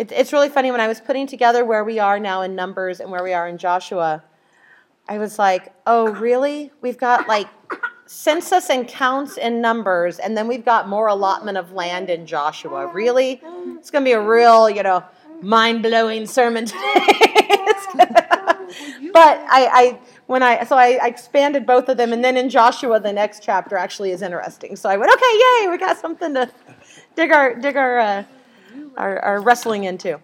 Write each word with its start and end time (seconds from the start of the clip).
It, 0.00 0.12
it's 0.12 0.32
really 0.32 0.48
funny 0.48 0.70
when 0.70 0.80
I 0.80 0.88
was 0.88 0.98
putting 0.98 1.26
together 1.26 1.62
where 1.64 1.84
we 1.84 1.98
are 1.98 2.18
now 2.18 2.40
in 2.40 2.54
Numbers 2.54 3.00
and 3.00 3.10
where 3.10 3.22
we 3.22 3.34
are 3.34 3.46
in 3.46 3.58
Joshua. 3.58 4.24
I 5.06 5.18
was 5.18 5.38
like, 5.38 5.74
oh, 5.86 6.10
really? 6.12 6.72
We've 6.80 6.96
got 6.96 7.28
like 7.28 7.48
census 8.06 8.70
and 8.70 8.88
counts 8.88 9.36
in 9.36 9.60
Numbers, 9.60 10.18
and 10.18 10.36
then 10.36 10.48
we've 10.48 10.64
got 10.64 10.88
more 10.88 11.08
allotment 11.08 11.58
of 11.58 11.72
land 11.72 12.08
in 12.08 12.26
Joshua. 12.26 12.86
Really? 12.86 13.42
It's 13.76 13.90
going 13.90 14.02
to 14.04 14.08
be 14.08 14.12
a 14.12 14.20
real, 14.20 14.70
you 14.70 14.82
know, 14.82 15.04
mind 15.42 15.82
blowing 15.82 16.26
sermon 16.26 16.64
today. 16.66 17.04
but 19.12 19.38
I, 19.50 19.68
I, 19.72 19.98
when 20.26 20.42
I, 20.42 20.64
so 20.64 20.76
I, 20.76 20.98
I 21.02 21.08
expanded 21.08 21.66
both 21.66 21.88
of 21.88 21.96
them, 21.96 22.12
and 22.12 22.24
then 22.24 22.36
in 22.36 22.48
Joshua, 22.48 23.00
the 23.00 23.12
next 23.12 23.42
chapter 23.42 23.76
actually 23.76 24.12
is 24.12 24.22
interesting. 24.22 24.76
So 24.76 24.88
I 24.88 24.96
went, 24.96 25.12
okay, 25.12 25.38
yay, 25.60 25.68
we 25.68 25.76
got 25.76 25.98
something 25.98 26.34
to 26.34 26.50
dig 27.16 27.32
our, 27.32 27.54
dig 27.54 27.76
our, 27.76 27.98
uh, 27.98 28.24
our, 28.96 29.18
our 29.20 29.40
wrestling 29.40 29.84
into. 29.84 30.20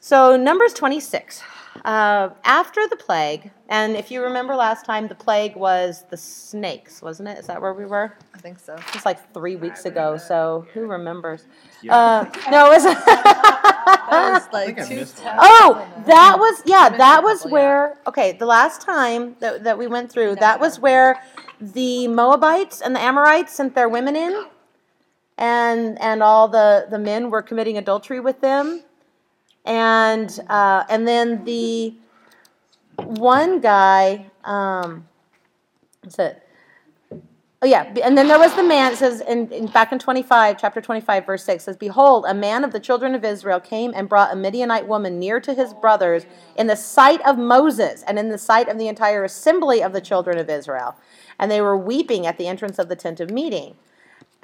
So 0.00 0.36
Numbers 0.36 0.72
26. 0.74 1.42
Uh, 1.84 2.30
after 2.44 2.86
the 2.88 2.96
plague, 2.96 3.50
and 3.68 3.96
if 3.96 4.10
you 4.10 4.22
remember 4.22 4.54
last 4.54 4.86
time, 4.86 5.08
the 5.08 5.14
plague 5.14 5.56
was 5.56 6.04
the 6.08 6.16
snakes, 6.16 7.02
wasn't 7.02 7.28
it? 7.28 7.36
Is 7.36 7.48
that 7.48 7.60
where 7.60 7.74
we 7.74 7.84
were? 7.84 8.16
I 8.32 8.38
think 8.38 8.60
so. 8.60 8.76
It's 8.94 9.04
like 9.04 9.34
three 9.34 9.56
weeks 9.56 9.84
ago, 9.84 10.16
so 10.16 10.66
who 10.72 10.86
remembers? 10.86 11.46
Uh, 11.88 12.26
no, 12.50 12.70
it 12.70 12.82
was. 12.82 13.64
That 14.10 14.32
was 14.32 14.52
like 14.52 14.66
think 14.76 14.78
I 14.78 14.88
two 14.88 14.96
missed 14.96 15.24
one. 15.24 15.36
Oh, 15.38 15.88
that 16.06 16.36
was 16.38 16.62
yeah, 16.66 16.88
that 16.90 17.22
was 17.22 17.44
where 17.44 17.98
okay, 18.06 18.32
the 18.32 18.46
last 18.46 18.80
time 18.80 19.36
that, 19.40 19.64
that 19.64 19.78
we 19.78 19.86
went 19.86 20.10
through, 20.10 20.36
that 20.36 20.60
was 20.60 20.78
where 20.78 21.20
the 21.60 22.08
Moabites 22.08 22.80
and 22.80 22.94
the 22.94 23.00
Amorites 23.00 23.54
sent 23.54 23.74
their 23.74 23.88
women 23.88 24.16
in 24.16 24.46
and 25.38 26.00
and 26.00 26.22
all 26.22 26.48
the, 26.48 26.86
the 26.90 26.98
men 26.98 27.30
were 27.30 27.42
committing 27.42 27.78
adultery 27.78 28.20
with 28.20 28.40
them. 28.40 28.82
And 29.64 30.30
uh, 30.48 30.84
and 30.88 31.08
then 31.08 31.44
the 31.44 31.94
one 32.96 33.60
guy, 33.60 34.26
um 34.44 35.08
what's 36.02 36.18
it? 36.18 36.40
Oh 37.62 37.66
yeah, 37.66 37.94
and 38.04 38.18
then 38.18 38.28
there 38.28 38.38
was 38.38 38.54
the 38.54 38.62
man. 38.62 38.92
It 38.92 38.96
says 38.96 39.22
in, 39.22 39.50
in 39.50 39.66
back 39.68 39.90
in 39.90 39.98
twenty 39.98 40.22
five, 40.22 40.60
chapter 40.60 40.82
twenty 40.82 41.00
five, 41.00 41.24
verse 41.24 41.42
six 41.42 41.64
says, 41.64 41.78
"Behold, 41.78 42.26
a 42.28 42.34
man 42.34 42.62
of 42.62 42.72
the 42.72 42.80
children 42.80 43.14
of 43.14 43.24
Israel 43.24 43.58
came 43.58 43.92
and 43.96 44.06
brought 44.06 44.34
a 44.34 44.36
Midianite 44.36 44.86
woman 44.86 45.18
near 45.18 45.40
to 45.40 45.54
his 45.54 45.72
brothers 45.72 46.26
in 46.56 46.66
the 46.66 46.76
sight 46.76 47.22
of 47.26 47.38
Moses 47.38 48.04
and 48.06 48.18
in 48.18 48.28
the 48.28 48.36
sight 48.36 48.68
of 48.68 48.76
the 48.76 48.86
entire 48.86 49.24
assembly 49.24 49.82
of 49.82 49.94
the 49.94 50.02
children 50.02 50.36
of 50.36 50.50
Israel, 50.50 50.94
and 51.38 51.50
they 51.50 51.62
were 51.62 51.78
weeping 51.78 52.26
at 52.26 52.36
the 52.36 52.46
entrance 52.46 52.78
of 52.78 52.90
the 52.90 52.96
tent 52.96 53.18
of 53.18 53.30
meeting." 53.30 53.76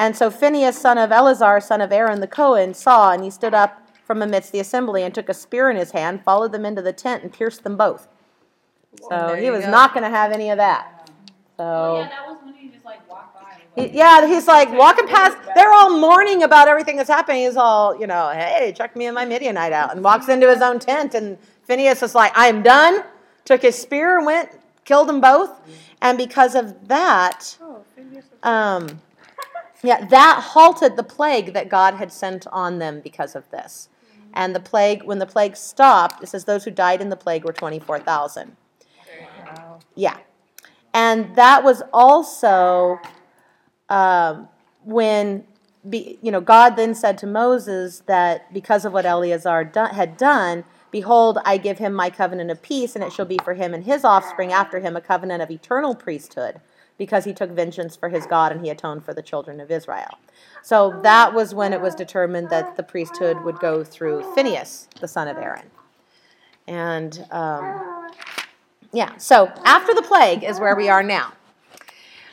And 0.00 0.16
so 0.16 0.30
Phinehas, 0.30 0.78
son 0.78 0.96
of 0.96 1.12
Eleazar, 1.12 1.60
son 1.60 1.82
of 1.82 1.92
Aaron 1.92 2.20
the 2.20 2.26
Cohen, 2.26 2.72
saw, 2.72 3.12
and 3.12 3.22
he 3.22 3.28
stood 3.28 3.52
up 3.52 3.86
from 4.02 4.22
amidst 4.22 4.50
the 4.50 4.58
assembly 4.58 5.02
and 5.02 5.14
took 5.14 5.28
a 5.28 5.34
spear 5.34 5.68
in 5.68 5.76
his 5.76 5.90
hand, 5.90 6.24
followed 6.24 6.52
them 6.52 6.64
into 6.64 6.80
the 6.80 6.94
tent, 6.94 7.22
and 7.22 7.30
pierced 7.30 7.64
them 7.64 7.76
both. 7.76 8.08
So 9.10 9.34
he 9.34 9.50
was 9.50 9.66
go. 9.66 9.70
not 9.70 9.92
going 9.92 10.04
to 10.04 10.08
have 10.08 10.32
any 10.32 10.48
of 10.48 10.56
that. 10.56 11.10
So. 11.58 11.64
Oh, 11.64 11.98
yeah, 11.98 12.08
that 12.08 12.26
was 12.26 12.38
when 12.42 12.54
he 12.54 12.70
just 12.70 12.82
like 12.82 13.06
walked 13.10 13.34
by. 13.34 13.60
He- 13.76 13.90
Yeah, 13.90 14.26
he's 14.26 14.46
like 14.48 14.72
walking 14.72 15.06
past. 15.06 15.36
They're 15.54 15.70
all 15.70 15.98
mourning 15.98 16.44
about 16.44 16.66
everything 16.66 16.96
that's 16.96 17.10
happening. 17.10 17.44
He's 17.44 17.58
all, 17.58 18.00
you 18.00 18.06
know, 18.06 18.30
hey, 18.30 18.72
check 18.74 18.96
me 18.96 19.04
and 19.04 19.14
my 19.14 19.26
Midianite 19.26 19.74
out, 19.74 19.94
and 19.94 20.02
walks 20.02 20.30
into 20.30 20.48
his 20.48 20.62
own 20.62 20.78
tent. 20.78 21.14
And 21.14 21.36
Phineas 21.64 22.02
is 22.02 22.14
like, 22.14 22.32
I'm 22.34 22.62
done. 22.62 23.04
Took 23.44 23.60
his 23.60 23.76
spear 23.76 24.16
and 24.16 24.24
went, 24.24 24.48
killed 24.86 25.10
them 25.10 25.20
both. 25.20 25.50
And 26.00 26.16
because 26.16 26.54
of 26.54 26.88
that, 26.88 27.58
um, 28.42 28.98
yeah, 29.82 30.04
that 30.06 30.40
halted 30.52 30.96
the 30.96 31.02
plague 31.02 31.52
that 31.54 31.68
God 31.68 31.94
had 31.94 32.12
sent 32.12 32.46
on 32.48 32.78
them 32.78 33.00
because 33.00 33.34
of 33.34 33.50
this. 33.50 33.88
And 34.32 34.54
the 34.54 34.60
plague, 34.60 35.02
when 35.02 35.18
the 35.18 35.26
plague 35.26 35.56
stopped, 35.56 36.22
it 36.22 36.28
says 36.28 36.44
those 36.44 36.64
who 36.64 36.70
died 36.70 37.00
in 37.00 37.08
the 37.08 37.16
plague 37.16 37.44
were 37.44 37.52
24,000. 37.52 38.56
Wow. 39.44 39.78
Yeah. 39.94 40.18
And 40.92 41.34
that 41.36 41.64
was 41.64 41.82
also 41.92 42.98
um, 43.88 44.48
when, 44.84 45.44
be, 45.88 46.18
you 46.22 46.30
know, 46.30 46.40
God 46.40 46.76
then 46.76 46.94
said 46.94 47.18
to 47.18 47.26
Moses 47.26 48.00
that 48.06 48.52
because 48.52 48.84
of 48.84 48.92
what 48.92 49.06
Eleazar 49.06 49.64
do- 49.64 49.86
had 49.86 50.16
done, 50.16 50.64
behold, 50.90 51.38
I 51.44 51.56
give 51.56 51.78
him 51.78 51.92
my 51.92 52.10
covenant 52.10 52.50
of 52.50 52.62
peace, 52.62 52.94
and 52.94 53.04
it 53.04 53.12
shall 53.12 53.26
be 53.26 53.38
for 53.42 53.54
him 53.54 53.74
and 53.74 53.84
his 53.84 54.04
offspring 54.04 54.52
after 54.52 54.80
him 54.80 54.96
a 54.96 55.00
covenant 55.00 55.42
of 55.42 55.50
eternal 55.50 55.94
priesthood, 55.94 56.60
because 57.00 57.24
he 57.24 57.32
took 57.32 57.50
vengeance 57.50 57.96
for 57.96 58.10
his 58.10 58.26
God 58.26 58.52
and 58.52 58.62
he 58.62 58.68
atoned 58.68 59.06
for 59.06 59.14
the 59.14 59.22
children 59.22 59.58
of 59.58 59.70
Israel. 59.70 60.18
So 60.62 61.00
that 61.02 61.32
was 61.32 61.54
when 61.54 61.72
it 61.72 61.80
was 61.80 61.94
determined 61.94 62.50
that 62.50 62.76
the 62.76 62.82
priesthood 62.82 63.42
would 63.42 63.58
go 63.58 63.82
through 63.82 64.34
Phineas, 64.34 64.86
the 65.00 65.08
son 65.08 65.26
of 65.26 65.38
Aaron. 65.38 65.70
And 66.68 67.26
um, 67.30 68.10
yeah, 68.92 69.16
so 69.16 69.50
after 69.64 69.94
the 69.94 70.02
plague 70.02 70.44
is 70.44 70.60
where 70.60 70.76
we 70.76 70.90
are 70.90 71.02
now. 71.02 71.32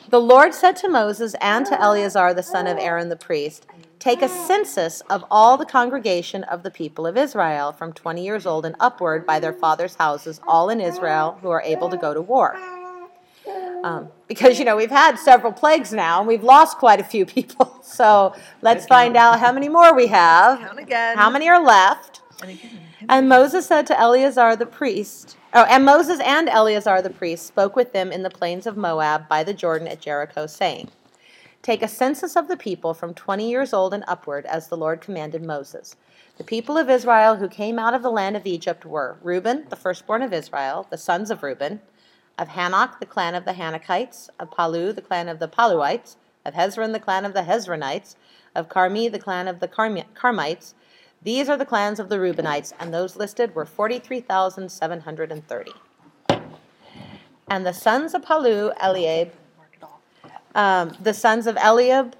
The 0.09 0.19
Lord 0.19 0.53
said 0.53 0.75
to 0.77 0.89
Moses 0.89 1.33
and 1.39 1.65
to 1.67 1.81
Eleazar 1.81 2.33
the 2.33 2.43
son 2.43 2.67
of 2.67 2.77
Aaron 2.77 3.07
the 3.07 3.15
priest, 3.15 3.65
Take 3.99 4.21
a 4.21 4.27
census 4.27 4.99
of 5.09 5.23
all 5.31 5.55
the 5.55 5.65
congregation 5.65 6.43
of 6.43 6.63
the 6.63 6.71
people 6.71 7.07
of 7.07 7.15
Israel 7.15 7.71
from 7.71 7.93
20 7.93 8.21
years 8.21 8.45
old 8.45 8.65
and 8.65 8.75
upward 8.81 9.25
by 9.25 9.39
their 9.39 9.53
fathers' 9.53 9.95
houses, 9.95 10.41
all 10.45 10.69
in 10.69 10.81
Israel 10.81 11.39
who 11.41 11.49
are 11.51 11.61
able 11.61 11.89
to 11.89 11.95
go 11.95 12.13
to 12.13 12.21
war. 12.21 12.57
Um, 13.83 14.09
because, 14.27 14.59
you 14.59 14.65
know, 14.65 14.75
we've 14.75 14.91
had 14.91 15.17
several 15.17 15.53
plagues 15.53 15.93
now 15.93 16.19
and 16.19 16.27
we've 16.27 16.43
lost 16.43 16.77
quite 16.77 16.99
a 16.99 17.03
few 17.03 17.25
people. 17.25 17.73
So 17.87 18.35
let's 18.61 18.85
find 18.85 19.17
out 19.17 19.39
how 19.39 19.51
many 19.51 19.69
more 19.69 19.95
we 19.95 20.07
have. 20.07 20.59
Count 20.59 20.77
again. 20.77 21.17
How 21.17 21.31
many 21.31 21.47
are 21.47 21.63
left? 21.63 22.21
And 22.41 22.51
again. 22.51 22.79
And 23.09 23.29
Moses 23.29 23.65
said 23.65 23.87
to 23.87 23.99
Eleazar 23.99 24.55
the 24.55 24.65
priest, 24.65 25.37
oh, 25.53 25.63
and 25.63 25.85
Moses 25.85 26.19
and 26.19 26.49
Eleazar 26.49 27.01
the 27.01 27.09
priest 27.09 27.47
spoke 27.47 27.75
with 27.75 27.93
them 27.93 28.11
in 28.11 28.23
the 28.23 28.29
plains 28.29 28.67
of 28.67 28.75
Moab 28.75 29.29
by 29.29 29.43
the 29.43 29.53
Jordan 29.53 29.87
at 29.87 30.01
Jericho, 30.01 30.45
saying, 30.45 30.89
Take 31.61 31.81
a 31.81 31.87
census 31.87 32.35
of 32.35 32.47
the 32.47 32.57
people 32.57 32.93
from 32.93 33.13
20 33.13 33.49
years 33.49 33.73
old 33.73 33.93
and 33.93 34.03
upward, 34.07 34.45
as 34.45 34.67
the 34.67 34.77
Lord 34.77 35.01
commanded 35.01 35.43
Moses. 35.43 35.95
The 36.37 36.43
people 36.43 36.77
of 36.77 36.89
Israel 36.89 37.37
who 37.37 37.47
came 37.47 37.79
out 37.79 37.93
of 37.93 38.03
the 38.03 38.11
land 38.11 38.35
of 38.35 38.45
Egypt 38.45 38.85
were 38.85 39.17
Reuben, 39.23 39.65
the 39.69 39.75
firstborn 39.75 40.21
of 40.21 40.33
Israel, 40.33 40.85
the 40.89 40.97
sons 40.97 41.31
of 41.31 41.41
Reuben, 41.41 41.81
of 42.37 42.49
Hanok, 42.49 42.99
the 42.99 43.05
clan 43.05 43.35
of 43.35 43.45
the 43.45 43.53
Hanakites, 43.53 44.29
of 44.39 44.51
Palu, 44.51 44.93
the 44.93 45.01
clan 45.01 45.27
of 45.27 45.39
the 45.39 45.47
Paluites, 45.47 46.15
of 46.45 46.53
Hezron, 46.53 46.93
the 46.93 46.99
clan 46.99 47.25
of 47.25 47.33
the 47.33 47.41
Hezronites, 47.41 48.15
of 48.55 48.69
Carmi, 48.69 49.11
the 49.11 49.19
clan 49.19 49.47
of 49.47 49.59
the 49.59 49.67
Carmi- 49.67 50.05
Carmites. 50.13 50.75
These 51.21 51.49
are 51.49 51.57
the 51.57 51.65
clans 51.65 51.99
of 51.99 52.09
the 52.09 52.17
Reubenites, 52.17 52.73
and 52.79 52.93
those 52.93 53.15
listed 53.15 53.55
were 53.55 53.65
43,730. 53.65 55.71
And 57.49 57.65
the 57.65 57.73
sons 57.73 58.13
of 58.13 58.23
Palu, 58.23 58.71
Eliab, 58.81 59.31
um, 60.53 60.95
the 61.01 61.13
sons 61.13 61.47
of 61.47 61.57
Eliab, 61.57 62.15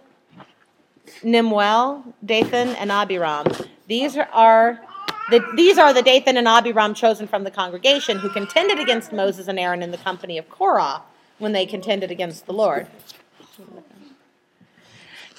Nemuel, 1.24 2.14
Dathan, 2.26 2.70
and 2.70 2.92
Abiram. 2.92 3.46
These 3.88 4.18
are 4.18 4.82
the, 5.30 5.46
these 5.56 5.78
are 5.78 5.94
the 5.94 6.02
Dathan 6.02 6.38
and 6.38 6.48
Abiram 6.48 6.94
chosen 6.94 7.28
from 7.28 7.44
the 7.44 7.52
congregation 7.52 8.20
who 8.20 8.30
contended 8.30 8.80
against 8.80 9.12
Moses 9.12 9.48
and 9.48 9.60
Aaron 9.60 9.84
in 9.84 9.92
the 9.92 9.98
company 9.98 10.38
of 10.38 10.50
Korah 10.50 11.02
when 11.38 11.52
they 11.52 11.66
contended 11.66 12.12
against 12.12 12.46
the 12.46 12.54
Lord. 12.54 12.88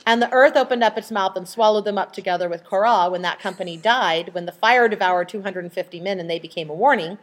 And 0.07 0.23
the 0.23 0.33
earth 0.33 0.57
opened 0.57 0.83
up 0.83 0.97
its 0.97 1.11
mouth 1.11 1.37
and 1.37 1.47
swallowed 1.47 1.85
them 1.85 1.99
up 1.99 2.13
together 2.13 2.49
with 2.49 2.65
Korah 2.65 3.11
when 3.11 3.23
that 3.23 3.41
company 3.41 3.77
died, 3.77 4.33
when 4.33 4.47
the 4.47 4.53
fire 4.53 4.89
devoured 4.89 5.29
250 5.29 6.01
men 6.01 6.19
and 6.19 6.31
they 6.31 6.39
became 6.39 6.71
a 6.71 6.75
warning. 6.75 7.19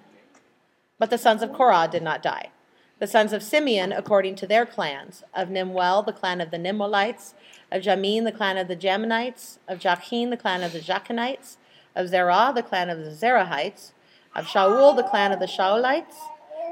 But 1.00 1.10
the 1.10 1.18
sons 1.18 1.42
of 1.42 1.52
Korah 1.52 1.90
did 1.92 2.04
not 2.04 2.22
die. 2.22 2.52
The 3.00 3.08
sons 3.08 3.34
of 3.34 3.44
Simeon, 3.44 3.92
according 3.92 4.36
to 4.36 4.48
their 4.48 4.66
clans, 4.66 5.24
of 5.34 5.50
Nemuel, 5.50 6.06
the 6.06 6.14
clan 6.14 6.40
of 6.40 6.52
the 6.52 6.58
Nemuelites, 6.58 7.34
of 7.72 7.82
Jamin, 7.82 8.24
the 8.24 8.32
clan 8.32 8.58
of 8.58 8.68
the 8.68 8.76
Jaminites, 8.76 9.58
of 9.68 9.80
Jachin, 9.80 10.30
the 10.30 10.38
clan 10.38 10.64
of 10.64 10.72
the 10.72 10.80
Jachinites, 10.80 11.58
of 11.96 12.10
Zerah, 12.10 12.52
the 12.54 12.64
clan 12.64 12.90
of 12.90 13.00
the 13.00 13.12
Zerahites, 13.12 13.92
of 14.36 14.46
Shaul, 14.46 14.96
the 14.96 15.04
clan 15.04 15.32
of 15.32 15.40
the 15.40 15.46
Shaulites. 15.46 16.16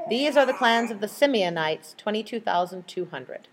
These 0.08 0.36
are 0.36 0.44
the 0.44 0.52
clans 0.52 0.90
of 0.90 1.00
the 1.00 1.06
Simeonites, 1.06 1.96
22,200. 1.96 3.48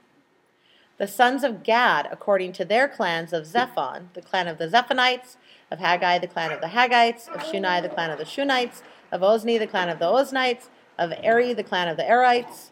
The 0.98 1.08
sons 1.08 1.44
of 1.44 1.64
Gad, 1.64 2.08
according 2.12 2.52
to 2.54 2.66
their 2.66 2.88
clans 2.88 3.34
of 3.34 3.46
Zephon, 3.46 4.10
the 4.14 4.22
clan 4.22 4.48
of 4.48 4.58
the 4.58 4.68
Zephonites, 4.68 5.38
of 5.72 5.80
Haggai, 5.80 6.20
the 6.20 6.28
clan 6.28 6.52
of 6.52 6.62
the 6.62 6.68
Haggites, 6.68 7.28
of 7.30 7.42
Shunai, 7.42 7.82
the 7.82 7.90
clan 7.90 8.12
of 8.12 8.20
the 8.20 8.26
Shunites, 8.26 8.82
of 9.12 9.22
Ozni, 9.22 9.58
the 9.58 9.66
clan 9.66 9.90
of 9.90 10.00
the 10.00 10.06
Oznites, 10.06 10.68
of 11.00 11.14
Eri, 11.24 11.54
the 11.54 11.64
clan 11.64 11.88
of 11.88 11.98
the 11.98 12.04
Erites, 12.04 12.70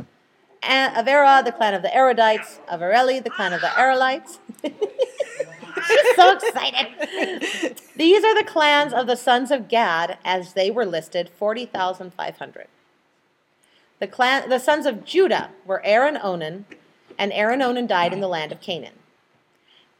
of 0.61 1.07
Era, 1.07 1.41
the 1.43 1.51
clan 1.51 1.73
of 1.73 1.81
the 1.81 1.87
Erodites, 1.87 2.59
of 2.67 2.81
Areli, 2.81 3.23
the 3.23 3.29
clan 3.29 3.53
of 3.53 3.61
the 3.61 3.67
Arelites. 3.67 4.39
She's 4.61 6.15
so 6.15 6.33
excited. 6.33 7.81
These 7.99 8.23
are 8.23 8.33
the 8.33 8.49
clans 8.49 8.93
of 8.93 9.07
the 9.07 9.17
sons 9.17 9.51
of 9.51 9.67
Gad 9.67 10.19
as 10.23 10.53
they 10.53 10.71
were 10.71 10.85
listed, 10.85 11.29
40,500. 11.37 12.67
The, 13.99 14.07
clan, 14.07 14.47
the 14.47 14.57
sons 14.57 14.85
of 14.85 15.03
Judah 15.03 15.49
were 15.65 15.83
Er 15.85 16.07
and 16.07 16.17
Onan, 16.23 16.65
and 17.17 17.33
and 17.33 17.61
Onan 17.61 17.87
died 17.87 18.13
in 18.13 18.21
the 18.21 18.29
land 18.29 18.53
of 18.53 18.61
Canaan. 18.61 18.93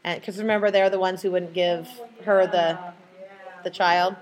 Because 0.01 0.37
remember, 0.37 0.71
they're 0.71 0.89
the 0.89 0.97
ones 0.97 1.23
who 1.23 1.31
wouldn't 1.31 1.51
give 1.51 1.89
her 2.23 2.47
the 2.47 2.79
the 3.65 3.69
child. 3.69 4.15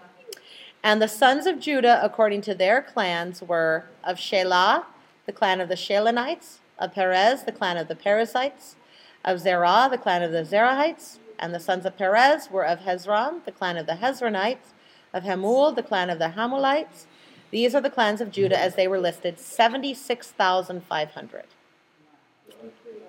And 0.81 1.00
the 1.00 1.07
sons 1.07 1.45
of 1.45 1.59
Judah, 1.59 2.00
according 2.03 2.41
to 2.41 2.56
their 2.56 2.81
clans, 2.81 3.44
were 3.44 3.85
of 4.03 4.18
Shelah, 4.18 4.85
the 5.27 5.31
clan 5.31 5.62
of 5.62 5.69
the 5.69 5.75
Shelanites, 5.75 6.57
of 6.80 6.95
Perez, 6.95 7.44
the 7.44 7.51
clan 7.51 7.77
of 7.77 7.88
the 7.88 7.95
Perizzites, 7.95 8.75
of 9.23 9.39
Zerah, 9.39 9.88
the 9.91 10.00
clan 10.00 10.23
of 10.23 10.31
the 10.31 10.41
Zerahites, 10.41 11.19
and 11.39 11.54
the 11.54 11.60
sons 11.60 11.86
of 11.86 11.98
Perez 11.98 12.50
were 12.51 12.66
of 12.66 12.80
Hezron, 12.80 13.45
the 13.45 13.51
clan 13.51 13.78
of 13.78 13.86
the 13.86 13.94
Hezronites, 13.94 14.74
of 15.13 15.24
Hamul, 15.24 15.75
the 15.75 15.84
clan 15.84 16.10
of 16.10 16.19
the 16.19 16.30
Hamulites. 16.30 17.06
These 17.51 17.75
are 17.75 17.81
the 17.81 17.89
clans 17.89 18.22
of 18.22 18.31
Judah 18.31 18.57
as 18.60 18.75
they 18.75 18.88
were 18.88 19.00
listed, 19.00 19.39
76,500. 19.39 21.44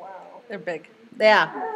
Wow. 0.00 0.08
They're 0.48 0.58
big. 0.58 0.88
Yeah. 1.18 1.74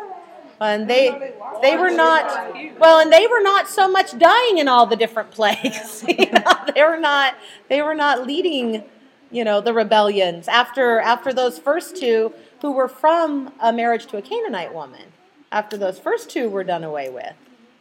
And 0.60 0.88
they 0.88 1.34
they 1.60 1.76
were 1.76 1.90
not 1.90 2.54
well, 2.78 3.00
and 3.00 3.12
they 3.12 3.26
were 3.26 3.40
not 3.40 3.68
so 3.68 3.90
much 3.90 4.16
dying 4.16 4.58
in 4.58 4.68
all 4.68 4.86
the 4.86 4.94
different 4.94 5.30
plagues. 5.32 6.04
You 6.08 6.30
know, 6.30 6.52
they 6.72 6.82
were 6.82 7.00
not 7.00 7.34
they 7.68 7.82
were 7.82 7.96
not 7.96 8.28
leading, 8.28 8.84
you 9.32 9.42
know, 9.42 9.60
the 9.60 9.74
rebellions 9.74 10.46
after 10.46 11.00
after 11.00 11.32
those 11.32 11.58
first 11.58 11.96
two 11.96 12.32
who 12.60 12.70
were 12.70 12.86
from 12.86 13.52
a 13.60 13.72
marriage 13.72 14.06
to 14.06 14.18
a 14.18 14.22
Canaanite 14.22 14.72
woman. 14.72 15.11
After 15.52 15.76
those 15.76 15.98
first 15.98 16.30
two 16.30 16.48
were 16.48 16.64
done 16.64 16.82
away 16.82 17.10
with, 17.10 17.34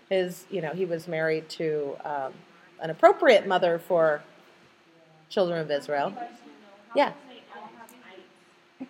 his 0.09 0.45
you 0.51 0.61
know 0.61 0.71
he 0.71 0.83
was 0.83 1.07
married 1.07 1.47
to 1.51 1.95
um, 2.03 2.33
an 2.81 2.89
appropriate 2.89 3.47
mother 3.47 3.79
for 3.79 4.21
children 5.29 5.59
of 5.59 5.71
Israel. 5.71 6.13
Yeah. 6.95 7.13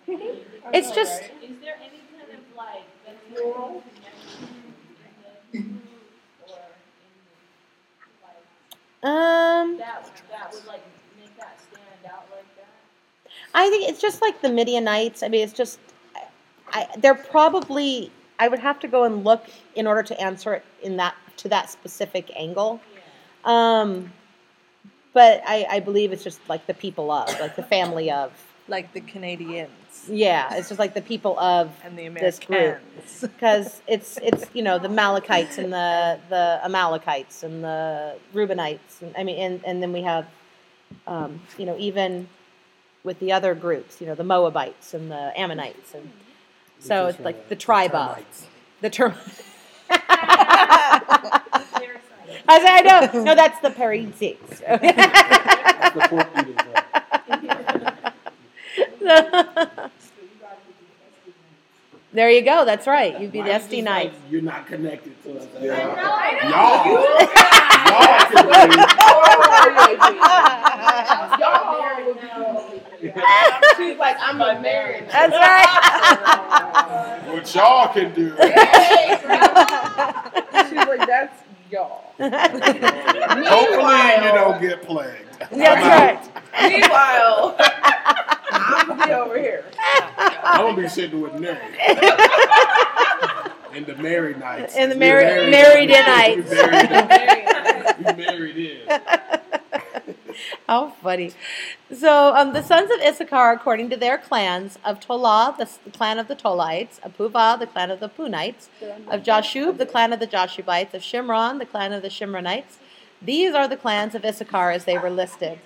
It's 0.72 0.90
just 0.92 1.22
Is 1.22 1.58
there 1.60 1.76
any 1.82 2.00
kind 2.16 2.32
of 2.32 2.56
like 2.56 2.84
vectorial 3.06 3.82
connection 5.52 5.82
or 6.46 6.58
in 9.02 9.10
um. 9.10 9.76
that 9.76 10.10
that 10.30 10.52
would 10.54 10.66
like 10.66 10.82
make 11.20 11.36
that 11.36 11.58
stand 11.60 12.06
out 12.06 12.24
like 12.30 12.56
that? 12.56 12.68
I 13.52 13.68
think 13.68 13.88
it's 13.90 14.00
just 14.00 14.22
like 14.22 14.40
the 14.40 14.48
Midianites. 14.48 15.22
I 15.22 15.28
mean, 15.28 15.42
it's 15.42 15.52
just, 15.52 15.78
I, 16.72 16.88
they're 16.98 17.14
probably. 17.14 18.10
I 18.42 18.48
would 18.48 18.58
have 18.58 18.80
to 18.80 18.88
go 18.88 19.04
and 19.04 19.22
look 19.22 19.44
in 19.76 19.86
order 19.86 20.02
to 20.02 20.20
answer 20.20 20.54
it 20.54 20.64
in 20.82 20.96
that 20.96 21.14
to 21.36 21.48
that 21.50 21.70
specific 21.70 22.28
angle. 22.34 22.80
Um, 23.44 24.12
but 25.12 25.42
I, 25.46 25.64
I 25.70 25.78
believe 25.78 26.10
it's 26.12 26.24
just 26.24 26.40
like 26.48 26.66
the 26.66 26.74
people 26.74 27.12
of, 27.12 27.28
like 27.38 27.54
the 27.54 27.62
family 27.62 28.10
of. 28.10 28.32
Like 28.68 28.92
the 28.94 29.00
Canadians 29.00 30.08
Yeah, 30.08 30.54
it's 30.54 30.68
just 30.68 30.78
like 30.78 30.94
the 30.94 31.02
people 31.02 31.38
of 31.38 31.70
and 31.84 31.98
the 31.98 32.06
Americans. 32.06 32.22
because 33.20 33.82
it's 33.86 34.18
it's 34.22 34.46
you 34.54 34.62
know 34.62 34.78
the 34.78 34.88
Malachites 34.88 35.58
and 35.58 35.72
the 35.72 36.18
the 36.28 36.60
Amalekites 36.64 37.42
and 37.42 37.62
the 37.62 38.16
Reubenites. 38.34 39.02
And, 39.02 39.14
I 39.16 39.22
mean, 39.24 39.38
and 39.38 39.64
and 39.64 39.82
then 39.82 39.92
we 39.92 40.02
have, 40.02 40.26
um, 41.06 41.40
you 41.58 41.66
know, 41.66 41.76
even 41.78 42.28
with 43.04 43.18
the 43.18 43.30
other 43.32 43.54
groups, 43.54 44.00
you 44.00 44.06
know, 44.06 44.14
the 44.14 44.24
Moabites 44.24 44.94
and 44.94 45.10
the 45.10 45.32
Ammonites, 45.36 45.94
and 45.94 46.10
so 46.82 47.06
it's 47.06 47.20
like 47.20 47.48
the 47.48 47.56
tribe 47.56 47.94
of 47.94 48.18
the 48.80 48.90
term. 48.90 49.14
I 52.48 52.58
say, 52.58 52.66
I 52.68 52.80
know, 52.82 53.22
no, 53.22 53.34
that's 53.34 53.60
the 53.60 53.70
Parisians. 53.70 54.62
The 55.92 56.06
pork 56.08 56.28
eaters, 56.38 56.56
uh, 59.06 59.88
there 62.12 62.30
you 62.30 62.42
go. 62.42 62.64
That's 62.64 62.86
right. 62.86 63.18
You'd 63.20 63.32
be 63.32 63.40
why 63.40 63.48
the 63.48 63.52
you 63.52 63.58
just 63.58 63.70
SD 63.70 63.84
like, 63.84 64.12
You're 64.30 64.42
not 64.42 64.66
connected 64.66 65.22
to 65.24 65.38
us. 65.38 65.46
I 65.58 65.64
Y'all, 66.48 66.86
She's 73.76 73.98
like, 73.98 74.16
I'm 74.20 74.40
a 74.40 74.60
married. 74.60 75.08
That's 75.10 75.32
right. 75.32 75.68
what 77.34 77.54
y'all 77.54 77.92
can 77.92 78.14
do. 78.14 78.30
She's 80.68 80.86
like, 80.86 81.06
that's 81.06 81.41
y'all. 81.72 82.02
Hopefully, 82.18 82.40
you 84.26 84.32
don't 84.32 84.60
get 84.60 84.82
plagued. 84.82 85.28
That's 85.50 85.82
right. 85.82 86.20
Meanwhile, 86.68 87.56
I'm 88.52 88.86
gonna 88.88 89.06
be 89.06 89.12
over 89.12 89.38
here. 89.38 89.64
I'm 90.18 90.66
gonna 90.66 90.82
be 90.82 90.88
sitting 90.88 91.20
with 91.20 91.34
Nate. 91.34 91.58
In 93.74 93.84
the 93.86 93.96
married 93.96 94.38
nights. 94.38 94.76
In 94.76 94.90
the 94.90 94.94
We 94.96 95.00
married- 95.00 95.50
married 95.50 95.90
in 95.90 95.96
We 95.96 96.02
nights. 96.06 96.50
We 97.98 98.04
married 98.26 98.56
in. 98.58 98.80
How 100.68 100.90
funny. 101.02 101.32
So, 101.94 102.34
um, 102.34 102.52
the 102.52 102.62
sons 102.62 102.90
of 102.90 103.00
Issachar, 103.00 103.52
according 103.52 103.90
to 103.90 103.96
their 103.96 104.18
clans, 104.18 104.78
of 104.84 105.00
Tolah, 105.00 105.56
the, 105.56 105.68
the 105.84 105.90
clan 105.96 106.18
of 106.18 106.28
the 106.28 106.36
Tolites, 106.36 107.02
of 107.02 107.16
Puvah, 107.16 107.58
the 107.58 107.66
clan 107.66 107.90
of 107.90 108.00
the 108.00 108.08
Punites, 108.08 108.68
of 109.08 109.22
Jashub, 109.22 109.78
the 109.78 109.86
clan 109.86 110.12
of 110.12 110.20
the 110.20 110.26
Jashubites, 110.26 110.94
of 110.94 111.02
Shimron, 111.02 111.58
the 111.58 111.66
clan 111.66 111.92
of 111.92 112.02
the 112.02 112.08
Shimronites. 112.08 112.78
These 113.20 113.54
are 113.54 113.68
the 113.68 113.76
clans 113.76 114.14
of 114.14 114.24
Issachar 114.24 114.70
as 114.70 114.84
they 114.84 114.98
were 114.98 115.10
listed. 115.10 115.58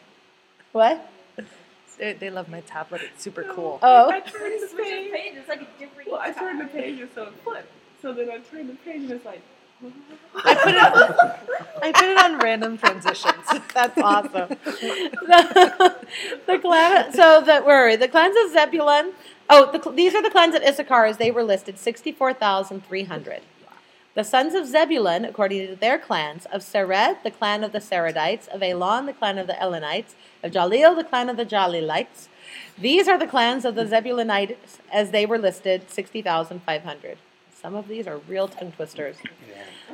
What? 0.73 1.11
They, 1.99 2.13
they 2.13 2.31
love 2.31 2.49
my 2.49 2.61
tablet. 2.61 3.01
It's 3.03 3.23
super 3.23 3.45
cool. 3.45 3.79
Oh. 3.83 4.11
I 4.11 4.21
turned 4.21 4.63
the 4.63 4.69
Switch 4.69 4.85
the 4.85 4.91
page. 4.91 5.13
page, 5.13 5.33
it's 5.37 5.49
like 5.49 5.63
a 5.63 5.79
different. 5.79 6.11
Well, 6.11 6.21
I 6.21 6.31
turned 6.31 6.61
the 6.61 6.67
page 6.67 7.01
and 7.01 7.09
so 7.15 7.25
it 7.25 7.35
flipped. 7.43 7.73
So 8.03 8.13
then 8.13 8.31
I 8.31 8.39
turned 8.39 8.69
the 8.69 8.75
page 8.75 9.03
and 9.03 9.11
it's 9.13 9.25
like, 9.25 9.41
I 10.45 10.55
put 10.55 10.75
it. 10.75 10.83
I 11.83 11.93
put 11.93 12.05
it 12.05 12.19
on 12.19 12.39
random 12.39 12.79
transitions. 12.79 13.45
That's 13.75 13.99
awesome. 13.99 14.49
the, 14.49 15.97
the 16.47 16.59
clan, 16.59 17.13
so 17.13 17.43
that 17.43 17.67
where 17.67 17.85
are 17.85 17.89
we? 17.91 17.97
the 17.97 18.09
clans 18.09 18.37
of 18.45 18.53
Zebulun. 18.53 19.13
Oh, 19.49 19.71
the, 19.71 19.91
these 19.93 20.15
are 20.15 20.23
the 20.23 20.31
clans 20.31 20.55
of 20.55 20.63
Issachar 20.63 21.05
as 21.05 21.19
they 21.19 21.31
were 21.31 21.45
listed, 21.45 21.79
sixty-four 21.79 22.33
thousand 22.35 22.87
three 22.87 23.05
hundred. 23.05 23.43
The 24.15 24.25
sons 24.25 24.55
of 24.55 24.67
Zebulun, 24.67 25.27
according 25.27 25.67
to 25.67 25.77
their 25.77 25.99
clans, 25.99 26.47
of 26.47 26.63
Sered, 26.63 27.23
the 27.23 27.31
clan 27.31 27.63
of 27.63 27.73
the 27.73 27.81
Seredites, 27.81 28.49
of 28.49 28.63
Elon, 28.63 29.05
the 29.05 29.13
clan 29.13 29.37
of 29.37 29.47
the 29.47 29.53
Elonites, 29.53 30.15
of 30.43 30.53
Jalil, 30.53 30.97
the 30.97 31.05
clan 31.05 31.29
of 31.29 31.37
the 31.37 31.45
Jalilites. 31.45 32.29
These 32.79 33.09
are 33.09 33.19
the 33.19 33.27
clans 33.27 33.67
of 33.67 33.75
the 33.75 33.85
Zebulunites 33.85 34.79
as 34.91 35.11
they 35.11 35.27
were 35.27 35.39
listed, 35.39 35.91
sixty 35.91 36.23
thousand 36.23 36.63
five 36.63 36.83
hundred. 36.83 37.19
Some 37.67 37.75
of 37.75 37.89
these 37.89 38.07
are 38.07 38.19
real 38.29 38.47
tongue 38.47 38.71
twisters. 38.71 39.17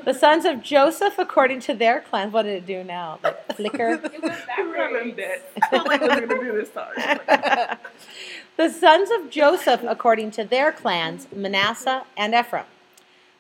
The 0.05 0.13
sons 0.13 0.45
of 0.45 0.63
Joseph, 0.63 1.15
according 1.19 1.61
to 1.61 1.73
their 1.73 2.03
clans, 2.03 2.31
what 2.31 2.43
did 2.43 2.57
it 2.57 2.67
do 2.67 2.85
now? 2.85 3.19
Like 3.23 3.47
flicker? 3.57 3.93
It 3.93 4.03
went 4.03 4.25
I 4.25 4.45
backwards. 4.47 5.17
that. 5.17 5.51
I 5.57 5.69
felt 5.71 5.87
like 5.87 6.03
I 6.03 6.09
was 6.09 6.21
gonna 6.21 6.39
do 6.39 6.53
this 6.53 6.69
time. 6.69 7.79
the 8.59 8.69
sons 8.69 9.09
of 9.11 9.31
Joseph, 9.31 9.83
according 9.89 10.33
to 10.33 10.45
their 10.45 10.71
clans, 10.71 11.29
Manasseh 11.35 12.05
and 12.15 12.35
Ephraim. 12.35 12.67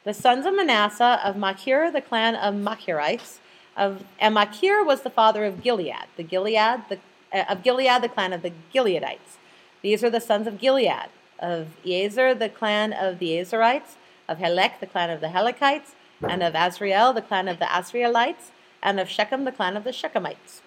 The 0.04 0.14
sons 0.14 0.46
of 0.46 0.56
Manasseh 0.56 1.20
of 1.22 1.36
Machir, 1.36 1.90
the 1.90 2.00
clan 2.00 2.34
of 2.34 2.54
Machirites, 2.54 3.36
of 3.76 4.02
and 4.18 4.32
Machir 4.32 4.82
was 4.82 5.02
the 5.02 5.10
father 5.10 5.44
of 5.44 5.62
Gilead. 5.62 6.06
The 6.16 6.22
Gilead, 6.22 6.84
the 6.88 6.98
uh, 7.34 7.44
of 7.50 7.62
Gilead, 7.62 8.00
the 8.00 8.08
clan 8.08 8.32
of 8.32 8.40
the 8.40 8.52
Gileadites. 8.74 9.36
These 9.82 10.02
are 10.02 10.08
the 10.08 10.20
sons 10.20 10.46
of 10.46 10.58
Gilead. 10.58 11.10
Of 11.38 11.66
Ezer, 11.84 12.34
the 12.34 12.48
clan 12.48 12.94
of 12.94 13.18
the 13.18 13.32
Ezerites. 13.32 13.96
Of 14.28 14.38
Helek, 14.38 14.80
the 14.80 14.86
clan 14.86 15.10
of 15.10 15.20
the 15.20 15.28
Helekites. 15.28 15.92
And 16.22 16.42
of 16.42 16.54
Asriel, 16.54 17.14
the 17.14 17.22
clan 17.22 17.48
of 17.48 17.58
the 17.58 17.64
Asrielites. 17.66 18.50
And 18.82 18.98
of 19.00 19.08
Shechem, 19.08 19.44
the 19.44 19.52
clan 19.52 19.76
of 19.76 19.84
the 19.84 19.90
Shechemites. 19.90 20.60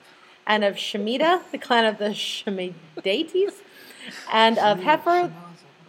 And 0.47 0.63
of 0.63 0.75
Shemida, 0.75 1.41
the 1.51 1.57
clan 1.57 1.85
of 1.85 1.97
the 1.97 2.09
Shemidates. 2.09 3.53
And 4.31 4.57
of 4.59 4.79
Hepher, 4.79 5.31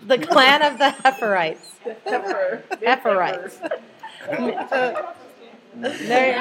the 0.03 0.19
clan 0.19 0.63
of 0.63 0.79
the 0.79 0.91
Hepherites. 0.91 1.77
Pepper. 2.05 2.63
Hepherites. 2.83 3.59
There- 5.79 6.39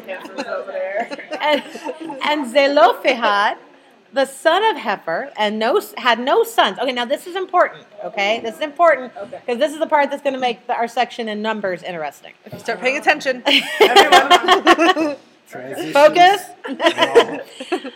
Peppers 0.00 0.46
over 0.46 0.72
there. 0.72 1.38
and, 1.40 1.62
and 2.24 2.50
Zelophehad, 2.50 3.58
the 4.12 4.24
son 4.24 4.64
of 4.64 4.76
Hepher, 4.82 5.30
and 5.36 5.58
no 5.58 5.80
had 5.96 6.18
no 6.18 6.42
sons. 6.44 6.78
Okay, 6.78 6.92
now 6.92 7.04
this 7.04 7.26
is 7.26 7.36
important. 7.36 7.84
Okay, 8.04 8.40
this 8.40 8.54
is 8.56 8.60
important 8.60 9.12
Okay. 9.16 9.40
because 9.44 9.58
this 9.58 9.72
is 9.72 9.78
the 9.78 9.86
part 9.86 10.10
that's 10.10 10.22
going 10.22 10.34
to 10.34 10.40
make 10.40 10.66
the, 10.66 10.74
our 10.74 10.88
section 10.88 11.28
in 11.28 11.42
numbers 11.42 11.82
interesting. 11.82 12.32
Start 12.58 12.80
paying 12.80 12.96
attention. 12.96 13.42
Transitions. 15.48 15.92
Focus. 15.92 16.42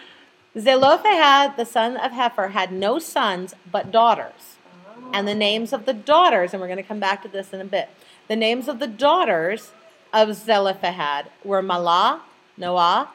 Zelophehad, 0.58 1.56
the 1.56 1.64
son 1.64 1.96
of 1.96 2.12
Hepher, 2.12 2.50
had 2.52 2.72
no 2.72 2.98
sons 2.98 3.54
but 3.70 3.90
daughters. 3.90 4.56
Oh. 4.86 5.10
And 5.12 5.26
the 5.26 5.34
names 5.34 5.72
of 5.72 5.86
the 5.86 5.94
daughters, 5.94 6.52
and 6.52 6.60
we're 6.60 6.66
going 6.68 6.76
to 6.76 6.82
come 6.82 7.00
back 7.00 7.22
to 7.22 7.28
this 7.28 7.52
in 7.52 7.60
a 7.60 7.64
bit. 7.64 7.88
The 8.28 8.36
names 8.36 8.68
of 8.68 8.78
the 8.78 8.86
daughters 8.86 9.72
of 10.12 10.34
Zelophehad 10.34 11.30
were 11.44 11.62
Malah, 11.62 12.22
Noah, 12.56 13.08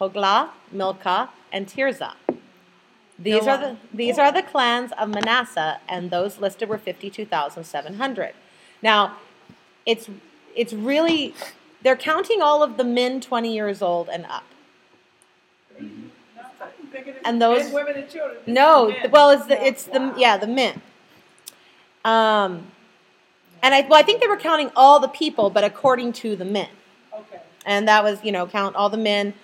Hoglah, 0.00 0.50
Milcah, 0.70 1.30
and 1.52 1.66
Tirzah. 1.66 2.14
These 3.18 3.46
are 3.46 3.56
the 3.58 3.76
these 3.92 4.18
are 4.18 4.32
the 4.32 4.42
clans 4.42 4.90
of 4.98 5.08
Manasseh, 5.08 5.80
and 5.88 6.10
those 6.10 6.38
listed 6.40 6.68
were 6.68 6.78
fifty 6.78 7.10
two 7.10 7.24
thousand 7.24 7.64
seven 7.64 7.94
hundred. 7.94 8.34
Now, 8.82 9.16
it's 9.86 10.08
it's 10.56 10.72
really 10.72 11.34
they're 11.82 11.96
counting 11.96 12.40
all 12.42 12.62
of 12.62 12.76
the 12.76 12.84
men 12.84 13.20
20 13.20 13.52
years 13.54 13.82
old 13.82 14.08
and 14.08 14.24
up. 14.26 14.44
And 17.24 17.40
those- 17.42 17.64
Men, 17.64 17.72
women, 17.72 17.96
and 17.96 18.10
children. 18.10 18.38
No, 18.46 18.94
well, 19.10 19.30
it's 19.30 19.46
the 19.46 19.62
it's 19.64 19.84
the 19.84 20.14
yeah 20.16 20.36
the 20.36 20.46
men. 20.46 20.80
Um, 22.04 22.66
and 23.62 23.74
I 23.74 23.82
well 23.82 23.98
I 23.98 24.02
think 24.02 24.20
they 24.20 24.26
were 24.28 24.36
counting 24.36 24.70
all 24.76 25.00
the 25.00 25.08
people, 25.08 25.50
but 25.50 25.64
according 25.64 26.12
to 26.14 26.36
the 26.36 26.44
men, 26.44 26.68
Okay. 27.12 27.40
and 27.64 27.88
that 27.88 28.02
was 28.04 28.22
you 28.24 28.32
know 28.32 28.46
count 28.46 28.76
all 28.76 28.90
the 28.90 28.96
men. 28.98 29.34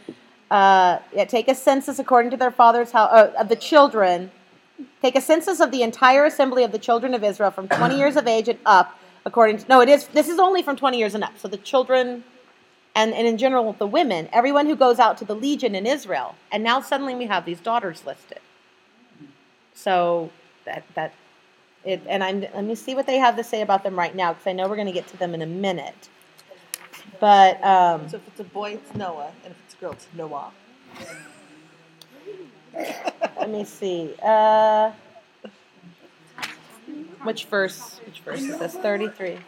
Uh, 0.51 0.99
yeah, 1.15 1.25
take 1.25 1.49
a 1.49 1.55
census 1.55 1.99
according 1.99 2.31
to 2.33 2.37
their 2.37 2.51
father's 2.51 2.91
house 2.91 3.11
uh, 3.13 3.33
of 3.39 3.49
the 3.49 3.57
children. 3.57 4.31
Take 5.01 5.15
a 5.15 5.21
census 5.21 5.61
of 5.61 5.71
the 5.71 5.83
entire 5.83 6.25
assembly 6.25 6.65
of 6.65 6.73
the 6.73 6.79
children 6.79 7.15
of 7.15 7.23
Israel 7.23 7.51
from 7.51 7.69
20 7.69 7.97
years 7.97 8.17
of 8.17 8.27
age 8.27 8.49
and 8.49 8.59
up, 8.67 8.99
according 9.25 9.59
to 9.59 9.69
no, 9.69 9.81
it 9.81 9.89
is 9.89 10.09
this 10.09 10.29
is 10.29 10.39
only 10.39 10.63
from 10.63 10.77
20 10.77 10.99
years 10.99 11.15
and 11.15 11.23
up. 11.23 11.39
So 11.39 11.47
the 11.47 11.57
children, 11.57 12.25
and 12.97 13.15
and 13.15 13.27
in 13.27 13.39
general 13.39 13.73
the 13.75 13.87
women, 13.87 14.29
everyone 14.33 14.67
who 14.67 14.75
goes 14.75 14.99
out 14.99 15.19
to 15.19 15.25
the 15.25 15.37
legion 15.37 15.75
in 15.75 15.87
Israel, 15.87 16.35
and 16.51 16.65
now 16.65 16.81
suddenly 16.81 17.15
we 17.15 17.27
have 17.27 17.45
these 17.45 17.61
daughters 17.61 18.05
listed. 18.05 18.41
So 19.75 20.31
that 20.65 20.83
that 20.95 21.15
it, 21.85 22.03
and 22.09 22.25
I'm 22.25 22.41
let 22.41 22.65
me 22.65 22.75
see 22.75 22.95
what 22.95 23.07
they 23.07 23.19
have 23.19 23.37
to 23.37 23.45
say 23.45 23.63
about 23.63 23.85
them 23.85 23.97
right 23.97 24.15
now 24.15 24.33
because 24.33 24.47
I 24.49 24.53
know 24.53 24.69
we're 24.69 24.77
going 24.77 24.87
to 24.89 24.93
get 24.93 25.07
to 25.09 25.17
them 25.17 25.33
in 25.35 25.43
a 25.43 25.47
minute. 25.47 26.09
But 27.21 27.63
um, 27.63 28.09
So 28.09 28.17
if 28.17 28.27
it's 28.27 28.41
a 28.41 28.45
boy, 28.45 28.73
it's 28.73 28.95
Noah, 28.95 29.33
and 29.45 29.53
if 29.53 29.59
it's 29.67 29.70
girl, 29.81 29.93
it's 29.93 30.07
Noah. 30.15 30.51
let 33.39 33.51
me 33.51 33.65
see. 33.65 34.15
Uh, 34.23 34.93
which 37.23 37.47
verse? 37.47 38.01
Which 38.07 38.21
verse 38.21 38.43
is 38.43 38.59
this? 38.59 38.75
Thirty-three. 38.75 39.39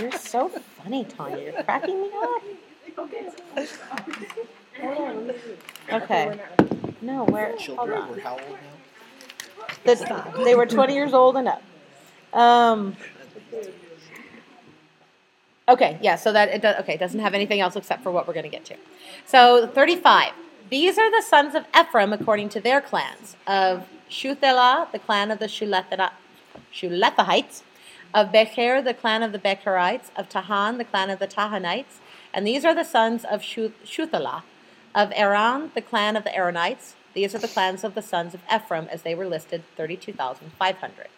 You're 0.00 0.12
so 0.12 0.48
funny, 0.48 1.04
Tanya. 1.04 1.42
You're 1.52 1.62
cracking 1.62 2.00
me 2.00 2.10
up. 2.14 2.42
Okay. 5.92 6.40
No, 7.02 7.24
where? 7.24 7.48
Hold 7.48 7.58
Children 7.60 7.98
on. 8.02 8.10
were 8.10 8.20
how 8.20 8.32
old 8.32 8.40
now? 8.40 8.58
that 9.84 10.34
they 10.44 10.54
were 10.54 10.66
20 10.66 10.94
years 10.94 11.12
old 11.12 11.36
and 11.36 11.48
up. 11.48 11.62
Um, 12.32 12.96
okay, 15.70 15.98
yeah, 16.02 16.16
so 16.16 16.32
that 16.32 16.48
it 16.48 16.62
does, 16.62 16.76
okay, 16.80 16.94
it 16.94 17.00
doesn't 17.00 17.20
have 17.20 17.34
anything 17.34 17.60
else 17.60 17.76
except 17.76 18.02
for 18.02 18.10
what 18.10 18.26
we're 18.26 18.34
going 18.34 18.44
to 18.44 18.50
get 18.50 18.64
to. 18.66 18.76
So 19.26 19.66
35. 19.66 20.32
These 20.70 20.98
are 20.98 21.10
the 21.10 21.22
sons 21.22 21.54
of 21.54 21.64
Ephraim 21.78 22.12
according 22.12 22.48
to 22.50 22.60
their 22.60 22.80
clans. 22.80 23.36
Of 23.46 23.88
Shuthelah, 24.08 24.88
the 24.92 24.98
clan 24.98 25.30
of 25.30 25.38
the 25.38 25.46
Shuletha- 25.46 26.12
Shulethahites. 26.72 27.62
Of 28.12 28.32
Becher, 28.32 28.82
the 28.82 28.94
clan 28.94 29.22
of 29.22 29.32
the 29.32 29.38
Becherites. 29.38 30.10
Of 30.16 30.28
Tahan, 30.28 30.78
the 30.78 30.84
clan 30.84 31.10
of 31.10 31.18
the 31.18 31.26
Tahanites. 31.26 31.98
And 32.32 32.46
these 32.46 32.64
are 32.64 32.74
the 32.74 32.84
sons 32.84 33.24
of 33.24 33.42
Shu- 33.42 33.72
Shuthelah. 33.84 34.42
Of 34.94 35.12
Aaron, 35.14 35.72
the 35.74 35.82
clan 35.82 36.16
of 36.16 36.24
the 36.24 36.30
Aaronites. 36.30 36.94
These 37.14 37.34
are 37.34 37.38
the 37.38 37.48
clans 37.48 37.82
of 37.82 37.94
the 37.94 38.02
sons 38.02 38.34
of 38.34 38.40
Ephraim 38.52 38.86
as 38.90 39.02
they 39.02 39.14
were 39.14 39.26
listed 39.26 39.64
32,500. 39.76 41.08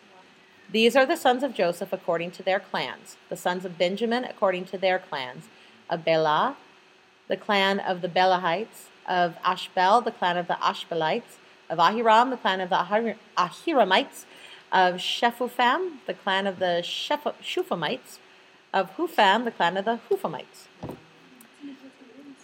These 0.73 0.97
are 0.97 1.05
the 1.05 1.17
sons 1.17 1.43
of 1.43 1.52
Joseph 1.52 1.93
according 1.93 2.31
to 2.33 2.43
their 2.43 2.59
clans. 2.59 3.17
The 3.29 3.37
sons 3.37 3.67
of 3.67 3.76
Benjamin 3.76 4.25
according 4.25 4.64
to 4.67 4.79
their 4.79 4.99
clans. 4.99 5.45
Of 5.91 6.02
Bela, 6.02 6.57
the 7.29 7.37
clan 7.37 7.79
of 7.79 8.00
the 8.00 8.09
Belahites. 8.09 8.88
Of 9.07 9.37
Ashbel, 9.45 10.00
the 10.00 10.12
clan 10.12 10.38
of 10.38 10.49
the 10.49 10.55
Ashbelites. 10.55 11.37
Of 11.69 11.79
Ahiram, 11.79 12.31
the 12.31 12.38
clan 12.38 12.62
of 12.62 12.71
the 12.71 12.76
Ahir- 12.85 13.17
Ahiramites. 13.37 14.25
Of 14.73 14.95
Shephupham, 14.95 15.99
the 16.07 16.14
clan 16.14 16.47
of 16.47 16.59
the 16.59 16.81
Sheph- 16.81 17.43
Shuphamites. 17.43 18.19
Of 18.73 18.97
Hupham, 18.97 19.45
the 19.45 19.50
clan 19.50 19.76
of 19.76 19.85
the 19.85 20.00
Huphamites. 20.09 20.69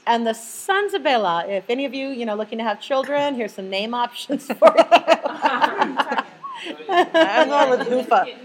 And 0.06 0.26
the 0.26 0.34
sons 0.34 0.92
of 0.92 1.02
Bela, 1.02 1.46
if 1.48 1.70
any 1.70 1.86
of 1.86 1.94
you, 1.94 2.08
you 2.08 2.26
know, 2.26 2.34
looking 2.34 2.58
to 2.58 2.64
have 2.64 2.78
children, 2.80 3.36
here's 3.36 3.54
some 3.54 3.70
name 3.70 3.94
options 3.94 4.46
for 4.46 4.74
you. 4.76 4.84
I'm 6.88 7.48
going 7.48 7.70
with 7.78 7.88
Ufa. 7.90 8.26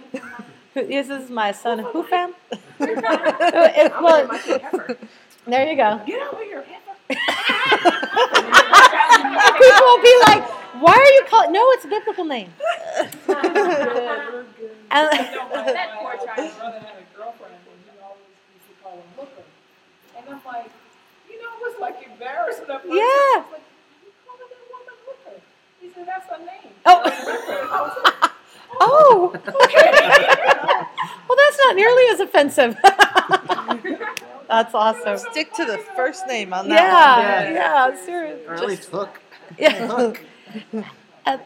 This 0.75 1.07
is 1.09 1.29
my 1.29 1.51
son 1.51 1.83
Hufam. 1.83 2.33
It- 2.79 3.93
well, 4.01 4.27
there 5.45 5.67
you 5.69 5.75
go. 5.77 6.01
Get 6.05 6.27
over 6.33 6.43
here, 6.43 6.63
heifer. 6.63 6.95
People 9.61 9.85
will 9.85 10.01
be 10.01 10.15
like, 10.25 10.43
"Why 10.81 10.93
are 10.97 11.13
you 11.17 11.23
calling?" 11.29 11.51
No, 11.53 11.61
it's 11.73 11.85
a 11.85 11.89
biblical 11.89 12.25
name. 12.25 12.49
And 14.89 15.09
That 15.11 15.89
poor 15.99 16.13
My 16.13 16.17
child. 16.25 16.51
brother 16.57 16.79
had 16.79 16.95
a 16.97 16.99
girlfriend 17.17 17.53
and 17.53 17.61
he 17.85 17.91
always 18.01 18.33
used 18.53 18.67
to 18.69 18.73
call 18.83 18.95
him 18.97 19.09
hooker. 19.17 19.45
And 20.17 20.23
I'm 20.29 20.41
like, 20.45 20.69
you 21.29 21.37
know, 21.41 21.49
it 21.53 21.59
was 21.61 21.75
like 21.81 21.97
embarrassing. 22.05 22.65
at 22.69 22.81
first. 22.81 22.93
Yeah. 22.93 23.01
I 23.01 23.03
like, 23.51 23.61
you 24.05 24.11
calling 24.25 24.49
that 24.49 24.65
woman 24.73 24.95
hooker? 25.05 25.37
He 25.81 25.82
said, 25.93 26.07
that's 26.07 26.27
her 26.29 26.37
name. 26.39 26.73
Oh. 26.85 27.01
I 27.05 27.81
was 27.81 27.97
like, 28.03 28.31
oh, 28.81 29.31
well, 31.27 31.37
that's 31.37 31.57
not 31.65 31.75
nearly 31.75 32.03
as 32.11 32.19
offensive. 32.19 32.77
that's 34.47 34.73
awesome. 34.73 35.17
Stick 35.31 35.53
to 35.53 35.65
the 35.65 35.77
first 35.95 36.27
name 36.27 36.53
on 36.53 36.69
that 36.69 37.51
Yeah, 37.53 37.89
yeah, 37.91 38.05
seriously. 38.05 38.45
Or 38.47 38.55
at 38.55 38.65
least 38.65 38.89
hook. 38.89 39.19
Yeah. 39.57 39.87
Hook. 39.87 40.21
Uh, 41.25 41.37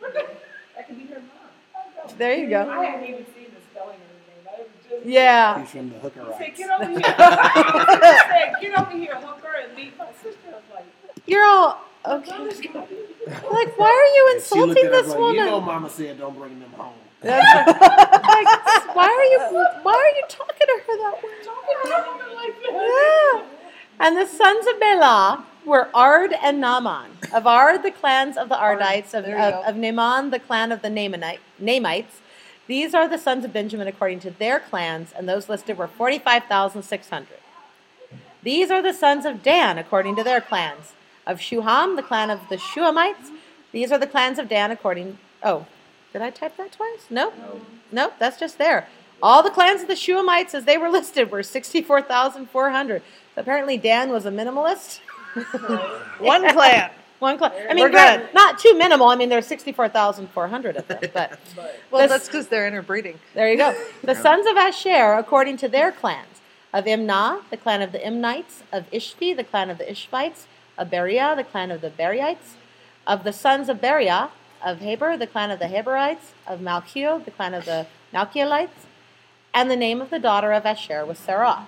that 0.00 0.86
could 0.86 0.98
be 0.98 1.06
her 1.06 1.20
mom. 1.20 2.16
there 2.16 2.36
you 2.36 2.48
go. 2.48 2.68
I 2.70 2.84
hadn't 2.84 3.08
even 3.08 3.26
seen 3.34 3.46
the 3.54 3.60
spelling 3.70 3.96
of 3.96 4.02
her 4.02 4.54
name. 4.54 4.66
I 4.88 4.94
just. 4.94 5.06
Yeah. 5.06 5.60
He's 5.60 5.70
from 5.70 5.90
the 5.90 5.98
hooker 5.98 6.24
He 6.38 6.44
said, 6.44 6.56
get 6.56 6.70
over 6.70 6.88
here. 6.88 6.98
he 6.98 7.02
said, 7.02 8.52
get 8.60 8.78
over 8.78 8.90
here, 8.96 9.14
hooker, 9.16 9.54
and 9.64 9.76
meet 9.76 9.98
my 9.98 10.06
sister. 10.22 10.38
I 10.48 10.52
was 10.52 10.62
like, 10.72 10.86
You're 11.26 11.44
all 11.44 11.80
okay. 12.06 13.07
Like, 13.28 13.78
why 13.78 13.90
are 13.90 14.10
you 14.16 14.32
And 14.34 14.42
she 14.42 14.54
looked 14.58 14.78
insulting 14.78 14.90
this 14.90 15.08
like, 15.08 15.18
woman? 15.18 15.34
You 15.36 15.44
know, 15.44 15.60
Mama 15.60 15.90
said 15.90 16.18
don't 16.18 16.36
bring 16.36 16.58
them 16.60 16.72
home. 16.72 16.94
Like, 17.24 18.94
why 18.94 19.08
are 19.08 19.24
you 19.24 19.66
why 19.82 19.92
are 19.92 20.16
you 20.16 20.24
talking 20.28 20.66
to 20.66 20.80
her 20.86 20.96
that 20.98 21.14
way? 21.22 21.30
talking 21.44 21.76
to 21.82 21.96
a 21.96 22.12
woman 22.12 22.34
like 22.36 22.54
that. 22.62 23.42
Yeah. 23.42 24.06
And 24.06 24.16
the 24.16 24.26
sons 24.26 24.66
of 24.68 24.78
Bela 24.78 25.44
were 25.64 25.88
Ard 25.92 26.32
and 26.40 26.60
Naaman. 26.60 27.10
Of 27.32 27.46
Ard, 27.46 27.82
the 27.82 27.90
clans 27.90 28.36
of 28.36 28.48
the 28.48 28.54
Ardites, 28.54 29.14
of, 29.14 29.24
of, 29.24 29.64
of 29.64 29.76
Naaman, 29.76 30.30
the 30.30 30.38
clan 30.38 30.70
of 30.70 30.82
the 30.82 30.88
Naamanite, 30.88 31.40
Namites. 31.60 32.20
These 32.68 32.94
are 32.94 33.08
the 33.08 33.18
sons 33.18 33.44
of 33.44 33.52
Benjamin 33.52 33.88
according 33.88 34.20
to 34.20 34.30
their 34.30 34.60
clans, 34.60 35.12
and 35.16 35.28
those 35.28 35.48
listed 35.48 35.78
were 35.78 35.88
45,600. 35.88 37.28
These 38.42 38.70
are 38.70 38.82
the 38.82 38.92
sons 38.92 39.24
of 39.24 39.42
Dan 39.42 39.78
according 39.78 40.16
to 40.16 40.22
their 40.22 40.40
clans. 40.40 40.92
Of 41.28 41.38
Shuham, 41.40 41.94
the 41.94 42.02
clan 42.02 42.30
of 42.30 42.40
the 42.48 42.56
Shuhamites. 42.56 43.30
These 43.70 43.92
are 43.92 43.98
the 43.98 44.06
clans 44.06 44.38
of 44.38 44.48
Dan 44.48 44.70
according. 44.72 45.18
Oh, 45.42 45.66
did 46.12 46.22
I 46.22 46.30
type 46.30 46.56
that 46.56 46.72
twice? 46.72 47.04
Nope. 47.10 47.34
Nope, 47.92 48.14
that's 48.18 48.38
just 48.40 48.58
there. 48.58 48.88
All 49.22 49.42
the 49.42 49.50
clans 49.50 49.82
of 49.82 49.88
the 49.88 49.94
Shuhamites 49.94 50.54
as 50.54 50.64
they 50.64 50.78
were 50.78 50.88
listed 50.88 51.30
were 51.30 51.42
64,400. 51.42 53.02
So 53.34 53.40
apparently 53.40 53.76
Dan 53.76 54.10
was 54.10 54.24
a 54.26 54.30
minimalist. 54.30 55.00
One 56.18 56.48
clan. 56.50 56.90
One 57.18 57.36
clan. 57.36 57.52
I 57.68 57.74
mean, 57.74 57.82
We're 57.84 57.90
good. 57.90 58.28
not 58.32 58.58
too 58.58 58.74
minimal. 58.78 59.08
I 59.08 59.16
mean, 59.16 59.28
there's 59.28 59.46
64,400 59.46 60.76
of 60.76 60.88
them. 60.88 60.98
But 61.12 61.38
Well, 61.90 62.02
This- 62.02 62.10
that's 62.10 62.26
because 62.26 62.48
they're 62.48 62.66
interbreeding. 62.66 63.18
there 63.34 63.50
you 63.50 63.58
go. 63.58 63.74
The 64.02 64.14
sons 64.14 64.46
of 64.46 64.56
Asher, 64.56 65.12
according 65.14 65.58
to 65.58 65.68
their 65.68 65.92
clans, 65.92 66.40
of 66.72 66.86
Imnah, 66.86 67.42
the 67.50 67.56
clan 67.58 67.82
of 67.82 67.92
the 67.92 67.98
Imnites, 68.06 68.62
of 68.72 68.90
Ishvi, 68.92 69.36
the 69.36 69.44
clan 69.44 69.68
of 69.68 69.78
the 69.78 69.84
Ishvites, 69.84 70.44
of 70.78 70.88
Beriah, 70.88 71.36
the 71.36 71.44
clan 71.44 71.70
of 71.70 71.82
the 71.82 71.90
Beriites, 71.90 72.54
of 73.06 73.24
the 73.24 73.32
sons 73.32 73.68
of 73.68 73.80
Beriah, 73.80 74.30
of 74.64 74.80
Heber, 74.80 75.16
the 75.16 75.26
clan 75.26 75.50
of 75.50 75.58
the 75.58 75.66
Heberites, 75.66 76.32
of 76.46 76.60
Malchiel, 76.60 77.24
the 77.24 77.30
clan 77.30 77.54
of 77.54 77.64
the 77.64 77.86
Malchielites, 78.14 78.86
and 79.52 79.70
the 79.70 79.76
name 79.76 80.00
of 80.00 80.10
the 80.10 80.18
daughter 80.18 80.52
of 80.52 80.64
Asher 80.64 81.04
was 81.04 81.18
Sarah. 81.18 81.66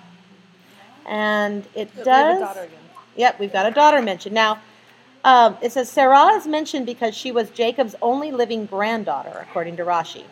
And 1.05 1.65
it 1.75 1.89
a 1.99 2.03
does. 2.03 2.39
daughter 2.39 2.61
again. 2.61 2.77
Yep, 3.15 3.39
we've 3.39 3.51
got 3.51 3.65
a 3.65 3.71
daughter 3.71 4.01
mentioned. 4.01 4.33
Now, 4.33 4.59
um, 5.23 5.57
it 5.61 5.71
says 5.71 5.89
Sarah 5.89 6.29
is 6.33 6.47
mentioned 6.47 6.85
because 6.85 7.15
she 7.15 7.31
was 7.31 7.49
Jacob's 7.49 7.95
only 8.01 8.31
living 8.31 8.65
granddaughter, 8.65 9.45
according 9.47 9.77
to 9.77 9.83
Rashi. 9.83 10.23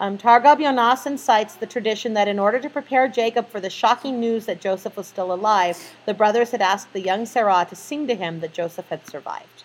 Um, 0.00 0.16
Yonasan 0.16 1.18
cites 1.18 1.54
the 1.54 1.66
tradition 1.66 2.14
that 2.14 2.26
in 2.26 2.38
order 2.38 2.58
to 2.58 2.70
prepare 2.70 3.06
Jacob 3.06 3.48
for 3.50 3.60
the 3.60 3.68
shocking 3.68 4.18
news 4.18 4.46
that 4.46 4.58
Joseph 4.58 4.96
was 4.96 5.06
still 5.06 5.30
alive, 5.30 5.78
the 6.06 6.14
brothers 6.14 6.52
had 6.52 6.62
asked 6.62 6.94
the 6.94 7.00
young 7.00 7.26
Sarah 7.26 7.66
to 7.68 7.76
sing 7.76 8.06
to 8.06 8.14
him 8.14 8.40
that 8.40 8.54
Joseph 8.54 8.88
had 8.88 9.06
survived. 9.06 9.64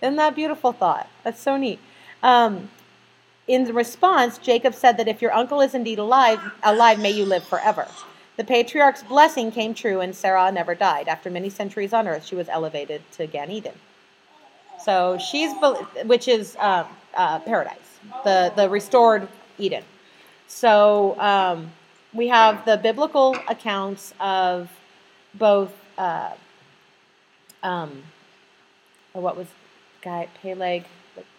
Isn't 0.00 0.16
that 0.16 0.34
beautiful 0.34 0.72
thought? 0.72 1.08
That's 1.22 1.40
so 1.40 1.58
neat. 1.58 1.78
Um, 2.22 2.70
in 3.46 3.64
response, 3.74 4.38
Jacob 4.38 4.74
said 4.74 4.96
that 4.96 5.08
if 5.08 5.20
your 5.20 5.34
uncle 5.34 5.60
is 5.60 5.74
indeed 5.74 5.98
alive, 5.98 6.40
alive, 6.62 6.98
may 6.98 7.10
you 7.10 7.26
live 7.26 7.44
forever. 7.44 7.88
The 8.36 8.44
patriarch's 8.44 9.02
blessing 9.02 9.50
came 9.50 9.74
true, 9.74 10.00
and 10.00 10.14
Sarah 10.14 10.52
never 10.52 10.74
died. 10.74 11.08
After 11.08 11.28
many 11.28 11.50
centuries 11.50 11.92
on 11.92 12.06
earth, 12.06 12.24
she 12.24 12.36
was 12.36 12.48
elevated 12.48 13.02
to 13.12 13.26
Gan 13.26 13.50
Eden. 13.50 13.74
So 14.82 15.18
she's, 15.18 15.52
which 16.04 16.28
is 16.28 16.56
uh, 16.56 16.84
uh, 17.14 17.40
paradise, 17.40 17.87
the 18.24 18.52
the 18.54 18.68
restored 18.68 19.28
Eden. 19.58 19.84
So 20.46 21.18
um, 21.20 21.72
we 22.12 22.28
have 22.28 22.64
the 22.64 22.76
biblical 22.76 23.36
accounts 23.48 24.14
of 24.20 24.70
both. 25.34 25.72
Uh, 25.96 26.30
um, 27.62 28.04
what 29.12 29.36
was 29.36 29.48
guy 30.02 30.28
Peleg? 30.42 30.84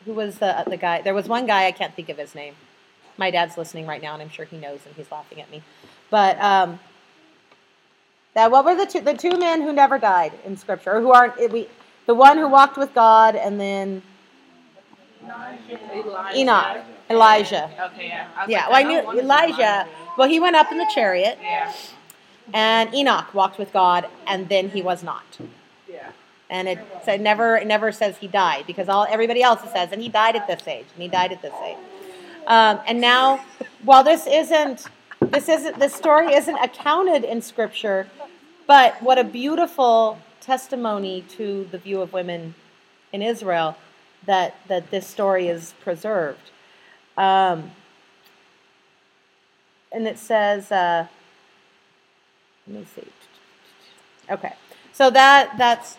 Who 0.06 0.14
was 0.14 0.40
the 0.40 0.64
the 0.68 0.78
guy? 0.78 1.02
There 1.02 1.14
was 1.14 1.28
one 1.28 1.46
guy 1.46 1.66
I 1.66 1.72
can't 1.72 1.94
think 1.94 2.10
of 2.10 2.18
his 2.18 2.36
name. 2.36 2.56
My 3.18 3.32
dad's 3.32 3.58
listening 3.58 3.86
right 3.86 4.02
now, 4.02 4.14
and 4.14 4.22
I'm 4.22 4.30
sure 4.30 4.46
he 4.46 4.58
knows, 4.58 4.80
and 4.86 4.96
he's 4.96 5.12
laughing 5.12 5.42
at 5.42 5.50
me. 5.52 5.62
But 6.10 6.40
um, 6.40 6.80
that 8.34 8.52
what 8.52 8.66
were 8.66 8.76
the 8.76 8.86
two 8.86 9.02
the 9.02 9.14
two 9.14 9.38
men 9.38 9.62
who 9.62 9.74
never 9.74 9.98
died 9.98 10.34
in 10.46 10.58
Scripture, 10.58 10.98
or 10.98 11.02
who 11.02 11.12
aren't 11.12 11.52
we 11.52 11.68
the 12.06 12.16
one 12.16 12.38
who 12.38 12.48
walked 12.48 12.78
with 12.78 12.94
God, 12.94 13.36
and 13.36 13.60
then 13.60 14.02
Enoch, 16.36 16.78
Elijah. 17.10 17.70
Okay, 17.94 18.08
yeah. 18.08 18.28
I 18.36 18.46
Yeah, 18.48 18.68
like, 18.68 18.70
well, 18.70 18.76
I 18.76 18.84
know 19.02 19.12
knew 19.12 19.20
Elijah. 19.20 19.88
Well, 20.18 20.30
he 20.30 20.40
went 20.40 20.56
up 20.56 20.72
in 20.72 20.78
the 20.78 20.90
chariot, 20.94 21.38
Yeah. 21.42 21.72
and 22.54 22.94
Enoch 22.94 23.34
walked 23.34 23.58
with 23.58 23.72
God, 23.74 24.08
and 24.28 24.50
then 24.50 24.70
he 24.70 24.82
was 24.82 25.04
not. 25.04 25.24
Yeah. 25.88 26.12
And 26.50 26.68
it 26.68 26.80
said 27.04 27.22
never, 27.22 27.58
it 27.58 27.68
never 27.68 27.92
says 27.92 28.18
he 28.18 28.28
died 28.28 28.66
because 28.66 28.90
all 28.90 29.06
everybody 29.10 29.42
else 29.44 29.62
says, 29.72 29.92
and 29.92 30.02
he 30.02 30.10
died 30.10 30.36
at 30.36 30.48
this 30.48 30.68
age, 30.68 30.86
and 30.94 31.04
he 31.04 31.08
died 31.10 31.32
at 31.32 31.42
this 31.42 31.54
age. 31.66 31.78
Um, 32.48 32.80
and 32.88 33.00
now, 33.00 33.44
while 33.84 34.04
this 34.04 34.26
isn't, 34.26 34.86
this 35.22 35.48
isn't, 35.50 35.80
this 35.80 35.94
story 35.94 36.34
isn't 36.34 36.58
accounted 36.58 37.24
in 37.24 37.42
Scripture, 37.42 38.08
but 38.66 39.02
what 39.02 39.18
a 39.18 39.24
beautiful 39.24 40.20
testimony 40.42 41.22
to 41.38 41.68
the 41.72 41.78
view 41.78 42.02
of 42.02 42.14
women 42.14 42.56
in 43.14 43.22
Israel 43.22 43.76
that 44.26 44.56
that 44.68 44.92
this 44.92 45.08
story 45.08 45.48
is 45.48 45.74
preserved. 45.82 46.52
Um, 47.18 47.72
and 49.92 50.08
it 50.08 50.18
says, 50.18 50.72
uh, 50.72 51.08
let 52.68 52.80
me 52.80 52.86
see. 52.96 53.08
Okay, 54.30 54.54
so 54.94 55.10
that 55.10 55.58
that's 55.58 55.98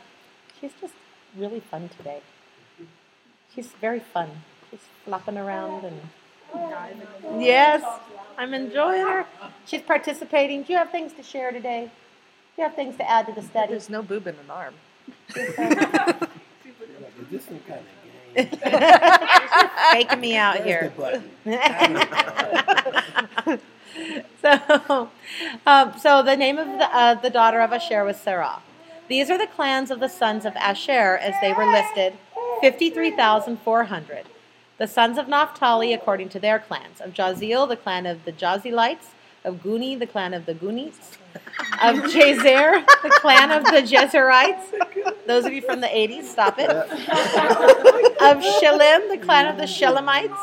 she's 0.60 0.72
just 0.80 0.94
really 1.36 1.60
fun 1.60 1.90
today. 1.96 2.20
She's 3.54 3.68
very 3.80 4.00
fun. 4.00 4.30
She's 4.70 4.80
flopping 5.04 5.36
around 5.36 5.84
and 5.84 6.00
yes, 7.40 7.82
I'm 8.38 8.54
enjoying 8.54 9.02
her. 9.02 9.26
She's 9.66 9.82
participating. 9.82 10.62
Do 10.62 10.72
you 10.72 10.78
have 10.78 10.90
things 10.90 11.12
to 11.14 11.22
share 11.22 11.50
today? 11.50 11.90
Do 12.56 12.62
you 12.62 12.68
have 12.68 12.76
things 12.76 12.96
to 12.96 13.10
add 13.10 13.26
to 13.26 13.32
the 13.32 13.42
study? 13.42 13.72
There's 13.72 13.90
no 13.90 14.02
boob 14.02 14.26
in 14.26 14.36
an 14.36 14.50
arm. 14.50 14.74
Like, 18.36 18.52
is 18.52 18.58
this 18.58 18.60
some 18.60 18.88
kind 18.88 19.14
of 19.14 19.20
game? 19.20 19.70
Faking 19.92 20.20
me 20.20 20.36
out 20.36 20.64
here. 20.64 20.92
so, 24.40 25.10
um, 25.66 25.98
so 25.98 26.22
the 26.22 26.36
name 26.36 26.58
of 26.58 26.66
the, 26.66 26.96
uh, 26.96 27.14
the 27.14 27.30
daughter 27.30 27.60
of 27.60 27.72
Asher 27.72 28.04
was 28.04 28.18
Sarah. 28.18 28.60
These 29.08 29.30
are 29.30 29.38
the 29.38 29.46
clans 29.46 29.90
of 29.90 30.00
the 30.00 30.08
sons 30.08 30.44
of 30.44 30.54
Asher 30.56 31.18
as 31.20 31.34
they 31.40 31.52
were 31.52 31.66
listed 31.66 32.14
53,400. 32.60 34.26
The 34.78 34.86
sons 34.86 35.18
of 35.18 35.28
Naphtali 35.28 35.92
according 35.92 36.28
to 36.30 36.38
their 36.38 36.58
clans. 36.58 37.00
Of 37.00 37.12
Jazeel, 37.12 37.68
the 37.68 37.76
clan 37.76 38.06
of 38.06 38.24
the 38.24 38.32
Jazelites. 38.32 39.08
Of 39.44 39.62
Guni, 39.62 39.98
the 39.98 40.06
clan 40.06 40.34
of 40.34 40.44
the 40.46 40.54
Gunites. 40.54 41.16
Of 41.82 41.96
Jazer, 42.10 42.84
the 43.02 43.10
clan 43.20 43.50
of 43.50 43.64
the 43.64 43.82
Jezerites. 43.82 45.26
Those 45.26 45.46
of 45.46 45.52
you 45.52 45.62
from 45.62 45.80
the 45.80 45.86
80s, 45.86 46.24
stop 46.24 46.58
it. 46.58 46.68
Of 46.70 46.86
Shelim, 48.60 49.08
the 49.08 49.18
clan 49.22 49.46
of 49.46 49.56
the 49.56 49.64
Shelemites. 49.64 50.36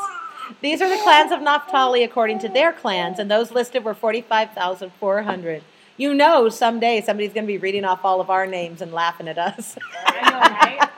These 0.62 0.82
are 0.82 0.90
the 0.90 1.02
clans 1.04 1.32
of 1.32 1.42
Naphtali 1.42 2.04
according 2.04 2.40
to 2.40 2.50
their 2.50 2.74
clans, 2.74 3.20
and 3.20 3.30
those 3.30 3.52
listed 3.52 3.84
were 3.84 3.94
45,400. 3.94 5.64
You 5.98 6.14
know, 6.14 6.50
someday 6.50 7.02
somebody's 7.02 7.34
going 7.34 7.46
to 7.46 7.52
be 7.52 7.58
reading 7.58 7.86
off 7.86 8.04
all 8.04 8.22
of 8.22 8.30
our 8.30 8.48
names 8.48 8.82
and 8.82 8.92
laughing 8.92 9.28
at 9.28 9.38
us. 9.38 9.78
I 10.06 10.30
know, 10.30 10.40
right? 10.40 10.90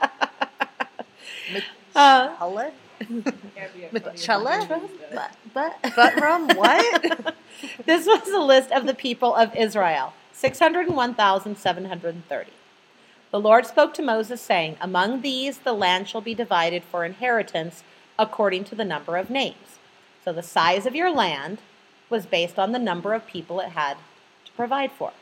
Uh, 1.92 2.32
Hello? 3.06 3.22
Mitchella? 3.92 4.80
But, 5.14 5.36
but, 5.54 5.80
Butt 5.96 6.20
rum? 6.20 6.48
What? 6.48 7.34
this 7.86 8.06
was 8.06 8.28
a 8.28 8.38
list 8.38 8.70
of 8.70 8.86
the 8.86 8.94
people 8.94 9.34
of 9.34 9.54
Israel 9.56 10.12
601,730. 10.32 12.50
The 13.30 13.40
Lord 13.40 13.66
spoke 13.66 13.94
to 13.94 14.02
Moses, 14.02 14.40
saying, 14.40 14.76
Among 14.80 15.22
these 15.22 15.58
the 15.58 15.72
land 15.72 16.08
shall 16.08 16.20
be 16.20 16.34
divided 16.34 16.82
for 16.82 17.04
inheritance 17.04 17.84
according 18.18 18.64
to 18.64 18.74
the 18.74 18.84
number 18.84 19.16
of 19.16 19.30
names. 19.30 19.78
So 20.24 20.32
the 20.32 20.42
size 20.42 20.86
of 20.86 20.94
your 20.94 21.10
land 21.10 21.58
was 22.08 22.26
based 22.26 22.58
on 22.58 22.72
the 22.72 22.78
number 22.78 23.14
of 23.14 23.26
people 23.26 23.60
it 23.60 23.70
had 23.70 23.96
to 24.44 24.52
provide 24.52 24.92
for. 24.92 25.12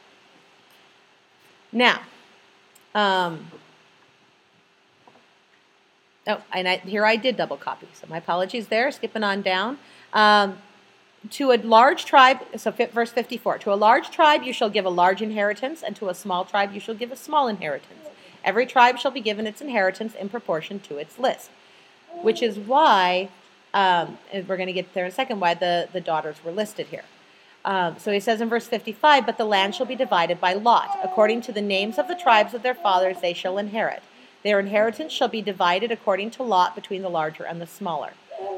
Now, 1.71 2.01
um, 2.95 3.51
oh, 6.29 6.43
and 6.53 6.69
I, 6.69 6.77
here 6.79 7.05
I 7.05 7.17
did 7.17 7.37
double 7.37 7.57
copy, 7.57 7.89
so 7.95 8.07
my 8.09 8.19
apologies 8.19 8.69
there, 8.69 8.91
skipping 8.91 9.25
on 9.25 9.43
down. 9.43 9.79
Um, 10.13 10.59
to 11.31 11.51
a 11.51 11.57
large 11.57 12.05
tribe, 12.05 12.39
so 12.57 12.71
verse 12.71 13.11
54, 13.11 13.59
to 13.59 13.73
a 13.73 13.75
large 13.75 14.11
tribe 14.11 14.45
you 14.45 14.53
shall 14.53 14.71
give 14.71 14.85
a 14.85 14.91
large 14.91 15.21
inheritance, 15.21 15.83
and 15.83 15.97
to 15.97 16.09
a 16.09 16.15
small 16.15 16.45
tribe 16.45 16.73
you 16.73 16.81
shall 16.81 16.95
give 16.95 17.11
a 17.11 17.17
small 17.17 17.49
inheritance. 17.49 18.07
Every 18.45 18.67
tribe 18.67 18.99
shall 18.99 19.11
be 19.11 19.21
given 19.21 19.47
its 19.47 19.61
inheritance 19.61 20.15
in 20.15 20.29
proportion 20.29 20.79
to 20.81 20.99
its 20.99 21.19
list, 21.19 21.51
which 22.23 22.43
is 22.43 22.57
why, 22.57 23.31
um, 23.75 24.19
we're 24.33 24.57
going 24.57 24.69
to 24.69 24.73
get 24.73 24.95
there 24.95 25.05
in 25.05 25.11
a 25.11 25.15
second, 25.15 25.41
why 25.41 25.55
the, 25.55 25.89
the 25.93 26.01
daughters 26.01 26.37
were 26.45 26.53
listed 26.53 26.87
here. 26.87 27.05
Um, 27.65 27.99
so 27.99 28.13
he 28.13 28.21
says 28.21 28.41
in 28.41 28.49
verse 28.49 28.67
55, 28.67 29.27
But 29.27 29.37
the 29.37 29.45
land 29.45 29.75
shall 29.75 29.87
be 29.87 29.97
divided 29.97 30.41
by 30.41 30.55
lot. 30.55 30.99
According 31.03 31.43
to 31.43 31.53
the 31.53 31.61
names 31.61 31.99
of 31.99 32.09
the 32.09 32.15
tribes 32.15 32.55
of 32.55 32.63
their 32.63 32.75
fathers, 32.75 33.21
they 33.21 33.35
shall 33.35 33.59
inherit. 33.59 34.03
Their 34.45 34.61
inheritance 34.61 35.13
shall 35.13 35.29
be 35.29 35.43
divided 35.43 35.91
according 35.91 36.31
to 36.33 36.43
lot 36.43 36.75
between 36.75 37.03
the 37.03 37.09
larger 37.09 37.45
and 37.45 37.61
the 37.61 37.67
smaller. 37.67 38.13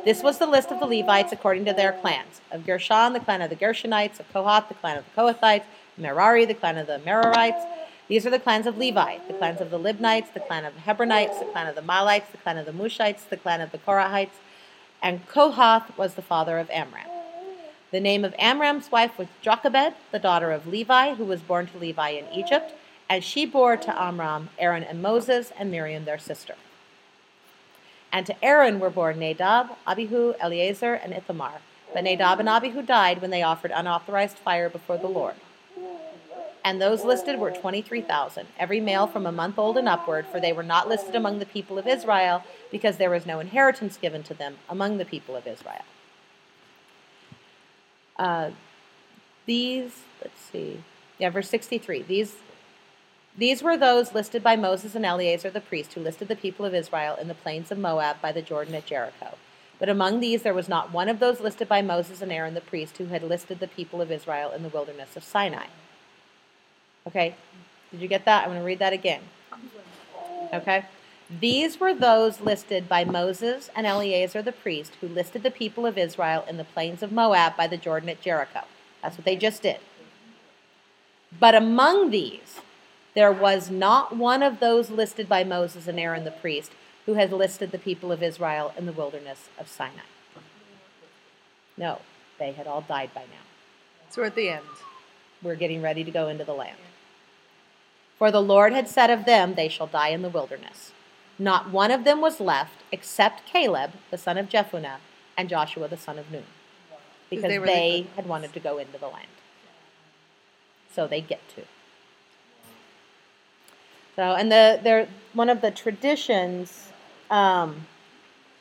This 0.04 0.22
was 0.22 0.38
the 0.38 0.46
list 0.46 0.70
of 0.70 0.80
the 0.80 0.86
Levites 0.86 1.32
according 1.32 1.64
to 1.66 1.72
their 1.72 1.92
clans. 1.92 2.40
Of 2.50 2.66
Gershon, 2.66 3.12
the 3.12 3.20
clan 3.20 3.42
of 3.42 3.50
the 3.50 3.56
Gershonites. 3.56 4.20
Of 4.20 4.32
Kohath, 4.32 4.68
the 4.68 4.74
clan 4.74 4.98
of 4.98 5.04
the 5.04 5.20
Kohathites. 5.20 5.64
Merari, 5.96 6.44
the 6.44 6.54
clan 6.54 6.78
of 6.78 6.86
the 6.86 6.98
Merarites. 6.98 7.64
These 8.08 8.26
are 8.26 8.30
the 8.30 8.38
clans 8.38 8.66
of 8.66 8.76
Levi, 8.76 9.18
the 9.28 9.34
clans 9.34 9.60
of 9.60 9.70
the 9.70 9.78
Libnites, 9.78 10.32
the 10.32 10.40
clan 10.40 10.64
of 10.64 10.74
the 10.74 10.80
Hebronites, 10.80 11.38
the 11.38 11.44
clan 11.44 11.68
of 11.68 11.76
the 11.76 11.82
Malites, 11.82 12.30
the 12.32 12.38
clan 12.38 12.58
of 12.58 12.66
the 12.66 12.72
Mushites, 12.72 13.28
the 13.28 13.36
clan 13.36 13.60
of 13.60 13.70
the 13.70 13.78
Korahites. 13.78 14.40
And 15.02 15.26
Kohath 15.28 15.96
was 15.96 16.14
the 16.14 16.22
father 16.22 16.58
of 16.58 16.68
Amram. 16.70 17.06
The 17.90 18.00
name 18.00 18.24
of 18.24 18.34
Amram's 18.38 18.90
wife 18.90 19.16
was 19.18 19.28
Jochebed, 19.42 19.94
the 20.12 20.18
daughter 20.18 20.50
of 20.50 20.66
Levi, 20.66 21.14
who 21.14 21.24
was 21.24 21.40
born 21.40 21.66
to 21.68 21.78
Levi 21.78 22.10
in 22.10 22.26
Egypt, 22.32 22.72
and 23.10 23.24
she 23.24 23.44
bore 23.44 23.76
to 23.76 24.02
Amram 24.02 24.50
Aaron 24.56 24.84
and 24.84 25.02
Moses 25.02 25.52
and 25.58 25.70
Miriam 25.70 26.04
their 26.04 26.18
sister. 26.18 26.54
And 28.12 28.24
to 28.26 28.44
Aaron 28.44 28.78
were 28.78 28.90
born 28.90 29.18
Nadab, 29.18 29.70
Abihu, 29.86 30.34
Eleazar, 30.40 30.94
and 30.94 31.12
Ithamar. 31.12 31.60
But 31.92 32.04
Nadab 32.04 32.38
and 32.38 32.48
Abihu 32.48 32.82
died 32.82 33.20
when 33.20 33.30
they 33.30 33.42
offered 33.42 33.72
unauthorized 33.74 34.38
fire 34.38 34.70
before 34.70 34.96
the 34.96 35.08
Lord. 35.08 35.34
And 36.64 36.80
those 36.80 37.04
listed 37.04 37.38
were 37.38 37.50
23,000, 37.50 38.46
every 38.58 38.80
male 38.80 39.06
from 39.06 39.26
a 39.26 39.32
month 39.32 39.58
old 39.58 39.76
and 39.76 39.88
upward, 39.88 40.26
for 40.26 40.40
they 40.40 40.52
were 40.52 40.62
not 40.62 40.88
listed 40.88 41.16
among 41.16 41.38
the 41.38 41.46
people 41.46 41.78
of 41.78 41.86
Israel, 41.86 42.44
because 42.70 42.96
there 42.96 43.10
was 43.10 43.26
no 43.26 43.40
inheritance 43.40 43.96
given 43.96 44.22
to 44.24 44.34
them 44.34 44.56
among 44.68 44.98
the 44.98 45.04
people 45.04 45.34
of 45.34 45.46
Israel. 45.46 45.84
Uh, 48.18 48.50
these, 49.46 50.02
let's 50.22 50.40
see, 50.52 50.82
yeah, 51.18 51.30
verse 51.30 51.48
63. 51.48 52.02
These, 52.02 52.34
these 53.36 53.62
were 53.62 53.76
those 53.76 54.14
listed 54.14 54.42
by 54.42 54.56
Moses 54.56 54.94
and 54.94 55.06
Eleazar 55.06 55.50
the 55.50 55.60
priest, 55.60 55.94
who 55.94 56.00
listed 56.00 56.28
the 56.28 56.36
people 56.36 56.66
of 56.66 56.74
Israel 56.74 57.16
in 57.20 57.28
the 57.28 57.34
plains 57.34 57.70
of 57.70 57.78
Moab 57.78 58.20
by 58.20 58.32
the 58.32 58.42
Jordan 58.42 58.74
at 58.74 58.86
Jericho. 58.86 59.36
But 59.78 59.88
among 59.88 60.20
these 60.20 60.42
there 60.42 60.54
was 60.54 60.68
not 60.68 60.92
one 60.92 61.08
of 61.08 61.20
those 61.20 61.40
listed 61.40 61.68
by 61.68 61.80
Moses 61.80 62.20
and 62.20 62.30
Aaron 62.30 62.54
the 62.54 62.60
priest, 62.60 62.98
who 62.98 63.06
had 63.06 63.22
listed 63.22 63.60
the 63.60 63.68
people 63.68 64.02
of 64.02 64.10
Israel 64.10 64.50
in 64.50 64.62
the 64.62 64.68
wilderness 64.68 65.16
of 65.16 65.24
Sinai. 65.24 65.66
Okay, 67.06 67.34
did 67.90 68.00
you 68.00 68.08
get 68.08 68.24
that? 68.26 68.42
I'm 68.42 68.50
going 68.50 68.60
to 68.60 68.64
read 68.64 68.78
that 68.78 68.92
again. 68.92 69.22
Okay. 70.52 70.84
These 71.40 71.78
were 71.78 71.94
those 71.94 72.40
listed 72.40 72.88
by 72.88 73.04
Moses 73.04 73.70
and 73.76 73.86
Eleazar 73.86 74.42
the 74.42 74.52
priest, 74.52 74.96
who 75.00 75.06
listed 75.06 75.44
the 75.44 75.50
people 75.50 75.86
of 75.86 75.96
Israel 75.96 76.44
in 76.48 76.56
the 76.56 76.64
plains 76.64 77.02
of 77.02 77.12
Moab 77.12 77.56
by 77.56 77.68
the 77.68 77.76
Jordan 77.76 78.08
at 78.08 78.20
Jericho. 78.20 78.62
That's 79.00 79.16
what 79.16 79.24
they 79.24 79.36
just 79.36 79.62
did. 79.62 79.78
But 81.38 81.54
among 81.54 82.10
these, 82.10 82.60
there 83.14 83.32
was 83.32 83.70
not 83.70 84.16
one 84.16 84.42
of 84.42 84.60
those 84.60 84.90
listed 84.90 85.28
by 85.28 85.44
Moses 85.44 85.88
and 85.88 85.98
Aaron 85.98 86.24
the 86.24 86.30
priest 86.30 86.72
who 87.06 87.14
had 87.14 87.32
listed 87.32 87.70
the 87.70 87.78
people 87.78 88.12
of 88.12 88.22
Israel 88.22 88.72
in 88.76 88.86
the 88.86 88.92
wilderness 88.92 89.48
of 89.58 89.68
Sinai. 89.68 90.02
No, 91.76 92.00
they 92.38 92.52
had 92.52 92.66
all 92.66 92.82
died 92.82 93.10
by 93.14 93.22
now. 93.22 93.44
So 94.10 94.22
we're 94.22 94.26
at 94.26 94.34
the 94.34 94.50
end. 94.50 94.64
We're 95.42 95.54
getting 95.54 95.82
ready 95.82 96.04
to 96.04 96.10
go 96.10 96.28
into 96.28 96.44
the 96.44 96.52
land. 96.52 96.76
For 98.18 98.30
the 98.30 98.42
Lord 98.42 98.72
had 98.72 98.88
said 98.88 99.08
of 99.08 99.24
them, 99.24 99.54
They 99.54 99.68
shall 99.68 99.86
die 99.86 100.08
in 100.08 100.22
the 100.22 100.28
wilderness. 100.28 100.92
Not 101.38 101.70
one 101.70 101.90
of 101.90 102.04
them 102.04 102.20
was 102.20 102.38
left 102.38 102.82
except 102.92 103.46
Caleb, 103.46 103.92
the 104.10 104.18
son 104.18 104.36
of 104.36 104.50
Jephunneh, 104.50 104.98
and 105.38 105.48
Joshua, 105.48 105.88
the 105.88 105.96
son 105.96 106.18
of 106.18 106.30
Nun, 106.30 106.44
because 107.30 107.44
they 107.48 107.56
they, 107.56 108.06
had 108.14 108.26
wanted 108.26 108.52
to 108.52 108.60
go 108.60 108.76
into 108.76 108.98
the 108.98 109.08
land. 109.08 109.26
So 110.94 111.06
they 111.06 111.22
get 111.22 111.40
to. 111.56 111.62
So, 114.20 114.34
and 114.34 114.52
the 114.52 114.78
they're 114.82 115.08
one 115.32 115.48
of 115.48 115.62
the 115.62 115.70
traditions, 115.70 116.90
um, 117.30 117.86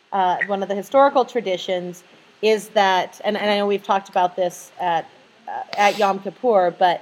uh, 0.10 0.38
one 0.48 0.64
of 0.64 0.70
the 0.70 0.76
historical 0.76 1.26
traditions 1.26 2.06
is 2.42 2.70
that, 2.70 3.20
and, 3.26 3.36
and 3.36 3.52
I 3.52 3.58
know 3.58 3.68
we've 3.68 3.84
talked 3.84 4.08
about 4.08 4.38
this 4.38 4.72
at 4.80 5.06
uh, 5.50 5.64
at 5.78 5.98
Yom 5.98 6.20
Kippur, 6.20 6.74
but 6.80 7.02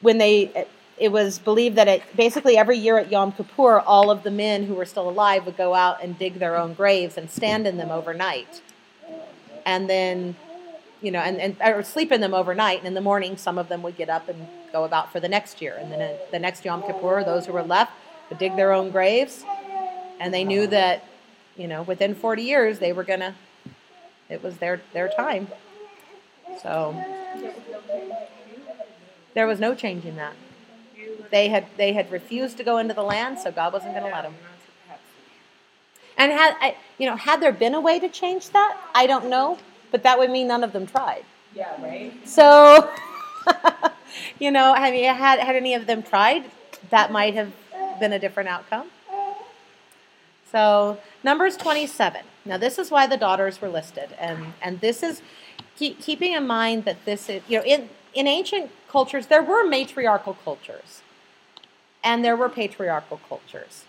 when 0.00 0.18
they 0.18 0.68
it 0.96 1.10
was 1.10 1.40
believed 1.40 1.74
that 1.74 1.88
it 1.88 2.04
basically 2.14 2.56
every 2.56 2.78
year 2.78 2.98
at 2.98 3.10
Yom 3.10 3.32
Kippur, 3.32 3.80
all 3.80 4.12
of 4.12 4.22
the 4.22 4.30
men 4.30 4.62
who 4.62 4.74
were 4.74 4.86
still 4.86 5.08
alive 5.08 5.44
would 5.44 5.56
go 5.56 5.74
out 5.74 6.00
and 6.00 6.16
dig 6.16 6.34
their 6.34 6.56
own 6.56 6.74
graves 6.74 7.18
and 7.18 7.28
stand 7.28 7.66
in 7.66 7.78
them 7.78 7.90
overnight, 7.90 8.62
and 9.66 9.90
then 9.90 10.36
you 11.00 11.10
know, 11.10 11.20
and, 11.20 11.38
and 11.38 11.56
or 11.62 11.82
sleep 11.82 12.12
in 12.12 12.20
them 12.20 12.34
overnight. 12.34 12.78
And 12.78 12.86
in 12.86 12.94
the 12.94 13.00
morning, 13.00 13.36
some 13.36 13.58
of 13.58 13.68
them 13.68 13.82
would 13.82 13.96
get 13.96 14.08
up 14.08 14.28
and 14.28 14.46
go 14.72 14.84
about 14.84 15.12
for 15.12 15.20
the 15.20 15.28
next 15.28 15.62
year. 15.62 15.76
And 15.78 15.92
then 15.92 16.00
uh, 16.00 16.16
the 16.30 16.38
next 16.38 16.64
Yom 16.64 16.82
Kippur, 16.82 17.24
those 17.24 17.46
who 17.46 17.52
were 17.52 17.62
left 17.62 17.92
would 18.28 18.38
dig 18.38 18.56
their 18.56 18.72
own 18.72 18.90
graves. 18.90 19.44
And 20.20 20.34
they 20.34 20.44
knew 20.44 20.66
that, 20.66 21.04
you 21.56 21.68
know, 21.68 21.82
within 21.82 22.14
40 22.14 22.42
years, 22.42 22.78
they 22.78 22.92
were 22.92 23.04
going 23.04 23.20
to, 23.20 23.34
it 24.28 24.42
was 24.42 24.58
their, 24.58 24.80
their 24.92 25.08
time. 25.08 25.48
So 26.62 27.00
there 29.34 29.46
was 29.46 29.60
no 29.60 29.74
change 29.74 30.04
in 30.04 30.16
that. 30.16 30.34
They 31.30 31.48
had, 31.48 31.66
they 31.76 31.92
had 31.92 32.10
refused 32.10 32.56
to 32.56 32.64
go 32.64 32.78
into 32.78 32.94
the 32.94 33.02
land, 33.02 33.38
so 33.38 33.52
God 33.52 33.72
wasn't 33.72 33.92
going 33.94 34.06
to 34.06 34.10
let 34.10 34.22
them. 34.22 34.34
And 36.16 36.32
had, 36.32 36.74
you 36.98 37.06
know, 37.06 37.14
had 37.14 37.40
there 37.40 37.52
been 37.52 37.74
a 37.74 37.80
way 37.80 38.00
to 38.00 38.08
change 38.08 38.48
that, 38.50 38.76
I 38.94 39.06
don't 39.06 39.28
know, 39.30 39.58
but 39.90 40.02
that 40.02 40.18
would 40.18 40.30
mean 40.30 40.48
none 40.48 40.64
of 40.64 40.72
them 40.72 40.86
tried. 40.86 41.24
Yeah, 41.54 41.80
right? 41.82 42.12
So, 42.28 42.90
you 44.38 44.50
know, 44.50 44.74
I 44.76 44.90
mean, 44.90 45.04
had 45.04 45.40
had 45.40 45.56
any 45.56 45.74
of 45.74 45.86
them 45.86 46.02
tried, 46.02 46.44
that 46.90 47.10
might 47.10 47.34
have 47.34 47.52
been 47.98 48.12
a 48.12 48.18
different 48.18 48.48
outcome. 48.48 48.88
So, 50.50 50.98
Numbers 51.22 51.56
27. 51.56 52.22
Now, 52.44 52.56
this 52.56 52.78
is 52.78 52.90
why 52.90 53.06
the 53.06 53.16
daughters 53.16 53.60
were 53.60 53.68
listed, 53.68 54.10
and 54.18 54.54
and 54.62 54.80
this 54.80 55.02
is 55.02 55.20
keep, 55.76 56.00
keeping 56.00 56.32
in 56.32 56.46
mind 56.46 56.84
that 56.86 57.04
this 57.04 57.28
is 57.28 57.42
you 57.48 57.58
know 57.58 57.64
in 57.64 57.90
in 58.14 58.26
ancient 58.26 58.70
cultures 58.88 59.26
there 59.26 59.42
were 59.42 59.66
matriarchal 59.66 60.34
cultures, 60.44 61.02
and 62.02 62.24
there 62.24 62.36
were 62.36 62.48
patriarchal 62.48 63.20
cultures, 63.28 63.84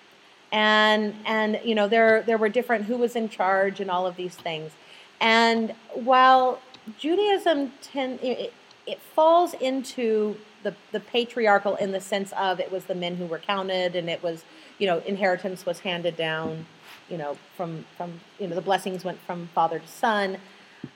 and 0.52 1.16
and 1.26 1.60
you 1.64 1.74
know 1.74 1.88
there 1.88 2.22
there 2.22 2.38
were 2.38 2.50
different 2.50 2.86
who 2.86 2.98
was 2.98 3.16
in 3.16 3.30
charge 3.30 3.80
and 3.80 3.90
all 3.90 4.06
of 4.06 4.18
these 4.18 4.36
things, 4.36 4.74
and 5.20 5.74
while 5.94 6.60
Judaism 6.98 7.74
tend 7.82 8.20
it, 8.22 8.54
it 8.88 9.00
falls 9.00 9.54
into 9.56 10.38
the, 10.64 10.76
the 10.92 11.00
patriarchal 11.00 11.76
in 11.76 11.92
the 11.92 12.02
sense 12.02 12.34
of 12.34 12.60
it 12.60 12.72
was 12.72 12.86
the 12.86 12.96
men 12.96 13.16
who 13.16 13.26
were 13.26 13.40
counted 13.40 13.96
and 13.96 14.10
it 14.10 14.22
was 14.22 14.44
you 14.78 14.88
know 14.88 15.00
inheritance 15.00 15.66
was 15.66 15.80
handed 15.80 16.16
down 16.18 16.66
you 17.10 17.18
know 17.18 17.38
from 17.56 17.86
from 17.98 18.20
you 18.40 18.48
know 18.48 18.56
the 18.56 18.62
blessings 18.62 19.04
went 19.04 19.20
from 19.22 19.48
father 19.54 19.80
to 19.80 19.88
son. 19.88 20.38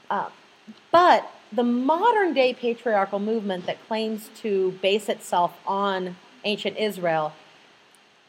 Uh, 0.10 0.30
but 0.92 1.30
the 1.52 1.64
modern 1.64 2.34
day 2.34 2.54
patriarchal 2.54 3.20
movement 3.20 3.66
that 3.66 3.86
claims 3.88 4.30
to 4.36 4.72
base 4.82 5.10
itself 5.10 5.58
on 5.68 6.16
ancient 6.46 6.78
israel 6.78 7.34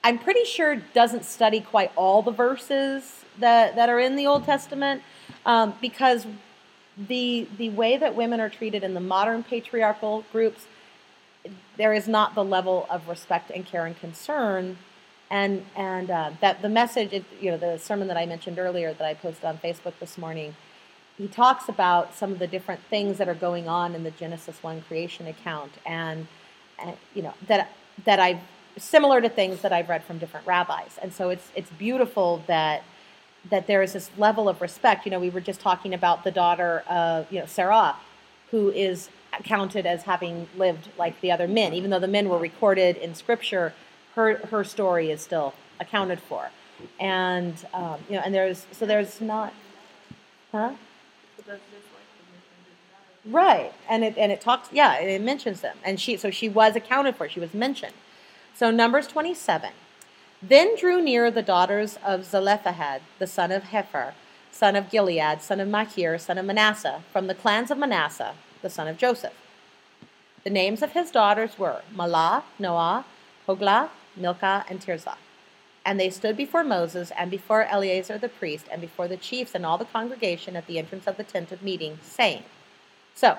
i'm 0.03 0.19
pretty 0.19 0.45
sure 0.45 0.77
doesn't 0.77 1.25
study 1.25 1.61
quite 1.61 1.91
all 1.97 2.23
the 2.23 2.33
verses 2.33 3.25
that, 3.39 3.75
that 3.75 3.89
are 3.89 3.99
in 3.99 4.17
the 4.17 4.27
old 4.27 4.45
testament 4.45 5.03
um, 5.47 5.75
because 5.81 6.27
the 6.97 7.49
the 7.59 7.71
way 7.71 7.97
that 7.97 8.15
women 8.15 8.41
are 8.41 8.49
treated 8.49 8.85
in 8.85 8.95
the 8.95 9.01
modern 9.01 9.43
patriarchal 9.43 10.25
groups 10.31 10.67
there 11.77 11.93
is 11.93 12.09
not 12.09 12.35
the 12.35 12.45
level 12.45 12.87
of 12.89 13.09
respect 13.09 13.51
and 13.51 13.67
care 13.67 13.87
and 13.87 13.99
concern. 13.99 14.79
And 15.31 15.65
and 15.75 16.11
uh, 16.11 16.31
that 16.41 16.63
the 16.63 16.69
message 16.69 17.25
you 17.41 17.51
know 17.51 17.57
the 17.57 17.79
sermon 17.79 18.09
that 18.09 18.17
i 18.17 18.27
mentioned 18.27 18.59
earlier 18.59 18.93
that 18.93 19.05
i 19.05 19.15
posted 19.15 19.47
on 19.47 19.59
facebook 19.59 19.95
this 19.99 20.19
morning 20.19 20.55
he 21.17 21.29
talks 21.29 21.69
about 21.69 22.15
some 22.15 22.33
of 22.33 22.39
the 22.39 22.47
different 22.47 22.81
things 22.91 23.19
that 23.19 23.29
are 23.29 23.35
going 23.35 23.69
on 23.69 23.95
in 23.95 24.05
the 24.05 24.11
genesis 24.11 24.63
1 24.63 24.83
creation 24.83 25.27
account. 25.27 25.73
And, 25.87 26.27
and 26.79 26.97
you 27.15 27.23
know 27.23 27.35
that 27.47 27.71
that 28.05 28.21
i 28.21 28.41
similar 28.77 29.21
to 29.21 29.29
things 29.29 29.63
that 29.63 29.73
i've 29.73 29.89
read 29.89 30.05
from 30.05 30.19
different 30.19 30.47
rabbis. 30.47 30.99
And 31.01 31.13
so 31.13 31.31
it's 31.31 31.51
it's 31.57 31.71
beautiful 31.71 32.43
that 32.47 32.85
that 33.51 33.67
there 33.67 33.83
is 33.83 33.93
this 33.93 34.11
level 34.17 34.49
of 34.49 34.61
respect. 34.61 35.05
You 35.05 35.11
know, 35.11 35.21
we 35.21 35.31
were 35.31 35.41
just 35.41 35.61
talking 35.61 35.93
about 35.95 36.25
the 36.25 36.31
daughter 36.31 36.83
of, 36.89 37.31
you 37.31 37.41
know, 37.41 37.47
Sarah, 37.47 37.97
who 38.51 38.71
is 38.71 39.09
counted 39.43 39.85
as 39.87 40.05
having 40.05 40.49
lived 40.57 40.89
like 40.97 41.21
the 41.21 41.33
other 41.33 41.49
men, 41.49 41.75
even 41.75 41.91
though 41.91 41.99
the 41.99 42.09
men 42.09 42.29
were 42.29 42.39
recorded 42.39 42.97
in 42.97 43.15
scripture, 43.15 43.75
her 44.15 44.37
her 44.47 44.63
story 44.63 45.11
is 45.11 45.21
still 45.21 45.55
accounted 45.81 46.21
for. 46.21 46.51
And 47.01 47.55
um, 47.75 47.99
you 48.09 48.17
know, 48.17 48.23
and 48.25 48.35
there's 48.35 48.67
so 48.73 48.87
there's 48.87 49.21
not, 49.21 49.53
huh? 50.53 50.75
Right, 53.25 53.73
and 53.89 54.05
it 54.05 54.17
and 54.19 54.31
it 54.31 54.41
talks, 54.41 54.69
yeah, 54.73 54.99
it 54.99 55.21
mentions 55.23 55.63
them, 55.63 55.77
and 55.83 55.99
she 55.99 56.17
so 56.17 56.31
she 56.31 56.49
was 56.49 56.77
accounted 56.77 57.17
for, 57.17 57.29
she 57.29 57.41
was 57.41 57.55
mentioned. 57.55 57.95
So 58.55 58.71
Numbers 58.71 59.07
twenty 59.07 59.35
seven. 59.35 59.73
Then 60.47 60.77
drew 60.77 61.01
near 61.01 61.31
the 61.31 61.43
daughters 61.43 61.99
of 62.05 62.27
Zelophehad, 62.27 63.01
the 63.19 63.27
son 63.27 63.51
of 63.51 63.63
Hepher, 63.63 64.13
son 64.51 64.77
of 64.77 64.91
Gilead, 64.91 65.41
son 65.41 65.59
of 65.59 65.69
Machir, 65.69 66.19
son 66.19 66.37
of 66.37 66.45
Manasseh, 66.45 67.03
from 67.11 67.29
the 67.29 67.35
clans 67.35 67.71
of 67.71 67.79
Manasseh, 67.79 68.35
the 68.61 68.69
son 68.69 68.87
of 68.87 68.99
Joseph. 68.99 69.33
The 70.43 70.51
names 70.51 70.83
of 70.83 70.93
his 70.93 71.11
daughters 71.11 71.59
were 71.59 71.81
Malah, 71.95 72.45
Noah, 72.59 73.07
Hoglah, 73.49 73.89
Milcah, 74.17 74.67
and 74.69 74.83
Tirzah. 74.83 75.17
And 75.83 75.99
they 75.99 76.11
stood 76.11 76.37
before 76.37 76.63
Moses 76.63 77.11
and 77.17 77.31
before 77.31 77.65
Eleazar 77.65 78.19
the 78.19 78.29
priest 78.29 78.67
and 78.71 78.83
before 78.83 79.09
the 79.09 79.17
chiefs 79.17 79.55
and 79.55 79.65
all 79.65 79.79
the 79.79 79.87
congregation 79.87 80.57
at 80.57 80.67
the 80.67 80.79
entrance 80.79 81.07
of 81.07 81.17
the 81.17 81.25
tent 81.25 81.53
of 81.53 81.63
meeting, 81.63 81.99
saying, 82.03 82.43
So, 83.15 83.39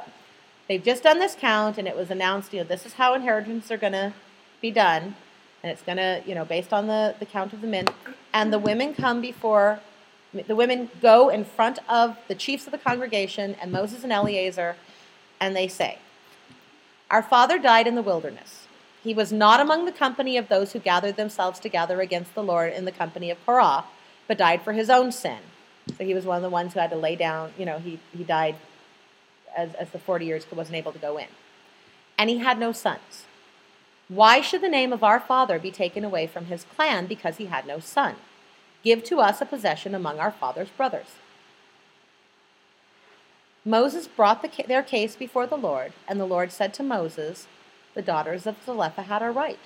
they've 0.67 0.83
just 0.83 1.03
done 1.03 1.19
this 1.19 1.35
count, 1.39 1.77
and 1.77 1.87
it 1.87 1.95
was 1.95 2.09
announced, 2.09 2.51
you 2.51 2.61
know, 2.61 2.65
this 2.65 2.83
is 2.83 2.93
how 2.93 3.13
inheritance 3.13 3.69
are 3.69 3.77
going 3.77 3.93
to 3.93 4.13
be 4.59 4.71
done 4.71 5.15
and 5.65 5.71
it's 5.71 5.81
going 5.81 5.97
to, 5.97 6.21
you 6.27 6.35
know, 6.35 6.45
based 6.45 6.71
on 6.71 6.85
the, 6.85 7.15
the 7.17 7.25
count 7.25 7.51
of 7.51 7.59
the 7.59 7.65
men. 7.65 7.87
And 8.31 8.53
the 8.53 8.59
women 8.59 8.93
come 8.93 9.19
before, 9.19 9.79
the 10.31 10.55
women 10.55 10.91
go 11.01 11.29
in 11.29 11.43
front 11.43 11.79
of 11.89 12.19
the 12.27 12.35
chiefs 12.35 12.67
of 12.67 12.71
the 12.71 12.77
congregation 12.77 13.55
and 13.59 13.71
Moses 13.71 14.03
and 14.03 14.13
Eleazar, 14.13 14.75
and 15.39 15.55
they 15.55 15.67
say, 15.67 15.97
Our 17.09 17.23
father 17.23 17.57
died 17.57 17.87
in 17.87 17.95
the 17.95 18.03
wilderness. 18.03 18.67
He 19.03 19.15
was 19.15 19.33
not 19.33 19.59
among 19.59 19.85
the 19.85 19.91
company 19.91 20.37
of 20.37 20.49
those 20.49 20.73
who 20.73 20.77
gathered 20.77 21.15
themselves 21.15 21.59
together 21.59 21.99
against 21.99 22.35
the 22.35 22.43
Lord 22.43 22.71
in 22.71 22.85
the 22.85 22.91
company 22.91 23.31
of 23.31 23.43
Korah, 23.43 23.85
but 24.27 24.37
died 24.37 24.61
for 24.61 24.73
his 24.73 24.91
own 24.91 25.11
sin. 25.11 25.39
So 25.97 26.03
he 26.03 26.13
was 26.13 26.25
one 26.25 26.35
of 26.35 26.43
the 26.43 26.49
ones 26.49 26.75
who 26.75 26.79
had 26.79 26.91
to 26.91 26.95
lay 26.95 27.15
down, 27.15 27.53
you 27.57 27.65
know, 27.65 27.79
he, 27.79 27.97
he 28.15 28.23
died 28.23 28.57
as, 29.57 29.73
as 29.73 29.89
the 29.89 29.99
40 29.99 30.27
years 30.27 30.45
wasn't 30.51 30.75
able 30.75 30.91
to 30.91 30.99
go 30.99 31.17
in. 31.17 31.27
And 32.19 32.29
he 32.29 32.37
had 32.37 32.59
no 32.59 32.71
sons. 32.71 33.25
Why 34.07 34.41
should 34.41 34.61
the 34.61 34.69
name 34.69 34.93
of 34.93 35.03
our 35.03 35.19
father 35.19 35.57
be 35.57 35.71
taken 35.71 36.03
away 36.03 36.27
from 36.27 36.45
his 36.45 36.63
clan 36.63 37.07
because 37.07 37.37
he 37.37 37.45
had 37.45 37.65
no 37.65 37.79
son? 37.79 38.15
Give 38.83 39.03
to 39.05 39.19
us 39.19 39.41
a 39.41 39.45
possession 39.45 39.95
among 39.95 40.19
our 40.19 40.31
father's 40.31 40.69
brothers. 40.69 41.15
Moses 43.67 44.07
brought 44.07 44.43
the, 44.43 44.63
their 44.67 44.83
case 44.83 45.15
before 45.15 45.47
the 45.47 45.57
Lord, 45.57 45.93
and 46.07 46.19
the 46.19 46.25
Lord 46.25 46.51
said 46.51 46.71
to 46.75 46.83
Moses, 46.83 47.47
The 47.95 48.03
daughters 48.03 48.45
of 48.45 48.57
Zelophehad 48.63 49.23
are 49.23 49.31
right. 49.31 49.57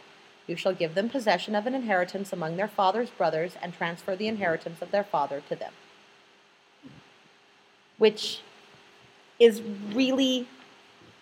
You 0.48 0.56
shall 0.56 0.74
give 0.74 0.96
them 0.96 1.10
possession 1.10 1.54
of 1.54 1.68
an 1.68 1.76
inheritance 1.76 2.32
among 2.32 2.56
their 2.56 2.70
father's 2.70 3.10
brothers 3.10 3.58
and 3.62 3.74
transfer 3.74 4.16
the 4.16 4.30
inheritance 4.30 4.82
of 4.82 4.92
their 4.92 5.04
father 5.04 5.44
to 5.50 5.56
them. 5.56 5.74
Which 7.98 8.40
is 9.38 9.62
really 9.94 10.48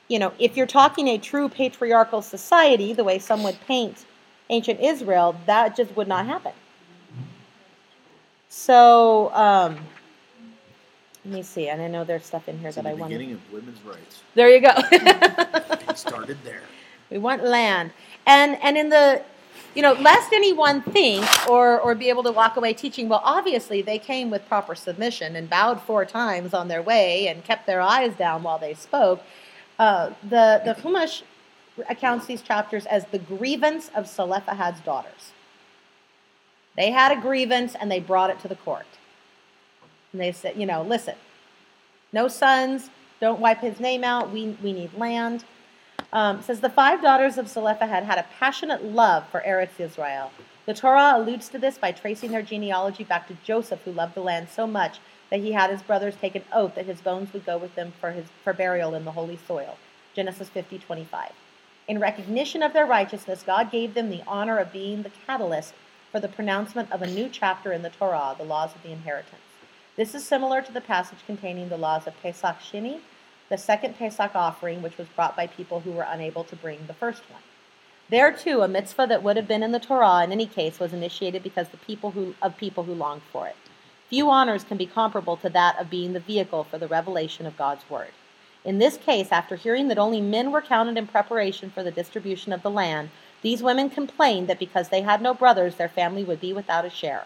you 0.08 0.20
know, 0.20 0.34
if 0.40 0.56
you're 0.56 0.68
talking 0.68 1.08
a 1.10 1.18
true 1.18 1.50
patriarchal 1.50 2.22
society, 2.22 2.94
the 2.94 3.04
way 3.04 3.20
some 3.20 3.44
would 3.44 3.60
paint 3.68 4.06
ancient 4.50 4.80
Israel, 4.80 5.36
that 5.46 5.76
just 5.76 5.96
would 5.96 6.08
not 6.08 6.26
happen. 6.26 6.54
So, 8.50 9.34
um, 9.34 9.78
let 11.26 11.34
me 11.34 11.44
see. 11.44 11.68
And 11.68 11.82
I 11.82 11.88
know 11.88 12.06
there's 12.06 12.24
stuff 12.26 12.48
in 12.48 12.58
here 12.60 12.70
It's 12.70 12.76
that 12.78 12.84
the 12.84 12.92
I 12.92 12.94
want. 12.94 13.12
The 13.12 13.18
beginning 13.18 13.36
of 13.36 13.54
women's 13.54 13.82
rights. 13.82 14.22
There 14.36 14.50
you 14.50 14.62
go. 14.62 14.72
It 15.90 15.98
started 15.98 16.38
there. 16.44 16.62
we 17.10 17.18
want 17.18 17.44
land, 17.44 17.92
and 18.26 18.58
and 18.62 18.78
in 18.78 18.90
the, 18.90 19.24
you 19.74 19.82
know, 19.82 19.94
lest 19.94 20.32
anyone 20.32 20.82
think 20.82 21.26
or 21.50 21.80
or 21.80 21.96
be 21.96 22.10
able 22.10 22.24
to 22.24 22.32
walk 22.32 22.56
away 22.56 22.74
teaching. 22.74 23.10
Well, 23.10 23.22
obviously 23.24 23.82
they 23.82 23.98
came 23.98 24.30
with 24.30 24.48
proper 24.48 24.76
submission 24.76 25.36
and 25.36 25.50
bowed 25.50 25.82
four 25.82 26.06
times 26.06 26.54
on 26.54 26.68
their 26.68 26.82
way 26.82 27.28
and 27.28 27.44
kept 27.44 27.66
their 27.66 27.82
eyes 27.82 28.14
down 28.16 28.44
while 28.44 28.60
they 28.60 28.74
spoke. 28.74 29.24
Uh, 29.80 30.12
the 30.24 30.62
the 30.66 30.74
Chumash 30.74 31.24
accounts 31.90 32.26
these 32.26 32.42
chapters 32.42 32.86
as 32.88 33.06
the 33.06 33.20
grievance 33.20 33.90
of 33.96 34.08
Zelophehad's 34.08 34.80
daughters. 34.82 35.34
They 36.76 36.92
had 36.92 37.12
a 37.12 37.22
grievance 37.22 37.76
and 37.80 37.92
they 37.92 38.00
brought 38.00 38.30
it 38.30 38.40
to 38.42 38.48
the 38.48 38.56
court. 38.56 38.86
And 40.12 40.22
they 40.22 40.32
said, 40.32 40.56
you 40.56 40.66
know, 40.66 40.82
listen, 40.82 41.16
no 42.14 42.28
sons, 42.28 42.90
don't 43.20 43.40
wipe 43.40 43.60
his 43.60 43.80
name 43.80 44.04
out. 44.04 44.32
We 44.32 44.58
we 44.64 44.74
need 44.74 44.94
land. 44.94 45.46
Um, 46.14 46.42
says 46.42 46.62
the 46.62 46.70
five 46.70 47.02
daughters 47.02 47.38
of 47.38 47.50
Zelophehad 47.50 48.04
had 48.04 48.18
a 48.18 48.26
passionate 48.40 48.84
love 48.84 49.28
for 49.30 49.42
Eretz 49.42 49.80
Israel. 49.80 50.32
The 50.66 50.74
Torah 50.74 51.14
alludes 51.16 51.50
to 51.50 51.60
this 51.60 51.78
by 51.78 51.92
tracing 51.92 52.32
their 52.32 52.42
genealogy 52.42 53.04
back 53.04 53.28
to 53.28 53.38
Joseph, 53.44 53.82
who 53.84 53.92
loved 53.92 54.16
the 54.16 54.22
land 54.22 54.48
so 54.50 54.68
much 54.68 55.00
that 55.30 55.40
he 55.40 55.52
had 55.52 55.70
his 55.70 55.82
brothers 55.82 56.16
take 56.20 56.36
an 56.36 56.44
oath 56.54 56.76
that 56.76 56.86
his 56.86 57.02
bones 57.02 57.34
would 57.34 57.46
go 57.46 57.58
with 57.58 57.76
them 57.76 57.94
for, 58.00 58.12
his, 58.12 58.26
for 58.44 58.54
burial 58.54 58.96
in 58.96 59.06
the 59.06 59.12
holy 59.12 59.38
soil. 59.48 59.78
Genesis 60.14 60.50
50, 60.50 60.80
25. 60.80 61.32
In 61.88 62.00
recognition 62.00 62.64
of 62.64 62.74
their 62.74 62.86
righteousness, 62.86 63.44
God 63.46 63.72
gave 63.72 63.94
them 63.94 64.10
the 64.10 64.24
honor 64.28 64.58
of 64.58 64.74
being 64.74 65.04
the 65.04 65.12
catalyst 65.26 65.74
for 66.12 66.20
the 66.20 66.28
pronouncement 66.28 66.92
of 66.92 67.02
a 67.02 67.08
new 67.08 67.30
chapter 67.30 67.72
in 67.72 67.82
the 67.82 67.90
Torah, 67.90 68.36
the 68.38 68.44
laws 68.44 68.76
of 68.76 68.84
the 68.84 68.92
inheritance. 68.92 69.42
This 69.96 70.14
is 70.14 70.26
similar 70.26 70.62
to 70.62 70.72
the 70.72 70.82
passage 70.82 71.20
containing 71.26 71.70
the 71.70 71.78
laws 71.78 72.08
of 72.08 72.22
Pesach 72.22 72.58
Sheni, 72.60 73.00
the 73.50 73.58
second 73.58 73.98
Pesach 73.98 74.36
offering, 74.36 74.82
which 74.82 74.98
was 74.98 75.08
brought 75.16 75.36
by 75.36 75.48
people 75.48 75.80
who 75.80 75.92
were 75.92 76.06
unable 76.08 76.44
to 76.44 76.56
bring 76.56 76.80
the 76.88 76.94
first 76.94 77.24
one. 77.30 77.42
There 78.10 78.32
too, 78.32 78.62
a 78.62 78.68
mitzvah 78.68 79.08
that 79.08 79.24
would 79.24 79.36
have 79.36 79.48
been 79.48 79.64
in 79.64 79.72
the 79.72 79.80
Torah 79.80 80.24
in 80.24 80.32
any 80.32 80.46
case 80.46 80.80
was 80.80 80.94
initiated 80.94 81.44
because 81.44 81.70
the 81.70 81.78
people 81.78 82.12
who, 82.12 82.36
of 82.42 82.58
people 82.58 82.84
who 82.84 82.94
longed 82.94 83.24
for 83.32 83.48
it. 83.48 83.56
Few 84.10 84.30
honors 84.30 84.64
can 84.64 84.78
be 84.78 84.86
comparable 84.86 85.36
to 85.38 85.50
that 85.50 85.78
of 85.78 85.90
being 85.90 86.14
the 86.14 86.22
vehicle 86.22 86.64
for 86.64 86.78
the 86.78 86.88
revelation 86.88 87.46
of 87.46 87.58
God's 87.58 87.90
word. 87.90 88.12
In 88.64 88.80
this 88.80 88.96
case, 88.96 89.34
after 89.34 89.58
hearing 89.58 89.90
that 89.90 89.98
only 89.98 90.22
men 90.22 90.52
were 90.52 90.62
counted 90.62 90.98
in 90.98 91.08
preparation 91.08 91.70
for 91.70 91.84
the 91.84 91.92
distribution 91.92 92.54
of 92.54 92.64
the 92.64 92.70
land, 92.70 93.10
these 93.42 93.62
women 93.62 93.90
complained 93.90 94.48
that 94.48 94.60
because 94.60 94.90
they 94.90 95.02
had 95.02 95.22
no 95.22 95.34
brothers, 95.34 95.76
their 95.76 95.90
family 95.90 96.24
would 96.24 96.40
be 96.40 96.54
without 96.54 96.86
a 96.86 96.90
share. 96.90 97.26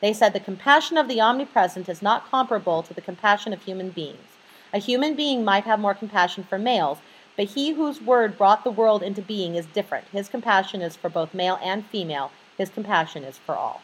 They 0.00 0.12
said 0.12 0.32
the 0.32 0.40
compassion 0.40 0.96
of 0.96 1.06
the 1.06 1.20
omnipresent 1.20 1.88
is 1.88 2.02
not 2.02 2.28
comparable 2.28 2.82
to 2.82 2.92
the 2.92 3.00
compassion 3.00 3.52
of 3.52 3.62
human 3.62 3.90
beings. 3.90 4.36
A 4.72 4.78
human 4.78 5.14
being 5.14 5.44
might 5.44 5.64
have 5.64 5.78
more 5.78 5.94
compassion 5.94 6.42
for 6.42 6.58
males, 6.58 6.98
but 7.36 7.46
he 7.46 7.72
whose 7.72 8.02
word 8.02 8.36
brought 8.36 8.64
the 8.64 8.70
world 8.70 9.02
into 9.02 9.22
being 9.22 9.54
is 9.54 9.66
different. 9.66 10.08
His 10.08 10.28
compassion 10.28 10.82
is 10.82 10.96
for 10.96 11.08
both 11.08 11.34
male 11.34 11.58
and 11.62 11.86
female, 11.86 12.32
his 12.58 12.68
compassion 12.68 13.22
is 13.22 13.38
for 13.38 13.54
all. 13.54 13.82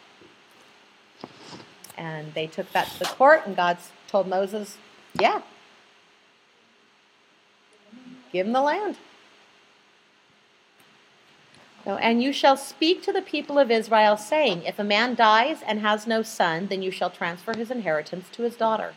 And 1.96 2.34
they 2.34 2.46
took 2.46 2.72
that 2.72 2.88
to 2.92 2.98
the 3.00 3.04
court, 3.04 3.42
and 3.46 3.54
God 3.54 3.78
told 4.08 4.26
Moses, 4.26 4.78
Yeah, 5.18 5.42
give 8.32 8.46
him 8.46 8.52
the 8.52 8.62
land. 8.62 8.96
So, 11.84 11.96
and 11.96 12.22
you 12.22 12.32
shall 12.32 12.56
speak 12.56 13.02
to 13.02 13.12
the 13.12 13.22
people 13.22 13.58
of 13.58 13.70
Israel, 13.70 14.16
saying, 14.16 14.62
If 14.62 14.78
a 14.78 14.84
man 14.84 15.14
dies 15.14 15.62
and 15.66 15.80
has 15.80 16.06
no 16.06 16.22
son, 16.22 16.68
then 16.68 16.82
you 16.82 16.90
shall 16.92 17.10
transfer 17.10 17.56
his 17.56 17.70
inheritance 17.70 18.26
to 18.32 18.42
his 18.42 18.56
daughter. 18.56 18.94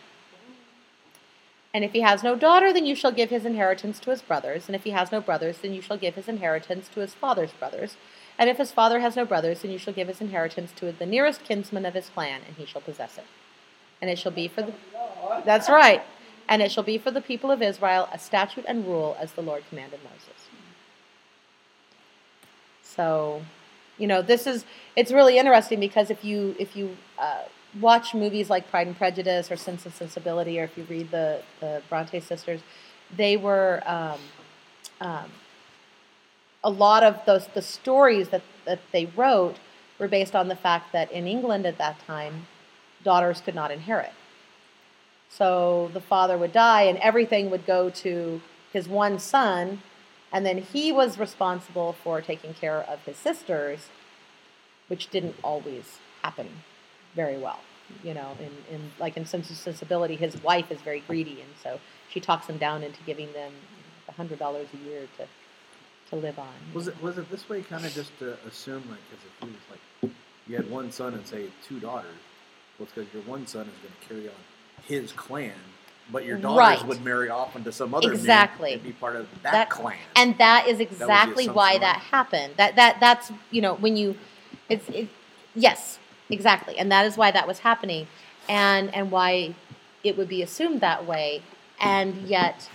And 1.74 1.84
if 1.84 1.92
he 1.92 2.02
has 2.02 2.24
no 2.24 2.36
daughter, 2.36 2.72
then 2.72 2.86
you 2.86 2.96
shall 2.96 3.12
give 3.12 3.32
his 3.32 3.46
inheritance 3.46 4.00
to 4.00 4.12
his 4.12 4.22
brothers. 4.22 4.68
And 4.68 4.76
if 4.76 4.84
he 4.86 4.92
has 4.92 5.12
no 5.12 5.20
brothers, 5.20 5.58
then 5.58 5.74
you 5.74 5.82
shall 5.82 5.98
give 5.98 6.16
his 6.16 6.30
inheritance 6.30 6.88
to 6.94 7.02
his 7.02 7.14
father's 7.14 7.52
brothers. 7.52 7.98
And 8.38 8.50
if 8.50 8.58
his 8.58 8.72
father 8.72 9.00
has 9.00 9.16
no 9.16 9.26
brothers, 9.26 9.62
then 9.62 9.72
you 9.72 9.78
shall 9.78 9.94
give 9.94 10.08
his 10.08 10.20
inheritance 10.20 10.72
to 10.78 10.92
the 10.92 11.06
nearest 11.06 11.44
kinsman 11.44 11.86
of 11.86 11.94
his 11.94 12.10
clan, 12.10 12.42
and 12.46 12.58
he 12.58 12.66
shall 12.66 12.82
possess 12.82 13.18
it. 13.18 13.26
And 14.02 14.10
it 14.10 14.20
shall 14.20 14.32
be 14.32 14.48
for 14.48 14.62
the. 14.62 14.74
That's 15.46 15.70
right. 15.70 16.02
And 16.48 16.62
it 16.62 16.72
shall 16.72 16.84
be 16.84 16.98
for 16.98 17.12
the 17.12 17.22
people 17.22 17.50
of 17.50 17.62
Israel 17.62 18.10
a 18.12 18.20
statute 18.20 18.66
and 18.68 18.86
rule 18.86 19.16
as 19.20 19.32
the 19.32 19.42
Lord 19.42 19.64
commanded 19.70 20.00
Moses. 20.04 20.50
So, 22.84 23.42
you 23.98 24.08
know, 24.08 24.22
this 24.22 24.46
is 24.46 24.66
it's 24.96 25.12
really 25.12 25.38
interesting 25.38 25.80
because 25.80 26.10
if 26.10 26.24
you 26.24 26.56
if 26.60 26.76
you 26.76 26.98
uh, 27.18 27.44
watch 27.80 28.14
movies 28.14 28.50
like 28.50 28.70
Pride 28.70 28.88
and 28.88 28.98
Prejudice 28.98 29.52
or 29.52 29.56
Sense 29.56 29.86
and 29.86 29.94
Sensibility, 29.94 30.60
or 30.60 30.66
if 30.66 30.78
you 30.78 30.84
read 30.84 31.12
the 31.12 31.42
the 31.62 31.82
Bronte 31.90 32.20
sisters, 32.20 32.62
they 33.16 33.38
were 33.38 33.82
um, 33.86 34.20
um, 35.02 35.32
a 36.66 36.70
lot 36.70 37.04
of 37.04 37.24
those 37.26 37.48
the 37.54 37.62
stories 37.62 38.30
that 38.30 38.42
that 38.66 38.80
they 38.92 39.06
wrote 39.06 39.58
were 40.00 40.08
based 40.10 40.36
on 40.36 40.50
the 40.50 40.56
fact 40.56 40.92
that 40.92 41.10
in 41.12 41.28
England 41.28 41.66
at 41.66 41.78
that 41.78 42.00
time, 42.00 42.48
daughters 43.04 43.40
could 43.40 43.56
not 43.56 43.72
inherit. 43.72 44.12
So 45.30 45.90
the 45.94 46.02
father 46.02 46.38
would 46.38 46.52
die, 46.52 46.82
and 46.84 46.98
everything 46.98 47.50
would 47.50 47.66
go 47.66 47.90
to 47.90 48.42
his 48.74 48.90
one 48.90 49.20
son, 49.20 49.82
and 50.34 50.46
then 50.46 50.58
he 50.58 50.92
was 50.92 51.18
responsible 51.18 51.94
for 51.94 52.20
taking 52.20 52.54
care 52.54 52.82
of 52.82 53.00
his 53.04 53.16
sisters, 53.16 53.88
which 54.88 55.10
didn't 55.10 55.36
always 55.44 56.00
happen 56.24 56.50
very 57.16 57.38
well. 57.38 57.60
You 58.04 58.16
know, 58.16 58.32
in, 58.40 58.76
in 58.76 58.92
like 59.00 59.16
in 59.16 59.26
Sense 59.26 59.50
and 59.50 59.58
Sensibility, 59.58 60.16
his 60.16 60.42
wife 60.42 60.72
is 60.72 60.82
very 60.82 61.02
greedy, 61.02 61.40
and 61.42 61.54
so 61.62 61.80
she 62.10 62.20
talks 62.20 62.48
him 62.48 62.58
down 62.58 62.82
into 62.84 63.00
giving 63.06 63.32
them 63.34 63.54
hundred 64.16 64.40
dollars 64.40 64.68
a 64.74 64.90
year 64.90 65.08
to 65.18 65.28
to 66.10 66.16
live 66.16 66.38
on. 66.40 66.48
Was 66.74 66.88
it 66.88 67.02
was 67.02 67.18
it 67.18 67.30
this 67.32 67.48
way? 67.50 67.62
Kind 67.62 67.86
of 67.86 67.94
just 67.94 68.18
to 68.20 68.38
assume 68.48 68.84
like 68.90 69.00
because 69.10 69.26
if 69.26 69.40
he 69.42 69.48
was 69.48 69.62
like 69.72 70.12
you 70.48 70.56
had 70.56 70.70
one 70.70 70.92
son 70.92 71.14
and 71.14 71.26
say 71.26 71.48
two 71.68 71.80
daughters, 71.80 72.16
well, 72.78 72.86
it's 72.88 72.94
because 72.94 73.12
your 73.14 73.24
one 73.24 73.48
son 73.48 73.66
is 73.68 73.74
going 73.82 73.94
to 74.00 74.08
carry 74.08 74.28
on 74.28 74.36
his 74.88 75.12
clan, 75.14 75.54
but 76.12 76.24
your 76.26 76.38
daughters 76.38 76.80
Right. 76.82 76.86
would 76.88 77.04
marry 77.04 77.30
off 77.30 77.56
into 77.56 77.72
some 77.72 77.94
other 77.96 78.12
Exactly. 78.12 78.72
man 78.72 78.80
and 78.80 78.84
be 78.84 78.94
part 78.94 79.16
of 79.16 79.28
that, 79.42 79.52
That- 79.54 79.70
clan. 79.70 79.98
and 80.16 80.38
that 80.38 80.68
is 80.68 80.80
exactly 80.80 81.48
why 81.50 81.72
assumption, 81.72 81.82
that 81.82 82.00
happened 82.12 82.54
that 82.58 82.76
that 82.76 83.00
that's 83.00 83.32
you 83.52 83.62
know 83.62 83.74
when 83.76 83.98
you 83.98 84.16
it's 84.70 84.88
it, 84.90 85.08
yes 85.56 85.98
exactly 86.30 86.78
and 86.78 86.92
that 86.92 87.06
is 87.06 87.18
why 87.18 87.32
that 87.32 87.48
was 87.48 87.60
happening 87.60 88.08
and 88.50 88.94
and 88.94 89.10
why 89.12 89.54
it 90.04 90.16
would 90.18 90.28
be 90.28 90.42
assumed 90.44 90.82
that 90.82 91.06
way 91.06 91.42
and 91.80 92.28
yet 92.28 92.70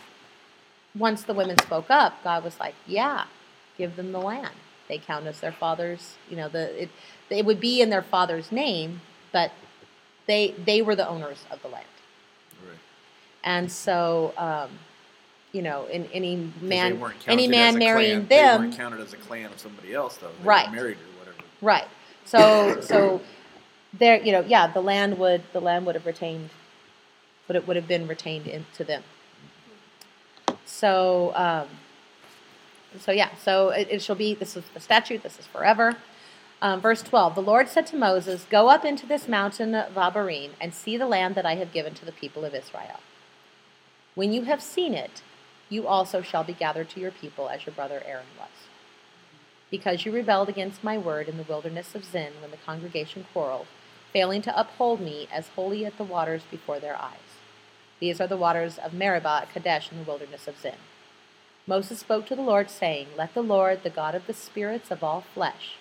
once 0.96 1.22
the 1.22 1.34
women 1.34 1.56
spoke 1.58 1.90
up 1.90 2.22
god 2.24 2.42
was 2.44 2.58
like 2.58 2.74
yeah 2.86 3.24
give 3.78 3.96
them 3.96 4.12
the 4.12 4.20
land 4.20 4.54
they 4.88 4.98
count 4.98 5.26
as 5.26 5.40
their 5.40 5.52
father's 5.52 6.16
you 6.28 6.36
know 6.36 6.48
the 6.48 6.82
it, 6.82 6.90
it 7.30 7.44
would 7.44 7.60
be 7.60 7.80
in 7.80 7.90
their 7.90 8.02
father's 8.02 8.50
name 8.50 9.00
but 9.32 9.52
they 10.26 10.52
they 10.64 10.82
were 10.82 10.96
the 10.96 11.08
owners 11.08 11.44
of 11.50 11.62
the 11.62 11.68
land 11.68 11.86
Right. 12.66 12.78
and 13.44 13.70
so 13.70 14.34
um, 14.36 14.70
you 15.52 15.62
know 15.62 15.86
in 15.86 16.06
any 16.12 16.52
man 16.60 17.00
any 17.26 17.48
man 17.48 17.78
marrying 17.78 18.26
clan. 18.26 18.28
They 18.28 18.36
them 18.36 18.60
weren't 18.60 18.76
counted 18.76 19.00
as 19.00 19.12
a 19.12 19.16
clan 19.16 19.46
of 19.46 19.58
somebody 19.58 19.94
else, 19.94 20.16
though. 20.18 20.30
They 20.40 20.48
Right. 20.48 20.70
Married 20.72 20.98
or 20.98 21.18
whatever. 21.18 21.44
Right. 21.62 21.88
So 22.24 22.80
so 22.82 23.20
there 23.92 24.22
you 24.22 24.32
know 24.32 24.44
yeah 24.46 24.66
the 24.66 24.80
land 24.80 25.18
would 25.18 25.42
the 25.52 25.60
land 25.60 25.86
would 25.86 25.94
have 25.94 26.06
retained 26.06 26.50
would 27.48 27.56
it 27.56 27.66
would 27.66 27.76
have 27.76 27.88
been 27.88 28.06
retained 28.06 28.46
into 28.46 28.84
them. 28.84 29.02
So 30.70 31.32
um, 31.34 31.68
so 32.98 33.12
yeah 33.12 33.30
so 33.36 33.70
it, 33.70 33.88
it 33.90 34.02
shall 34.02 34.16
be 34.16 34.34
this 34.34 34.56
is 34.56 34.64
the 34.74 34.80
statute 34.80 35.22
this 35.22 35.38
is 35.38 35.46
forever. 35.46 35.96
Um, 36.62 36.80
verse 36.80 37.02
12 37.02 37.34
The 37.34 37.42
Lord 37.42 37.68
said 37.68 37.86
to 37.88 37.96
Moses, 37.96 38.46
Go 38.50 38.68
up 38.68 38.84
into 38.84 39.06
this 39.06 39.28
mountain 39.28 39.74
of 39.74 39.94
Abarim 39.94 40.50
and 40.60 40.74
see 40.74 40.96
the 40.96 41.06
land 41.06 41.34
that 41.34 41.46
I 41.46 41.54
have 41.56 41.72
given 41.72 41.94
to 41.94 42.04
the 42.04 42.12
people 42.12 42.44
of 42.44 42.54
Israel. 42.54 43.00
When 44.14 44.32
you 44.32 44.42
have 44.42 44.62
seen 44.62 44.92
it, 44.92 45.22
you 45.68 45.86
also 45.86 46.20
shall 46.20 46.44
be 46.44 46.52
gathered 46.52 46.90
to 46.90 47.00
your 47.00 47.12
people 47.12 47.48
as 47.48 47.64
your 47.64 47.74
brother 47.74 48.02
Aaron 48.04 48.26
was 48.38 48.50
because 49.70 50.04
you 50.04 50.12
rebelled 50.12 50.48
against 50.48 50.84
my 50.84 50.98
word 50.98 51.28
in 51.28 51.36
the 51.36 51.44
wilderness 51.44 51.94
of 51.94 52.04
Zin 52.04 52.32
when 52.40 52.50
the 52.50 52.56
congregation 52.56 53.24
quarreled, 53.32 53.66
failing 54.12 54.42
to 54.42 54.60
uphold 54.60 55.00
me 55.00 55.28
as 55.32 55.48
holy 55.48 55.86
at 55.86 55.96
the 55.96 56.04
waters 56.04 56.42
before 56.50 56.80
their 56.80 56.96
eyes. 57.00 57.29
These 58.00 58.20
are 58.20 58.26
the 58.26 58.36
waters 58.36 58.78
of 58.78 58.94
Meribah 58.94 59.42
at 59.42 59.52
Kadesh 59.52 59.92
in 59.92 59.98
the 59.98 60.04
wilderness 60.04 60.48
of 60.48 60.58
Zin. 60.58 60.74
Moses 61.66 62.00
spoke 62.00 62.26
to 62.26 62.34
the 62.34 62.42
Lord, 62.42 62.70
saying, 62.70 63.08
Let 63.16 63.34
the 63.34 63.42
Lord, 63.42 63.82
the 63.82 63.90
God 63.90 64.14
of 64.14 64.26
the 64.26 64.32
spirits 64.32 64.90
of 64.90 65.04
all 65.04 65.20
flesh, 65.20 65.76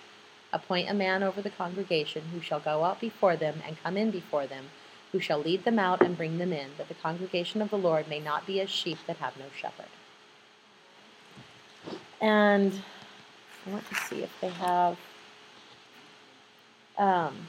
appoint 0.52 0.90
a 0.90 0.94
man 0.94 1.22
over 1.22 1.40
the 1.40 1.50
congregation 1.50 2.24
who 2.32 2.40
shall 2.40 2.60
go 2.60 2.84
out 2.84 3.00
before 3.00 3.36
them 3.36 3.62
and 3.66 3.82
come 3.82 3.96
in 3.96 4.10
before 4.10 4.46
them, 4.46 4.66
who 5.12 5.20
shall 5.20 5.40
lead 5.40 5.64
them 5.64 5.78
out 5.78 6.02
and 6.02 6.16
bring 6.16 6.38
them 6.38 6.52
in, 6.52 6.70
that 6.76 6.88
the 6.88 6.94
congregation 6.94 7.62
of 7.62 7.70
the 7.70 7.78
Lord 7.78 8.06
may 8.06 8.20
not 8.20 8.46
be 8.46 8.60
as 8.60 8.70
sheep 8.70 8.98
that 9.06 9.16
have 9.16 9.36
no 9.38 9.46
shepherd. 9.58 9.86
And 12.20 12.82
I 13.66 13.70
want 13.70 13.88
to 13.88 13.94
see 13.94 14.22
if 14.22 14.30
they 14.40 14.50
have. 14.50 14.98
Um, 16.98 17.48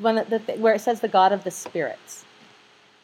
one 0.00 0.18
of 0.18 0.30
the 0.30 0.38
where 0.58 0.74
it 0.74 0.80
says 0.80 1.00
the 1.00 1.08
God 1.08 1.32
of 1.32 1.44
the 1.44 1.50
spirits. 1.50 2.24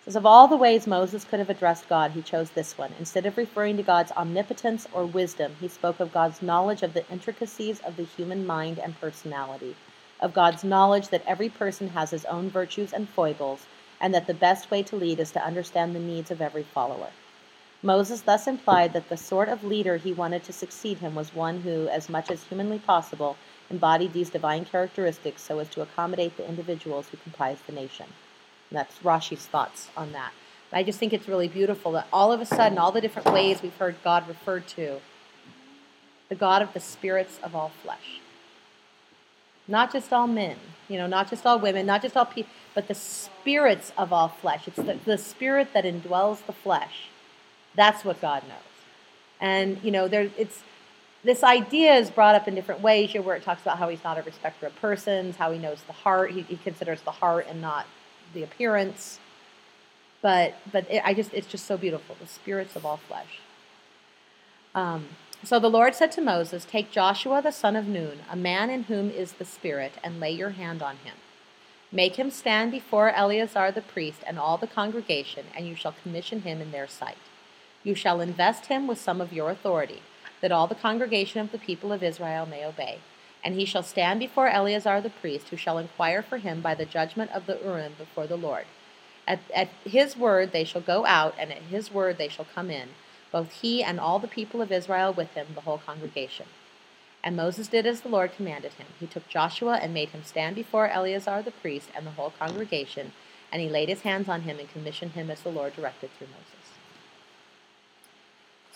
It 0.01 0.05
says 0.07 0.17
of 0.17 0.27
all 0.27 0.49
the 0.49 0.57
ways 0.57 0.87
Moses 0.87 1.25
could 1.25 1.39
have 1.39 1.51
addressed 1.51 1.89
God, 1.89 2.11
he 2.11 2.23
chose 2.23 2.51
this 2.51 2.77
one. 2.77 2.93
Instead 2.99 3.25
of 3.25 3.37
referring 3.37 3.77
to 3.77 3.83
God's 3.83 4.13
omnipotence 4.13 4.87
or 4.93 5.07
wisdom, 5.07 5.57
he 5.61 5.69
spoke 5.69 6.01
of 6.01 6.13
God's 6.13 6.43
knowledge 6.43 6.83
of 6.83 6.93
the 6.93 7.09
intricacies 7.11 7.81
of 7.81 7.97
the 7.97 8.05
human 8.05 8.47
mind 8.47 8.79
and 8.79 9.01
personality, 9.01 9.77
of 10.21 10.35
God's 10.35 10.65
knowledge 10.65 11.09
that 11.09 11.25
every 11.27 11.49
person 11.49 11.89
has 11.89 12.11
his 12.11 12.25
own 12.27 12.51
virtues 12.51 12.93
and 12.93 13.09
foibles, 13.09 13.67
and 14.01 14.13
that 14.13 14.27
the 14.27 14.35
best 14.35 14.71
way 14.71 14.83
to 14.83 14.97
lead 14.97 15.21
is 15.21 15.31
to 15.33 15.45
understand 15.45 15.95
the 15.95 16.01
needs 16.01 16.31
of 16.31 16.43
every 16.43 16.65
follower. 16.65 17.11
Moses 17.85 18.21
thus 18.21 18.47
implied 18.47 18.93
that 18.93 19.09
the 19.09 19.17
sort 19.17 19.49
of 19.49 19.65
leader 19.65 19.97
he 19.97 20.13
wanted 20.13 20.45
to 20.45 20.53
succeed 20.53 20.99
him 20.99 21.15
was 21.15 21.35
one 21.35 21.61
who, 21.63 21.89
as 21.89 22.09
much 22.09 22.31
as 22.31 22.45
humanly 22.45 22.79
possible, 22.79 23.37
embodied 23.73 24.13
these 24.13 24.31
divine 24.31 24.65
characteristics 24.65 25.43
so 25.43 25.59
as 25.59 25.69
to 25.71 25.81
accommodate 25.81 26.37
the 26.37 26.49
individuals 26.49 27.09
who 27.09 27.17
comprise 27.17 27.59
the 27.67 27.73
nation. 27.73 28.07
And 28.71 28.79
that's 28.79 28.99
Rashi's 28.99 29.47
thoughts 29.47 29.89
on 29.97 30.13
that. 30.13 30.33
I 30.75 30.83
just 30.83 30.99
think 30.99 31.13
it's 31.13 31.29
really 31.29 31.49
beautiful 31.49 31.93
that 31.93 32.07
all 32.13 32.33
of 32.33 32.41
a 32.41 32.47
sudden, 32.47 32.79
all 32.79 32.93
the 32.93 33.01
different 33.01 33.31
ways 33.31 33.61
we've 33.63 33.77
heard 33.77 33.97
God 34.03 34.27
referred 34.27 34.67
to, 34.69 35.01
the 36.31 36.35
God 36.35 36.63
of 36.63 36.73
the 36.73 36.81
spirits 36.81 37.39
of 37.43 37.55
all 37.55 37.73
flesh. 37.83 38.21
Not 39.69 39.93
just 39.93 40.13
all 40.13 40.27
men, 40.27 40.57
you 40.89 40.97
know, 40.97 41.07
not 41.07 41.29
just 41.29 41.45
all 41.45 41.59
women, 41.59 41.85
not 41.85 42.01
just 42.01 42.17
all 42.17 42.25
people, 42.25 42.51
but 42.75 42.89
the 42.89 42.95
spirits 42.95 43.93
of 43.99 44.13
all 44.13 44.29
flesh. 44.29 44.67
It's 44.67 44.77
the, 44.77 44.99
the 45.05 45.19
spirit 45.19 45.75
that 45.75 45.85
indwells 45.85 46.45
the 46.47 46.55
flesh. 46.55 47.09
That's 47.75 48.03
what 48.03 48.21
God 48.21 48.43
knows. 48.45 48.59
And, 49.41 49.79
you 49.83 49.91
know, 49.91 50.09
there, 50.09 50.31
it's, 50.39 50.63
this 51.25 51.45
idea 51.45 51.95
is 51.95 52.11
brought 52.11 52.35
up 52.35 52.49
in 52.49 52.55
different 52.55 52.81
ways, 52.81 53.15
know, 53.15 53.23
where 53.23 53.37
it 53.37 53.45
talks 53.45 53.63
about 53.63 53.79
how 53.79 53.89
he's 53.89 54.03
not 54.03 54.19
a 54.19 54.23
respecter 54.23 54.67
of 54.67 54.75
persons, 54.77 55.37
how 55.37 55.53
he 55.53 55.59
knows 55.59 55.83
the 55.87 55.93
heart, 55.93 56.33
he, 56.33 56.43
he 56.43 56.57
considers 56.57 57.01
the 57.03 57.13
heart 57.13 57.47
and 57.49 57.61
not 57.61 57.87
the 58.35 58.43
appearance. 58.43 59.21
But 60.21 60.55
but 60.71 60.91
it, 60.91 61.03
I 61.05 61.15
just 61.15 61.33
it's 61.33 61.47
just 61.47 61.67
so 61.67 61.77
beautiful, 61.77 62.17
the 62.21 62.27
spirits 62.27 62.77
of 62.77 62.85
all 62.85 62.97
flesh. 62.97 63.41
Um, 64.75 65.09
so 65.45 65.59
the 65.59 65.69
Lord 65.69 65.95
said 65.95 66.13
to 66.13 66.21
Moses, 66.21 66.65
Take 66.65 66.93
Joshua 66.93 67.43
the 67.43 67.51
son 67.51 67.75
of 67.75 67.87
Nun, 67.87 68.21
a 68.31 68.37
man 68.37 68.71
in 68.71 68.85
whom 68.85 69.11
is 69.11 69.33
the 69.33 69.45
Spirit, 69.45 69.95
and 70.03 70.21
lay 70.21 70.31
your 70.31 70.51
hand 70.51 70.83
on 70.83 70.97
him. 70.99 71.17
Make 71.91 72.17
him 72.17 72.31
stand 72.31 72.71
before 72.71 73.11
Eleazar 73.11 73.71
the 73.73 73.83
priest 73.83 74.21
and 74.27 74.39
all 74.39 74.57
the 74.57 74.69
congregation, 74.69 75.47
and 75.55 75.67
you 75.67 75.75
shall 75.75 75.95
commission 76.03 76.43
him 76.43 76.61
in 76.61 76.71
their 76.71 76.87
sight. 76.87 77.19
You 77.85 77.95
shall 77.95 78.21
invest 78.21 78.67
him 78.67 78.87
with 78.87 78.99
some 78.99 79.21
of 79.21 79.33
your 79.33 79.51
authority, 79.51 80.01
that 80.43 80.53
all 80.53 80.67
the 80.67 80.75
congregation 80.75 81.41
of 81.41 81.51
the 81.51 81.59
people 81.59 81.93
of 81.93 82.03
Israel 82.03 82.45
may 82.45 82.67
obey. 82.67 82.99
And 83.43 83.55
he 83.55 83.65
shall 83.65 83.83
stand 83.83 84.21
before 84.21 84.49
Eleazar 84.49 85.01
the 85.01 85.11
priest, 85.11 85.49
who 85.49 85.57
shall 85.57 85.79
inquire 85.79 86.23
for 86.23 86.39
him 86.39 86.61
by 86.61 86.75
the 86.75 86.85
judgment 86.85 87.31
of 87.33 87.47
the 87.47 87.59
Urim 87.65 87.95
before 87.97 88.27
the 88.27 88.37
Lord. 88.37 88.67
At, 89.27 89.41
at 89.55 89.69
his 89.85 90.17
word 90.17 90.53
they 90.53 90.65
shall 90.65 90.81
go 90.81 91.07
out, 91.07 91.35
and 91.39 91.51
at 91.51 91.63
his 91.63 91.91
word 91.91 92.19
they 92.19 92.29
shall 92.29 92.47
come 92.55 92.71
in, 92.71 92.91
both 93.31 93.51
he 93.63 93.83
and 93.83 93.99
all 93.99 94.19
the 94.19 94.29
people 94.29 94.61
of 94.61 94.71
Israel 94.71 95.13
with 95.13 95.31
him, 95.35 95.49
the 95.55 95.63
whole 95.63 95.79
congregation. 95.79 96.47
And 97.25 97.37
Moses 97.37 97.69
did 97.69 97.87
as 97.87 98.01
the 98.01 98.09
Lord 98.09 98.35
commanded 98.37 98.75
him. 98.75 98.89
He 98.99 99.07
took 99.07 99.29
Joshua 99.29 99.79
and 99.81 99.95
made 99.95 100.11
him 100.11 100.25
stand 100.25 100.57
before 100.57 100.89
Eleazar 100.89 101.43
the 101.43 101.53
priest 101.53 101.89
and 101.97 102.07
the 102.07 102.13
whole 102.13 102.33
congregation, 102.37 103.13
and 103.53 103.63
he 103.63 103.69
laid 103.69 103.89
his 103.89 104.03
hands 104.03 104.29
on 104.29 104.43
him 104.43 104.59
and 104.59 104.69
commissioned 104.69 105.13
him 105.13 105.31
as 105.31 105.43
the 105.43 105.51
Lord 105.51 105.77
directed 105.77 106.11
through 106.19 106.29
Moses. 106.29 106.52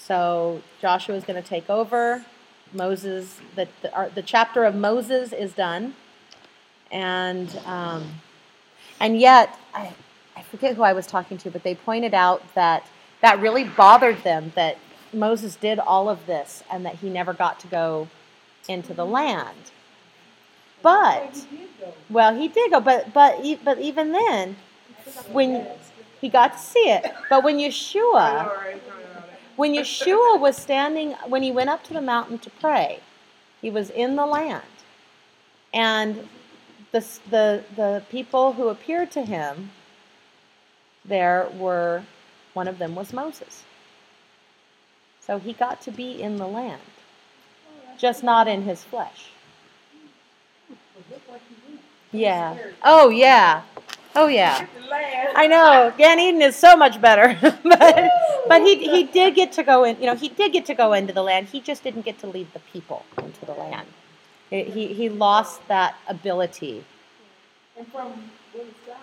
So 0.06 0.62
Joshua 0.80 1.16
is 1.16 1.24
going 1.24 1.42
to 1.42 1.48
take 1.48 1.68
over. 1.68 2.24
Moses, 2.72 3.40
the, 3.56 3.66
the, 3.82 3.92
our, 3.92 4.08
the 4.08 4.22
chapter 4.22 4.62
of 4.62 4.76
Moses 4.76 5.32
is 5.32 5.52
done. 5.52 5.96
And, 6.92 7.58
um, 7.66 8.06
and 9.00 9.18
yet, 9.18 9.58
I, 9.74 9.92
I 10.36 10.42
forget 10.42 10.76
who 10.76 10.84
I 10.84 10.92
was 10.92 11.08
talking 11.08 11.38
to, 11.38 11.50
but 11.50 11.64
they 11.64 11.74
pointed 11.74 12.14
out 12.14 12.54
that 12.54 12.86
that 13.20 13.40
really 13.40 13.64
bothered 13.64 14.22
them 14.22 14.52
that 14.54 14.78
Moses 15.12 15.56
did 15.56 15.80
all 15.80 16.08
of 16.08 16.26
this 16.26 16.62
and 16.70 16.86
that 16.86 16.96
he 16.96 17.08
never 17.08 17.32
got 17.32 17.58
to 17.60 17.66
go 17.66 18.08
into 18.68 18.94
the 18.94 19.04
land. 19.04 19.72
But 20.82 21.46
well, 22.08 22.32
he 22.32 22.46
did 22.46 22.70
go, 22.70 22.78
but 22.78 23.12
but 23.12 23.42
but 23.64 23.78
even 23.80 24.12
then, 24.12 24.56
when 25.32 25.66
he 26.20 26.28
got 26.28 26.52
to 26.52 26.58
see 26.58 26.90
it, 26.90 27.12
but 27.28 27.42
when 27.42 27.58
Yeshua, 27.58 28.68
when 29.56 29.74
Yeshua 29.74 30.40
was 30.40 30.56
standing, 30.56 31.12
when 31.26 31.42
he 31.42 31.50
went 31.50 31.70
up 31.70 31.84
to 31.84 31.92
the 31.94 32.00
mountain 32.02 32.38
to 32.40 32.50
pray, 32.50 33.00
he 33.60 33.70
was 33.70 33.90
in 33.90 34.16
the 34.16 34.26
land, 34.26 34.64
and 35.74 36.28
the 36.92 37.04
the 37.30 37.64
the 37.76 38.02
people 38.10 38.52
who 38.54 38.68
appeared 38.68 39.10
to 39.12 39.22
him 39.22 39.70
there 41.04 41.48
were 41.56 42.02
one 42.54 42.68
of 42.68 42.78
them 42.78 42.94
was 42.94 43.12
Moses. 43.12 43.64
So 45.20 45.38
he 45.38 45.52
got 45.52 45.80
to 45.82 45.90
be 45.90 46.22
in 46.22 46.36
the 46.36 46.46
land, 46.46 46.80
just 47.98 48.22
not 48.22 48.48
in 48.48 48.62
his 48.62 48.84
flesh. 48.84 49.30
Yeah. 52.12 52.56
Oh, 52.82 53.10
yeah. 53.10 53.62
Oh, 54.16 54.28
yeah. 54.28 54.66
I 55.34 55.46
know. 55.46 55.92
Gan 55.98 56.18
Eden 56.20 56.42
is 56.42 56.56
so 56.56 56.76
much 56.76 57.00
better, 57.00 57.36
but 57.64 58.10
but 58.48 58.62
he 58.62 58.76
he 58.88 59.04
did 59.04 59.34
get 59.34 59.52
to 59.52 59.62
go 59.62 59.84
in. 59.84 59.98
You 60.00 60.06
know, 60.06 60.14
he 60.16 60.28
did 60.30 60.52
get 60.52 60.64
to 60.66 60.74
go 60.74 60.92
into 60.94 61.12
the 61.12 61.22
land. 61.22 61.48
He 61.48 61.60
just 61.60 61.82
didn't 61.84 62.02
get 62.02 62.18
to 62.20 62.26
lead 62.26 62.52
the 62.54 62.60
people 62.60 63.04
into 63.18 63.44
the 63.44 63.52
land. 63.52 63.88
It- 64.50 64.68
he 64.68 64.88
he 64.94 65.08
lost 65.10 65.66
that 65.68 65.96
ability. 66.08 66.84
And 67.76 67.86
from 67.88 68.08
what 68.52 68.66
it's 68.66 68.86
down, 68.86 68.98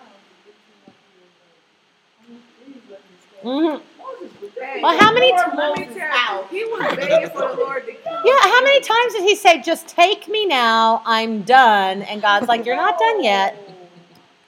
hmm 3.42 3.82
Moses 3.98 4.40
was 4.42 4.50
there. 4.56 4.80
Well, 4.82 4.98
how 4.98 5.12
many 5.14 5.30
Lord, 5.32 5.44
t- 5.50 5.56
let 5.56 5.78
me 5.78 5.86
tell 5.94 6.42
you, 6.52 6.58
he 6.58 6.64
was 6.64 6.96
begging 6.96 7.30
for 7.30 7.48
the 7.48 7.54
Lord 7.60 7.86
to 7.86 7.92
kill 7.92 8.22
Yeah. 8.24 8.40
How 8.42 8.62
many 8.64 8.80
times 8.80 9.12
did 9.14 9.22
he 9.22 9.36
say, 9.36 9.60
"Just 9.60 9.86
take 9.88 10.28
me 10.28 10.46
now. 10.46 11.02
I'm 11.06 11.42
done," 11.42 12.02
and 12.02 12.20
God's 12.22 12.48
like, 12.48 12.64
"You're 12.66 12.76
not 12.76 12.98
done 12.98 13.22
yet. 13.22 13.56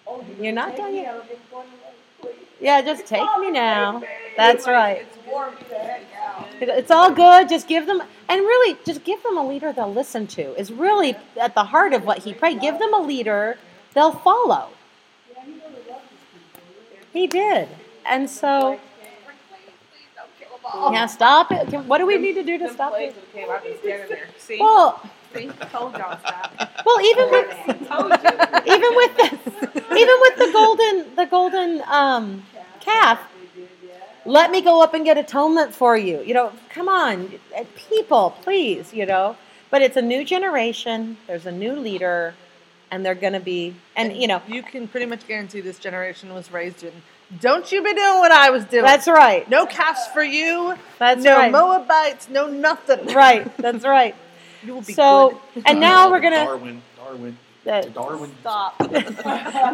Oh, 0.07 0.25
you 0.39 0.45
You're 0.45 0.53
not 0.53 0.77
done 0.77 0.95
yet. 0.95 1.07
out 1.09 1.21
of 1.23 1.29
this 1.29 1.39
one 1.51 1.65
way, 1.67 1.73
please. 2.21 2.35
Yeah, 2.61 2.81
just 2.83 3.07
take 3.07 3.29
me 3.41 3.51
now." 3.51 4.03
That's 4.37 4.67
right. 4.67 4.99
It's 5.03 5.27
wore 5.27 5.51
me 5.51 5.57
the 5.69 5.75
heck 5.77 6.03
out. 6.25 6.47
It- 6.61 6.69
It's 6.69 6.91
all 6.91 7.11
good. 7.11 7.49
Just 7.49 7.67
give 7.69 7.87
them, 7.87 8.03
and 8.29 8.41
really, 8.41 8.77
just 8.85 9.03
give 9.05 9.23
them 9.23 9.37
a 9.37 9.47
leader 9.47 9.73
they'll 9.73 9.93
listen 9.93 10.27
to. 10.29 10.55
Is 10.61 10.71
really 10.73 11.17
at 11.41 11.55
the 11.55 11.65
heart 11.65 11.93
of 11.93 12.05
what 12.05 12.19
he 12.19 12.33
prayed. 12.35 12.61
Give 12.61 12.79
them 12.79 12.95
a 12.95 13.01
leader 13.01 13.59
they'll 13.95 14.13
follow. 14.13 14.69
He 15.35 15.41
really 15.53 15.63
loved 15.63 16.03
his 16.11 16.21
people. 16.33 17.07
He 17.13 17.27
did, 17.27 17.69
and 18.05 18.29
so 18.31 18.79
Please 18.79 20.01
don't 20.15 20.29
kill 20.39 20.57
them 20.59 20.61
all. 20.83 20.93
yeah, 20.93 21.07
stop 21.07 21.51
it. 21.51 21.69
Can- 21.69 21.89
What 21.89 21.99
do 21.99 22.07
we 22.07 22.19
need 22.19 22.35
to 22.35 22.43
do 22.45 22.59
to 22.59 22.73
stop 22.73 22.93
it? 22.97 23.15
came 23.33 23.51
out 23.51 23.67
and 23.67 23.77
standing 23.81 24.09
there. 24.09 24.29
See? 24.39 24.59
Well, 24.61 25.01
See? 25.35 25.49
Told 25.71 25.93
y'all 25.99 26.19
stop. 26.19 26.53
well, 26.87 27.01
even 27.03 27.31
with 27.31 27.89
Told 27.89 28.11
you. 28.11 28.75
even 28.75 28.95
with 28.97 29.17
the 29.19 29.36
even 29.97 30.15
with 30.21 30.37
the 30.37 30.51
golden 30.53 31.15
the 31.17 31.27
golden 31.27 31.83
um, 31.89 32.43
calf. 32.81 33.21
Let 34.25 34.51
me 34.51 34.61
go 34.61 34.83
up 34.83 34.93
and 34.95 35.05
get 35.05 35.17
atonement 35.19 35.73
for 35.73 35.97
you. 35.97 36.21
You 36.21 36.35
know, 36.35 36.53
come 36.71 36.89
on, 36.89 37.31
uh, 37.57 37.63
people, 37.89 38.35
please. 38.43 38.93
You 38.93 39.07
know, 39.07 39.37
but 39.71 39.83
it's 39.83 39.97
a 39.97 40.03
new 40.03 40.25
generation. 40.25 41.17
There's 41.29 41.47
a 41.47 41.53
new 41.53 41.75
leader, 41.75 42.35
and 42.91 43.07
they're 43.07 43.15
going 43.15 43.35
to 43.35 43.41
be, 43.41 43.77
and 43.95 44.17
you 44.17 44.27
know, 44.27 44.43
You 44.49 44.63
can 44.65 44.89
pretty 44.89 45.07
much 45.07 45.27
guarantee 45.29 45.61
this 45.61 45.79
generation 45.79 46.35
was 46.35 46.51
raised 46.51 46.83
in. 46.83 46.93
Don't 47.41 47.71
you 47.71 47.83
be 47.83 47.93
doing 47.95 48.19
what 48.19 48.31
I 48.33 48.51
was 48.51 48.65
doing. 48.65 48.85
that's 48.85 49.07
right. 49.09 49.49
no 49.51 49.67
calves 49.67 50.07
for 50.13 50.23
you. 50.23 50.75
That's 50.99 51.23
no 51.25 51.37
right. 51.37 51.51
Moabites. 51.53 52.29
No 52.29 52.47
nothing. 52.49 53.07
Right. 53.15 53.57
That's 53.59 53.85
right. 53.85 54.15
You 54.65 54.75
will 54.75 54.83
be 54.83 54.95
So, 54.95 55.41
good. 55.55 55.63
and 55.67 55.79
now 55.79 56.11
we're 56.11 56.19
gonna 56.21 56.45
Darwin. 56.45 56.83
Darwin. 56.97 57.39
Darwin. 57.67 58.33
stop. 58.41 58.75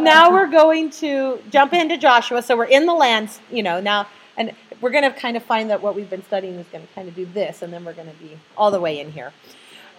now 0.00 0.32
we're 0.32 0.50
going 0.50 0.90
to 0.90 1.40
jump 1.50 1.72
into 1.72 1.96
Joshua. 1.98 2.42
So 2.42 2.56
we're 2.56 2.64
in 2.64 2.86
the 2.86 2.94
land, 2.94 3.30
you 3.50 3.62
know, 3.62 3.80
now, 3.80 4.08
and 4.36 4.52
we're 4.80 4.90
going 4.90 5.04
to 5.04 5.18
kind 5.18 5.36
of 5.36 5.42
find 5.42 5.70
that 5.70 5.82
what 5.82 5.94
we've 5.94 6.10
been 6.10 6.24
studying 6.24 6.54
is 6.54 6.66
going 6.68 6.86
to 6.86 6.92
kind 6.94 7.08
of 7.08 7.14
do 7.14 7.26
this, 7.26 7.62
and 7.62 7.72
then 7.72 7.84
we're 7.84 7.92
going 7.92 8.10
to 8.10 8.16
be 8.16 8.38
all 8.56 8.70
the 8.70 8.80
way 8.80 8.98
in 8.98 9.12
here. 9.12 9.32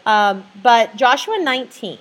Um, 0.06 0.44
but 0.62 0.96
Joshua 0.96 1.40
19, 1.40 1.98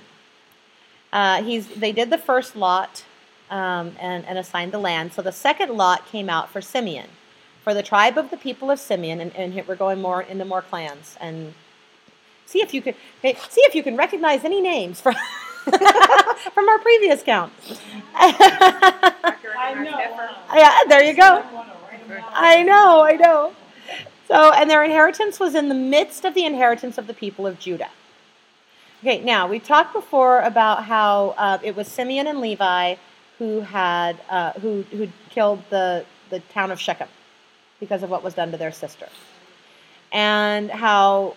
uh, 1.13 1.43
he's 1.43 1.69
they 1.69 1.93
did 1.93 2.11
the 2.11 2.19
first 2.19 2.57
lot 2.57 3.05
um, 3.51 3.95
and, 4.01 4.25
and 4.25 4.39
assigned 4.39 4.73
the 4.73 4.79
land. 4.79 5.13
So 5.13 5.23
the 5.23 5.33
second 5.33 5.71
lot 5.77 6.07
came 6.07 6.29
out 6.29 6.51
for 6.51 6.61
Simeon, 6.61 7.09
for 7.63 7.75
the 7.75 7.83
tribe 7.83 8.19
of 8.19 8.31
the 8.31 8.37
people 8.37 8.71
of 8.71 8.81
Simeon, 8.81 9.21
and, 9.21 9.37
and 9.37 9.69
we're 9.69 9.77
going 9.77 10.01
more 10.01 10.23
into 10.23 10.45
more 10.45 10.63
clans 10.63 11.17
and 11.21 11.55
see 12.47 12.61
if 12.61 12.75
you 12.75 12.83
can 12.83 12.95
see 13.23 13.61
if 13.63 13.75
you 13.75 13.83
can 13.83 13.97
recognize 13.97 14.45
any 14.45 14.61
names 14.61 15.01
from 15.01 15.15
from 16.55 16.69
our 16.69 16.79
previous 16.81 17.23
count. 17.23 17.53
I 18.15 19.75
know. 19.75 19.99
yeah, 20.55 20.79
there 20.89 21.03
you 21.03 21.15
go. 21.15 21.23
I 21.23 21.53
want 21.53 21.69
to 21.69 21.75
write 21.85 22.09
them 22.09 22.19
out. 22.19 22.33
I 22.35 22.63
know, 22.63 23.03
I 23.03 23.13
know. 23.13 23.53
So, 24.29 24.53
and 24.53 24.71
their 24.71 24.83
inheritance 24.83 25.39
was 25.39 25.55
in 25.55 25.69
the 25.69 25.75
midst 25.75 26.25
of 26.25 26.35
the 26.35 26.45
inheritance 26.45 26.99
of 26.99 27.07
the 27.07 27.15
people 27.15 27.47
of 27.47 27.59
Judah. 27.59 27.91
Okay, 29.01 29.21
now 29.21 29.47
we 29.47 29.59
talked 29.59 29.93
before 29.93 30.41
about 30.41 30.85
how 30.85 31.35
uh, 31.37 31.59
it 31.63 31.77
was 31.77 31.89
Simeon 31.89 32.27
and 32.27 32.41
Levi 32.41 32.97
who 33.39 33.61
had 33.61 34.21
uh, 34.31 34.53
who 34.53 34.83
who 34.93 35.09
killed 35.31 35.63
the 35.71 36.05
the 36.31 36.41
town 36.41 36.71
of 36.71 36.81
Shechem 36.81 37.09
because 37.81 38.03
of 38.03 38.11
what 38.11 38.23
was 38.23 38.35
done 38.35 38.53
to 38.53 38.57
their 38.57 38.71
sister, 38.71 39.09
and 40.13 40.71
how 40.71 41.37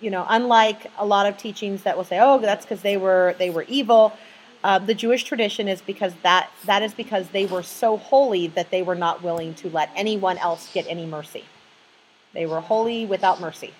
you 0.00 0.10
know 0.10 0.26
unlike 0.28 0.90
a 0.98 1.06
lot 1.06 1.26
of 1.26 1.36
teachings 1.36 1.82
that 1.82 1.96
will 1.96 2.04
say 2.04 2.18
oh 2.20 2.38
that's 2.38 2.64
because 2.64 2.82
they 2.82 2.96
were 2.96 3.34
they 3.38 3.50
were 3.50 3.64
evil. 3.68 4.12
Uh, 4.64 4.78
the 4.80 4.94
Jewish 4.94 5.22
tradition 5.22 5.68
is 5.68 5.80
because 5.80 6.12
that 6.22 6.50
that 6.64 6.82
is 6.82 6.92
because 6.94 7.28
they 7.28 7.46
were 7.46 7.62
so 7.62 7.96
holy 7.96 8.48
that 8.48 8.70
they 8.70 8.82
were 8.82 8.94
not 8.94 9.22
willing 9.22 9.54
to 9.54 9.70
let 9.70 9.90
anyone 9.94 10.38
else 10.38 10.70
get 10.72 10.86
any 10.88 11.06
mercy. 11.06 11.44
They 12.32 12.46
were 12.46 12.60
holy 12.60 13.06
without 13.06 13.40
mercy, 13.40 13.72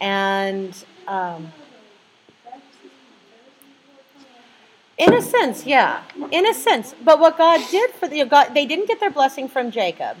and 0.00 0.74
um, 1.08 1.52
In 4.98 5.12
a 5.12 5.20
sense, 5.20 5.66
yeah. 5.66 6.02
In 6.32 6.46
a 6.46 6.54
sense. 6.54 6.94
But 7.04 7.20
what 7.20 7.36
God 7.36 7.60
did 7.70 7.90
for 7.92 8.08
the 8.08 8.24
God, 8.24 8.54
they 8.54 8.64
didn't 8.64 8.88
get 8.88 8.98
their 8.98 9.10
blessing 9.10 9.48
from 9.48 9.70
Jacob. 9.70 10.16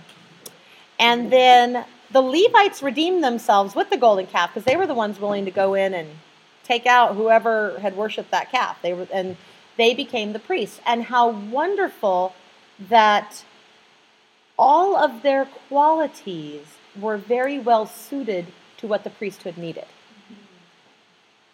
And 0.98 1.32
then 1.32 1.84
the 2.10 2.20
Levites 2.20 2.82
redeemed 2.82 3.22
themselves 3.22 3.74
with 3.74 3.90
the 3.90 3.96
golden 3.96 4.26
calf 4.26 4.50
because 4.52 4.64
they 4.64 4.76
were 4.76 4.86
the 4.86 4.94
ones 4.94 5.20
willing 5.20 5.44
to 5.44 5.50
go 5.50 5.74
in 5.74 5.94
and 5.94 6.08
take 6.64 6.86
out 6.86 7.14
whoever 7.14 7.78
had 7.80 7.96
worshipped 7.96 8.30
that 8.30 8.50
calf. 8.50 8.78
They 8.82 8.92
were 8.92 9.06
and 9.12 9.36
they 9.76 9.94
became 9.94 10.32
the 10.32 10.38
priests. 10.38 10.80
And 10.86 11.04
how 11.04 11.28
wonderful 11.28 12.34
that 12.88 13.44
all 14.58 14.96
of 14.96 15.22
their 15.22 15.46
qualities 15.68 16.66
were 16.98 17.16
very 17.16 17.58
well 17.58 17.86
suited 17.86 18.46
to 18.78 18.86
what 18.86 19.04
the 19.04 19.10
priesthood 19.10 19.56
needed. 19.56 19.86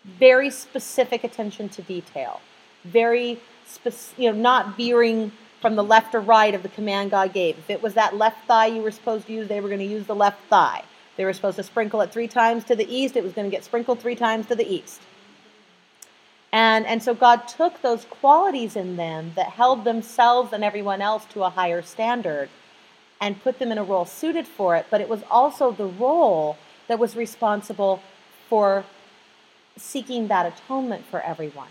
Very 0.05 0.51
specific 0.51 1.25
attention 1.25 1.69
to 1.71 1.83
detail. 1.83 2.41
Very 2.85 3.41
spec- 3.67 4.17
you 4.17 4.31
know, 4.33 4.39
not 4.39 4.77
veering 4.77 5.33
from 5.63 5.77
the 5.77 5.85
left 5.85 6.15
or 6.15 6.21
right 6.21 6.55
of 6.55 6.63
the 6.63 6.69
command 6.69 7.13
God 7.13 7.33
gave. 7.33 7.57
If 7.57 7.71
it 7.71 7.83
was 7.83 7.95
that 7.95 8.17
left 8.17 8.47
thigh 8.47 8.67
you 8.67 8.83
were 8.83 8.91
supposed 8.91 9.29
to 9.29 9.33
use, 9.33 9.49
they 9.49 9.61
were 9.61 9.69
going 9.69 9.81
to 9.81 9.87
use 9.87 10.07
the 10.07 10.15
left 10.15 10.41
thigh. 10.51 10.83
They 11.17 11.25
were 11.25 11.33
supposed 11.33 11.57
to 11.57 11.63
sprinkle 11.63 12.01
it 12.03 12.13
three 12.13 12.29
times 12.29 12.65
to 12.65 12.77
the 12.77 12.95
east, 12.95 13.17
it 13.17 13.25
was 13.25 13.33
going 13.33 13.51
to 13.51 13.57
get 13.57 13.65
sprinkled 13.65 14.01
three 14.01 14.17
times 14.17 14.47
to 14.47 14.55
the 14.55 14.71
east. 14.71 15.01
And, 16.53 16.85
and 16.85 17.03
so 17.03 17.15
God 17.15 17.49
took 17.49 17.81
those 17.81 18.05
qualities 18.05 18.77
in 18.77 18.97
them 18.97 19.33
that 19.37 19.47
held 19.47 19.85
themselves 19.85 20.53
and 20.53 20.63
everyone 20.63 21.01
else 21.01 21.25
to 21.27 21.45
a 21.45 21.49
higher 21.49 21.81
standard 21.81 22.51
and 23.23 23.43
put 23.43 23.59
them 23.59 23.73
in 23.73 23.79
a 23.79 23.85
role 23.85 24.05
suited 24.05 24.47
for 24.47 24.77
it, 24.77 24.87
but 24.91 25.01
it 25.01 25.09
was 25.09 25.23
also 25.31 25.71
the 25.71 25.87
role 25.87 26.59
that 26.89 26.99
was 26.99 27.17
responsible 27.17 28.03
for 28.49 28.85
seeking 29.77 30.29
that 30.29 30.45
atonement 30.45 31.07
for 31.07 31.21
everyone. 31.23 31.69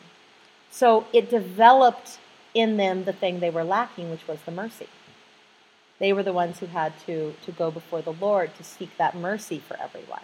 So 0.72 1.06
it 1.14 1.30
developed 1.30 2.18
in 2.54 2.78
them 2.78 3.06
the 3.06 3.14
thing 3.14 3.40
they 3.40 3.50
were 3.50 3.64
lacking, 3.64 4.12
which 4.12 4.28
was 4.28 4.42
the 4.42 4.52
mercy. 4.52 4.88
They 6.00 6.14
were 6.14 6.24
the 6.24 6.34
ones 6.34 6.60
who 6.60 6.66
had 6.68 6.94
to, 7.06 7.36
to 7.46 7.52
go 7.52 7.70
before 7.70 8.02
the 8.02 8.14
Lord 8.14 8.56
to 8.56 8.64
seek 8.64 8.98
that 8.98 9.16
mercy 9.16 9.60
for 9.60 9.80
everyone. 9.80 10.24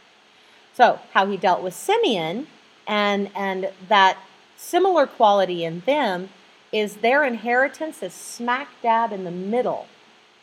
So, 0.73 0.99
how 1.13 1.27
he 1.27 1.37
dealt 1.37 1.63
with 1.63 1.73
Simeon 1.73 2.47
and, 2.87 3.29
and 3.35 3.71
that 3.87 4.17
similar 4.55 5.05
quality 5.05 5.63
in 5.63 5.81
them 5.81 6.29
is 6.71 6.97
their 6.97 7.23
inheritance 7.23 8.03
is 8.03 8.13
smack 8.13 8.69
dab 8.81 9.11
in 9.11 9.23
the 9.23 9.31
middle 9.31 9.87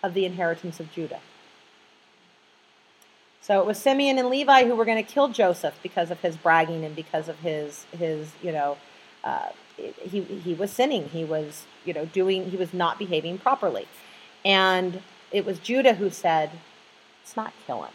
of 0.03 0.14
the 0.14 0.24
inheritance 0.24 0.80
of 0.80 0.93
Judah. 0.93 1.20
So 3.41 3.61
it 3.61 3.66
was 3.66 3.78
Simeon 3.78 4.18
and 4.18 4.30
Levi 4.30 4.64
who 4.64 4.74
were 4.74 4.87
going 4.87 5.05
to 5.05 5.11
kill 5.11 5.28
Joseph 5.28 5.78
because 5.82 6.11
of 6.11 6.20
his 6.20 6.35
bragging 6.37 6.82
and 6.82 6.97
because 6.97 7.28
of 7.28 7.39
his 7.41 7.85
his 7.93 8.32
you 8.43 8.53
know 8.53 8.78
uh, 9.22 9.49
he 9.76 10.22
he 10.22 10.54
was 10.54 10.70
sinning. 10.70 11.08
He 11.08 11.24
was 11.24 11.64
you 11.84 11.92
know 11.92 12.06
doing 12.06 12.50
he 12.50 12.56
was 12.56 12.72
not 12.72 12.98
behaving 12.98 13.38
properly, 13.38 13.86
and 14.44 15.02
it 15.30 15.44
was 15.44 15.58
Judah 15.58 15.94
who 15.94 16.10
said, 16.10 16.50
"Let's 17.22 17.36
not 17.36 17.52
kill 17.66 17.82
him." 17.82 17.92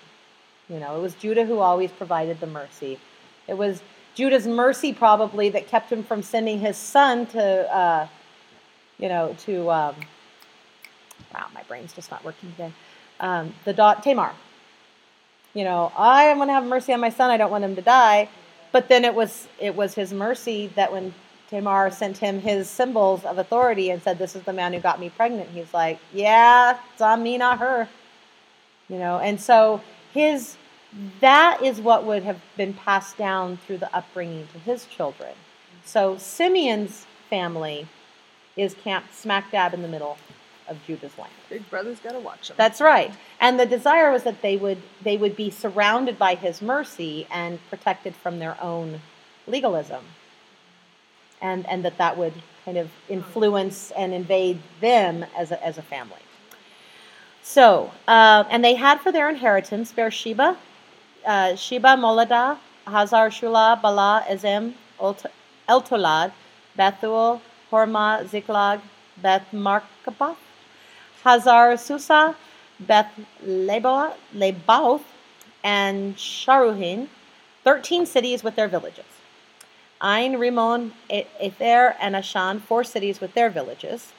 You 0.70 0.80
know, 0.80 0.96
it 0.98 1.02
was 1.02 1.16
Judah 1.16 1.46
who 1.46 1.60
always 1.60 1.92
provided 1.92 2.40
the 2.40 2.48
mercy. 2.48 3.00
It 3.48 3.58
was 3.58 3.82
Judah's 4.14 4.46
mercy 4.46 4.94
probably 4.94 5.50
that 5.50 5.68
kept 5.68 5.92
him 5.92 6.04
from 6.04 6.22
sending 6.22 6.60
his 6.60 6.78
son 6.78 7.26
to, 7.28 7.76
uh, 7.76 8.08
you 8.98 9.10
know, 9.10 9.36
to. 9.46 9.72
Um, 9.72 9.96
wow, 11.34 11.48
my 11.54 11.64
brain's 11.64 11.94
just 11.94 12.12
not 12.12 12.24
working 12.24 12.52
today. 12.52 12.74
Um, 13.20 13.54
the 13.66 13.74
dot 13.74 14.04
Tamar. 14.04 14.34
You 15.56 15.64
know, 15.64 15.92
I 15.98 16.32
want 16.36 16.50
to 16.50 16.54
have 16.54 16.66
mercy 16.66 16.94
on 16.94 17.00
my 17.00 17.10
son. 17.10 17.32
I 17.32 17.38
don't 17.38 17.50
want 17.50 17.64
him 17.64 17.76
to 17.76 17.82
die. 17.82 18.30
But 18.72 18.88
then 18.88 19.04
it 19.04 19.16
was 19.16 19.48
it 19.60 19.76
was 19.76 19.96
his 19.96 20.14
mercy 20.14 20.68
that 20.76 20.92
when 20.92 21.14
Tamar 21.50 21.90
sent 21.90 22.18
him 22.18 22.42
his 22.42 22.70
symbols 22.70 23.26
of 23.26 23.38
authority 23.38 23.90
and 23.90 24.02
said, 24.02 24.20
"This 24.20 24.36
is 24.36 24.44
the 24.44 24.54
man 24.54 24.74
who 24.74 24.80
got 24.80 25.00
me 25.00 25.10
pregnant." 25.10 25.50
He's 25.50 25.74
like, 25.74 26.00
"Yeah, 26.14 26.78
it's 26.94 27.02
on 27.02 27.24
me, 27.24 27.38
not 27.38 27.60
her." 27.60 27.88
You 28.88 28.98
know, 28.98 29.20
and 29.20 29.40
so 29.42 29.82
his 30.14 30.58
that 31.20 31.62
is 31.62 31.80
what 31.80 32.04
would 32.04 32.24
have 32.24 32.42
been 32.58 32.74
passed 32.74 33.18
down 33.18 33.58
through 33.58 33.78
the 33.78 33.96
upbringing 33.96 34.48
to 34.54 34.60
his 34.60 34.86
children. 34.86 35.34
So 35.86 36.18
Simeon's 36.18 37.06
family 37.30 37.88
is 38.56 38.74
camped 38.74 39.14
smack 39.16 39.52
dab 39.52 39.74
in 39.74 39.82
the 39.82 39.88
middle 39.88 40.18
of 40.68 40.78
Judah's 40.86 41.18
land. 41.18 41.32
Big 41.50 41.68
brother's 41.70 42.00
got 42.00 42.12
to 42.12 42.20
watch 42.20 42.48
them. 42.48 42.58
That's 42.58 42.82
right. 42.82 43.12
And 43.40 43.60
the 43.60 43.66
desire 43.66 44.12
was 44.12 44.24
that 44.24 44.42
they 44.42 44.58
would 44.58 44.82
they 45.02 45.18
would 45.18 45.36
be 45.36 45.50
surrounded 45.50 46.20
by 46.20 46.36
his 46.36 46.62
mercy 46.62 47.28
and 47.32 47.60
protected 47.70 48.16
from 48.16 48.40
their 48.40 48.62
own 48.62 49.02
legalism. 49.48 50.04
And 51.42 51.66
and 51.68 51.86
that 51.86 51.98
that 51.98 52.18
would 52.18 52.34
kind 52.66 52.78
of 52.78 52.90
influence 53.08 53.92
and 53.92 54.14
invade 54.14 54.60
them 54.82 55.26
as 55.38 55.52
a, 55.52 55.66
as 55.66 55.78
a 55.78 55.82
family. 55.82 56.22
So, 57.42 57.92
uh, 58.08 58.44
and 58.50 58.64
they 58.64 58.76
had 58.76 59.02
for 59.02 59.12
their 59.12 59.30
inheritance 59.30 59.92
Beersheba, 59.92 60.58
uh, 61.26 61.56
Sheba, 61.56 61.96
Moladah, 61.98 62.58
Hazar 62.86 63.30
Shual, 63.30 63.82
Balah, 63.82 64.24
Ezem, 64.26 64.74
Eltolad, 65.68 66.32
Bethuel, 66.78 67.42
Hormah, 67.72 68.28
Ziklag, 68.28 68.82
Beth 69.22 69.48
Marcaboth, 69.52 70.38
Hazar 71.24 71.74
Susah, 71.74 72.36
Beth 72.80 73.12
Lebaoth, 73.46 75.04
and 75.64 76.16
Sharuhen, 76.16 77.08
13 77.64 78.06
cities 78.06 78.44
with 78.44 78.56
their 78.56 78.68
villages. 78.68 79.06
Ain, 80.02 80.38
Rimmon, 80.38 80.94
Ether, 81.10 81.96
and 82.00 82.16
Ashan, 82.16 82.62
four 82.62 82.84
cities 82.84 83.20
with 83.20 83.34
their 83.34 83.50
villages. 83.50 84.14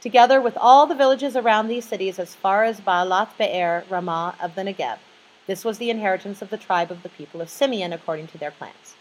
Together 0.00 0.40
with 0.40 0.56
all 0.56 0.86
the 0.86 0.94
villages 0.94 1.36
around 1.36 1.68
these 1.68 1.84
cities 1.84 2.18
as 2.18 2.34
far 2.34 2.64
as 2.64 2.80
Baalath 2.80 3.36
Beer, 3.36 3.84
Ramah 3.88 4.34
of 4.42 4.54
the 4.54 4.62
Negev. 4.62 4.98
This 5.46 5.64
was 5.64 5.78
the 5.78 5.90
inheritance 5.90 6.42
of 6.42 6.50
the 6.50 6.56
tribe 6.56 6.90
of 6.90 7.02
the 7.02 7.08
people 7.10 7.40
of 7.40 7.50
Simeon 7.50 7.92
according 7.92 8.28
to 8.28 8.38
their 8.38 8.50
plans. 8.50 8.94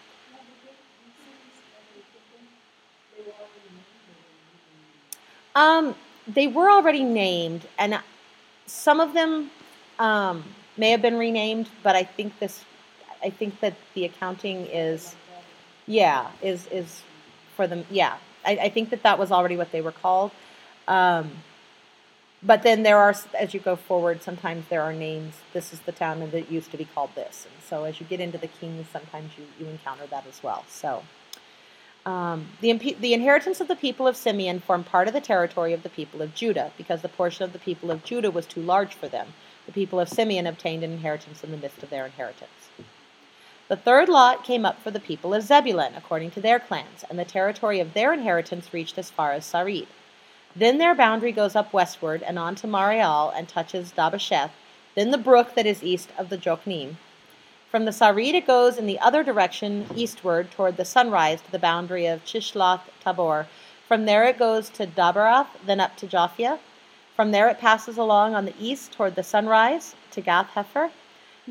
Um, 5.55 5.95
they 6.27 6.47
were 6.47 6.69
already 6.69 7.03
named, 7.03 7.67
and 7.77 7.99
some 8.65 8.99
of 8.99 9.13
them 9.13 9.51
um, 9.97 10.43
may 10.77 10.91
have 10.91 11.01
been 11.01 11.17
renamed, 11.17 11.69
but 11.83 11.95
I 11.95 12.03
think 12.03 12.37
this, 12.39 12.63
I 13.23 13.29
think 13.29 13.59
that 13.59 13.73
the 13.93 14.05
accounting 14.05 14.67
is, 14.67 15.15
yeah, 15.89 16.31
is 16.41 16.67
is 16.67 17.01
for 17.55 17.67
them. 17.67 17.83
Yeah, 17.89 18.15
I, 18.45 18.53
I 18.67 18.69
think 18.69 18.89
that 18.91 19.03
that 19.03 19.17
was 19.19 19.31
already 19.31 19.57
what 19.57 19.71
they 19.71 19.81
were 19.81 19.97
called. 20.03 20.31
Um, 20.87 21.25
but 22.41 22.63
then 22.63 22.83
there 22.83 22.99
are, 23.05 23.13
as 23.37 23.53
you 23.53 23.59
go 23.59 23.75
forward, 23.75 24.23
sometimes 24.23 24.63
there 24.69 24.83
are 24.87 24.93
names. 24.93 25.33
This 25.51 25.73
is 25.73 25.79
the 25.81 25.91
town 25.91 26.15
that 26.31 26.51
used 26.57 26.71
to 26.71 26.77
be 26.77 26.87
called 26.95 27.11
this, 27.15 27.35
and 27.49 27.57
so 27.69 27.75
as 27.83 27.99
you 27.99 28.05
get 28.13 28.19
into 28.25 28.37
the 28.45 28.51
kings, 28.59 28.85
sometimes 28.93 29.29
you 29.37 29.45
you 29.59 29.65
encounter 29.69 30.07
that 30.07 30.25
as 30.27 30.41
well. 30.43 30.63
So. 30.69 31.03
Um, 32.05 32.47
the, 32.61 32.71
the 33.05 33.13
inheritance 33.13 33.59
of 33.61 33.67
the 33.67 33.75
people 33.75 34.07
of 34.07 34.15
Simeon 34.15 34.61
formed 34.61 34.85
part 34.85 35.07
of 35.09 35.13
the 35.13 35.25
territory 35.33 35.73
of 35.73 35.83
the 35.83 35.93
people 35.99 36.21
of 36.21 36.33
Judah, 36.33 36.71
because 36.77 37.01
the 37.01 37.09
portion 37.19 37.43
of 37.43 37.51
the 37.51 37.59
people 37.59 37.91
of 37.91 38.05
Judah 38.09 38.31
was 38.31 38.45
too 38.45 38.61
large 38.61 38.93
for 38.95 39.09
them. 39.09 39.27
The 39.65 39.73
people 39.73 39.99
of 39.99 40.07
Simeon 40.09 40.47
obtained 40.47 40.83
an 40.83 40.93
inheritance 40.93 41.43
in 41.43 41.51
the 41.51 41.61
midst 41.63 41.83
of 41.83 41.89
their 41.89 42.05
inheritance. 42.05 42.58
The 43.69 43.77
third 43.77 44.09
lot 44.09 44.43
came 44.43 44.65
up 44.65 44.81
for 44.83 44.91
the 44.91 44.99
people 44.99 45.33
of 45.33 45.43
Zebulun, 45.43 45.93
according 45.95 46.31
to 46.31 46.41
their 46.41 46.59
clans, 46.59 47.05
and 47.09 47.17
the 47.17 47.23
territory 47.23 47.79
of 47.79 47.93
their 47.93 48.11
inheritance 48.11 48.73
reached 48.73 48.97
as 48.97 49.09
far 49.09 49.31
as 49.31 49.45
Sarid. 49.45 49.87
Then 50.53 50.77
their 50.77 50.93
boundary 50.93 51.31
goes 51.31 51.55
up 51.55 51.71
westward 51.71 52.21
and 52.23 52.37
on 52.37 52.55
to 52.55 52.67
Mareal 52.67 53.31
and 53.33 53.47
touches 53.47 53.93
Dabbesheth, 53.93 54.51
then 54.95 55.11
the 55.11 55.17
brook 55.17 55.55
that 55.55 55.65
is 55.65 55.81
east 55.81 56.09
of 56.17 56.27
the 56.27 56.37
Jokneam, 56.37 56.97
from 57.69 57.85
the 57.85 57.91
Sarid, 57.91 58.33
it 58.33 58.47
goes 58.47 58.79
in 58.79 58.87
the 58.87 58.97
other 58.97 59.23
direction, 59.23 59.85
eastward, 59.95 60.49
toward 60.49 60.75
the 60.75 60.85
sunrise, 60.85 61.39
to 61.41 61.51
the 61.51 61.59
boundary 61.59 62.07
of 62.07 62.25
Chisloth 62.25 62.81
Tabor. 62.99 63.45
From 63.87 64.05
there, 64.05 64.23
it 64.23 64.39
goes 64.39 64.69
to 64.71 64.87
Daberath, 64.87 65.49
then 65.63 65.79
up 65.79 65.95
to 65.97 66.07
Japhia. 66.07 66.57
From 67.15 67.29
there, 67.29 67.47
it 67.47 67.59
passes 67.59 67.95
along 67.95 68.33
on 68.33 68.45
the 68.45 68.55
east 68.59 68.91
toward 68.93 69.13
the 69.13 69.21
sunrise 69.21 69.93
to 70.09 70.21
Gath 70.21 70.49
Hepher, 70.55 70.89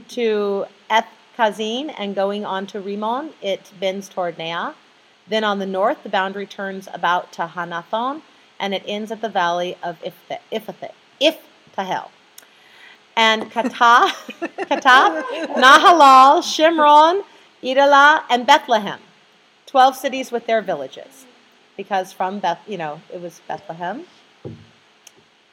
to 0.08 0.66
Eth 0.90 1.06
Kazin, 1.38 1.94
and 1.96 2.14
going 2.14 2.44
on 2.44 2.66
to 2.66 2.80
Rimmon, 2.80 3.30
it 3.40 3.72
bends 3.78 4.08
toward 4.08 4.36
Neah. 4.36 4.74
Then 5.28 5.44
on 5.44 5.58
the 5.58 5.66
north, 5.66 6.02
the 6.02 6.08
boundary 6.08 6.46
turns 6.46 6.88
about 6.92 7.32
to 7.34 7.46
Hannathon, 7.46 8.22
and 8.58 8.74
it 8.74 8.82
ends 8.86 9.12
at 9.12 9.20
the 9.20 9.28
valley 9.28 9.76
of 9.82 10.02
Iphthah, 10.02 10.90
Iphtahel 11.20 12.08
and 13.18 13.50
Katah, 13.50 14.10
Katah, 14.70 15.24
Nahalal, 15.56 16.40
Shimron, 16.40 17.24
Idalah, 17.60 18.22
and 18.30 18.46
Bethlehem. 18.46 19.00
Twelve 19.66 19.96
cities 19.96 20.30
with 20.30 20.46
their 20.46 20.62
villages. 20.62 21.26
Because 21.76 22.12
from 22.12 22.38
Beth, 22.38 22.60
you 22.68 22.78
know, 22.78 23.02
it 23.12 23.20
was 23.20 23.40
Bethlehem. 23.48 24.04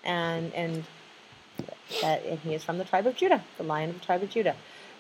And 0.04 0.54
and 0.54 0.84
that 2.02 2.24
and 2.24 2.40
he 2.40 2.54
is 2.54 2.64
from 2.64 2.78
the 2.78 2.86
tribe 2.86 3.08
of 3.08 3.16
Judah, 3.16 3.44
the 3.58 3.64
lion 3.64 3.90
of 3.90 4.00
the 4.00 4.06
tribe 4.06 4.22
of 4.22 4.30
Judah. 4.30 4.56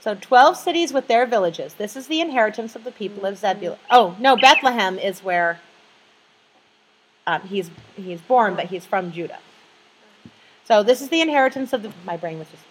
So 0.06 0.14
12 0.14 0.56
cities 0.56 0.94
with 0.94 1.08
their 1.08 1.26
villages. 1.26 1.74
This 1.74 1.96
is 1.96 2.06
the 2.06 2.22
inheritance 2.22 2.76
of 2.76 2.84
the 2.84 2.92
people 2.92 3.26
of 3.26 3.40
Zebulun. 3.40 3.80
Oh, 3.90 4.16
no, 4.20 4.38
Bethlehem 4.38 5.00
is 5.00 5.24
where 5.24 5.60
um, 7.26 7.42
he's 7.42 7.72
he's 7.96 8.22
born, 8.22 8.56
but 8.56 8.66
he's 8.66 8.86
from 8.86 9.12
Judah. 9.12 9.40
So 10.66 10.84
this 10.84 11.02
is 11.02 11.10
the 11.10 11.22
inheritance 11.22 11.74
of 11.74 11.82
the. 11.82 11.92
My 12.06 12.18
brain 12.18 12.38
was 12.38 12.48
just 12.50 12.62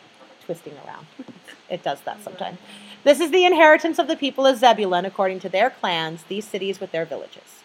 twisting 0.45 0.75
around. 0.87 1.07
It 1.69 1.83
does 1.83 2.03
that 2.03 2.23
sometimes. 2.23 2.59
This 3.03 3.19
is 3.19 3.33
the 3.33 3.45
inheritance 3.45 3.99
of 3.99 4.07
the 4.07 4.17
people 4.17 4.47
of 4.47 4.59
Zebulun 4.59 5.05
according 5.05 5.41
to 5.41 5.49
their 5.49 5.71
clans, 5.71 6.23
these 6.25 6.47
cities 6.47 6.79
with 6.79 6.93
their 6.93 7.07
villages. 7.07 7.65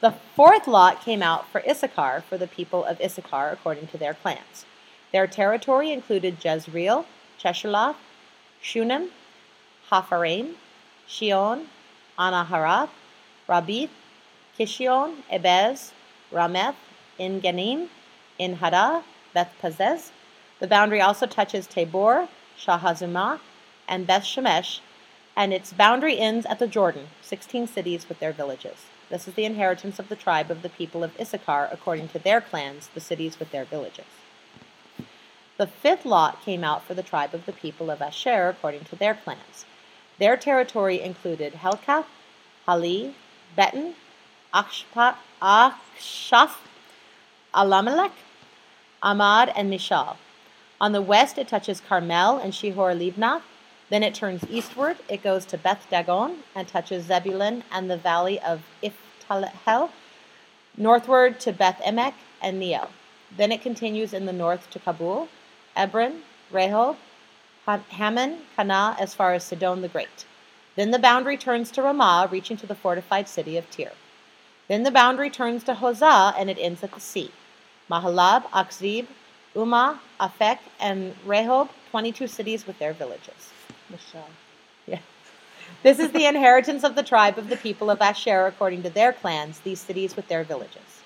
The 0.00 0.12
fourth 0.36 0.68
lot 0.68 1.00
came 1.00 1.22
out 1.22 1.48
for 1.48 1.66
Issachar, 1.68 2.22
for 2.28 2.36
the 2.36 2.46
people 2.46 2.84
of 2.84 3.00
Issachar 3.00 3.48
according 3.50 3.88
to 3.88 3.98
their 3.98 4.14
clans. 4.14 4.66
Their 5.10 5.26
territory 5.26 5.90
included 5.90 6.44
Jezreel, 6.44 7.06
Cheshulath, 7.42 7.96
Shunem, 8.62 9.10
Hapharaim, 9.90 10.54
Shion, 11.08 11.66
Anaharath, 12.18 12.90
Rabbith, 13.48 13.90
Kishion, 14.58 15.22
Ebez, 15.32 15.92
Rameth, 16.32 16.74
En 17.18 17.40
Gannim, 17.40 17.88
Haddah, 18.38 19.02
Beth 19.32 19.54
Pazzez. 19.62 20.10
The 20.60 20.66
boundary 20.66 21.00
also 21.00 21.26
touches 21.26 21.66
Tabor, 21.66 22.28
Shahazumah, 22.58 23.40
and 23.86 24.06
Beth 24.06 24.24
Shemesh, 24.24 24.80
and 25.36 25.52
its 25.52 25.72
boundary 25.72 26.18
ends 26.18 26.44
at 26.46 26.58
the 26.58 26.66
Jordan, 26.66 27.08
16 27.22 27.68
cities 27.68 28.08
with 28.08 28.18
their 28.18 28.32
villages. 28.32 28.86
This 29.08 29.28
is 29.28 29.34
the 29.34 29.44
inheritance 29.44 29.98
of 29.98 30.08
the 30.08 30.16
tribe 30.16 30.50
of 30.50 30.62
the 30.62 30.68
people 30.68 31.04
of 31.04 31.18
Issachar 31.18 31.68
according 31.72 32.08
to 32.08 32.18
their 32.18 32.40
clans, 32.40 32.88
the 32.92 33.00
cities 33.00 33.38
with 33.38 33.52
their 33.52 33.64
villages. 33.64 34.04
The 35.58 35.66
fifth 35.66 36.04
lot 36.04 36.40
came 36.44 36.62
out 36.62 36.84
for 36.84 36.94
the 36.94 37.02
tribe 37.02 37.34
of 37.34 37.44
the 37.44 37.52
people 37.52 37.90
of 37.90 38.00
Asher 38.00 38.48
according 38.48 38.84
to 38.84 38.96
their 38.96 39.14
clans. 39.14 39.66
Their 40.20 40.36
territory 40.36 41.00
included 41.00 41.54
Helkath, 41.54 42.06
Hali, 42.64 43.16
Beten, 43.56 43.94
Akshpa- 44.54 45.16
Achshaph, 45.42 46.58
Allammelech, 47.52 48.12
Amad, 49.02 49.52
and 49.56 49.68
Mishal. 49.72 50.16
On 50.80 50.92
the 50.92 51.02
west, 51.02 51.38
it 51.38 51.48
touches 51.48 51.80
Carmel 51.80 52.38
and 52.38 52.52
Shihor 52.52 52.94
Libnath. 52.96 53.42
Then 53.90 54.04
it 54.04 54.14
turns 54.14 54.44
eastward. 54.48 54.98
It 55.08 55.24
goes 55.24 55.44
to 55.46 55.58
Beth 55.58 55.88
Dagon 55.90 56.44
and 56.54 56.68
touches 56.68 57.06
Zebulun 57.06 57.64
and 57.72 57.90
the 57.90 57.96
valley 57.96 58.38
of 58.40 58.62
Iphtahel. 58.80 59.90
Northward 60.76 61.40
to 61.40 61.52
Beth 61.52 61.80
Emek 61.84 62.14
and 62.40 62.60
Neo. 62.60 62.90
Then 63.36 63.50
it 63.50 63.60
continues 63.60 64.12
in 64.12 64.26
the 64.26 64.32
north 64.32 64.70
to 64.70 64.78
Cabul, 64.78 65.28
Ebron, 65.78 66.20
Rehob, 66.52 66.96
Ha- 67.64 67.80
Hammon, 67.90 68.38
Kanah, 68.56 68.98
as 68.98 69.14
far 69.14 69.32
as 69.34 69.44
Sidon 69.44 69.80
the 69.80 69.88
Great. 69.88 70.26
Then 70.74 70.90
the 70.90 70.98
boundary 70.98 71.36
turns 71.36 71.70
to 71.72 71.82
Ramah, 71.82 72.28
reaching 72.30 72.56
to 72.56 72.66
the 72.66 72.74
fortified 72.74 73.28
city 73.28 73.56
of 73.56 73.70
Tyre. 73.70 73.92
Then 74.66 74.82
the 74.82 74.90
boundary 74.90 75.30
turns 75.30 75.62
to 75.64 75.74
Hosah, 75.74 76.34
and 76.36 76.50
it 76.50 76.58
ends 76.60 76.82
at 76.82 76.92
the 76.92 77.00
sea. 77.00 77.30
Mahalab, 77.90 78.42
Achzib, 78.50 79.06
Ummah, 79.54 79.98
Aphek, 80.20 80.58
and 80.80 81.14
Rehob, 81.26 81.68
22 81.90 82.26
cities 82.26 82.66
with 82.66 82.78
their 82.78 82.92
villages. 82.92 83.52
Michelle. 83.88 84.28
Yeah. 84.86 85.00
This 85.82 85.98
is 85.98 86.10
the 86.12 86.26
inheritance 86.26 86.84
of 86.84 86.94
the 86.94 87.02
tribe 87.02 87.38
of 87.38 87.48
the 87.48 87.56
people 87.56 87.90
of 87.90 88.00
Asher 88.00 88.46
according 88.46 88.82
to 88.82 88.90
their 88.90 89.12
clans, 89.12 89.60
these 89.60 89.80
cities 89.80 90.16
with 90.16 90.28
their 90.28 90.44
villages. 90.44 90.97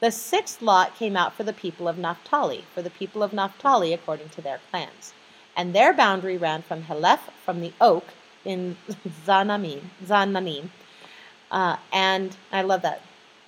The 0.00 0.12
sixth 0.12 0.62
lot 0.62 0.94
came 0.96 1.16
out 1.16 1.34
for 1.34 1.42
the 1.42 1.52
people 1.52 1.88
of 1.88 1.98
Naphtali, 1.98 2.64
for 2.72 2.82
the 2.82 2.90
people 2.90 3.20
of 3.20 3.32
Naphtali 3.32 3.92
according 3.92 4.28
to 4.30 4.40
their 4.40 4.60
clans. 4.70 5.12
And 5.56 5.74
their 5.74 5.92
boundary 5.92 6.36
ran 6.36 6.62
from 6.62 6.84
Heleph, 6.84 7.32
from 7.44 7.60
the 7.60 7.72
oak 7.80 8.04
in 8.44 8.76
Zaanannim, 9.26 9.80
Zaanannim. 10.06 10.68
Uh, 11.50 11.76
and 11.92 12.36
I 12.52 12.62
love 12.62 12.82
that. 12.82 13.02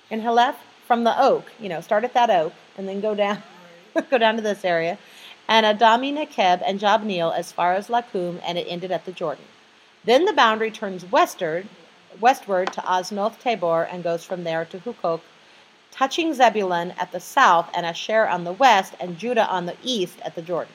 In 0.09 0.21
Heleph, 0.21 0.57
from 0.85 1.05
the 1.05 1.21
oak, 1.21 1.45
you 1.57 1.69
know, 1.69 1.79
start 1.79 2.03
at 2.03 2.13
that 2.15 2.29
oak 2.29 2.51
and 2.77 2.85
then 2.85 2.99
go 2.99 3.15
down, 3.15 3.41
go 4.09 4.17
down 4.17 4.35
to 4.35 4.41
this 4.41 4.65
area. 4.65 4.97
And 5.47 5.65
Adami 5.65 6.11
Nekeb 6.11 6.61
and 6.65 6.81
Jabneel 6.81 7.33
as 7.33 7.53
far 7.53 7.75
as 7.75 7.87
Lakkum, 7.87 8.41
and 8.45 8.57
it 8.57 8.67
ended 8.67 8.91
at 8.91 9.05
the 9.05 9.13
Jordan. 9.13 9.45
Then 10.03 10.25
the 10.25 10.33
boundary 10.33 10.71
turns 10.71 11.09
westward, 11.09 11.67
westward 12.19 12.73
to 12.73 12.81
Aznoth 12.81 13.39
Tabor 13.39 13.83
and 13.83 14.03
goes 14.03 14.25
from 14.25 14.43
there 14.43 14.65
to 14.65 14.79
Hukkok, 14.79 15.21
touching 15.91 16.33
Zebulun 16.33 16.91
at 16.97 17.11
the 17.11 17.19
south 17.19 17.69
and 17.75 17.85
Asher 17.85 18.27
on 18.27 18.43
the 18.43 18.53
west 18.53 18.93
and 18.99 19.17
Judah 19.17 19.47
on 19.47 19.65
the 19.65 19.75
east 19.83 20.19
at 20.21 20.35
the 20.35 20.41
Jordan. 20.41 20.73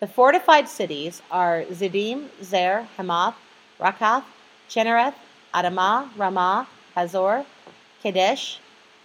The 0.00 0.06
fortified 0.06 0.68
cities 0.68 1.22
are 1.30 1.64
Ziddim, 1.64 2.28
Zer, 2.42 2.86
Hammath, 2.96 3.34
Rakkath, 3.80 4.24
Chinnereth, 4.68 5.14
Adamah, 5.52 6.08
Ramah, 6.16 6.68
Hazor, 6.94 7.44
Kadesh, 8.02 8.60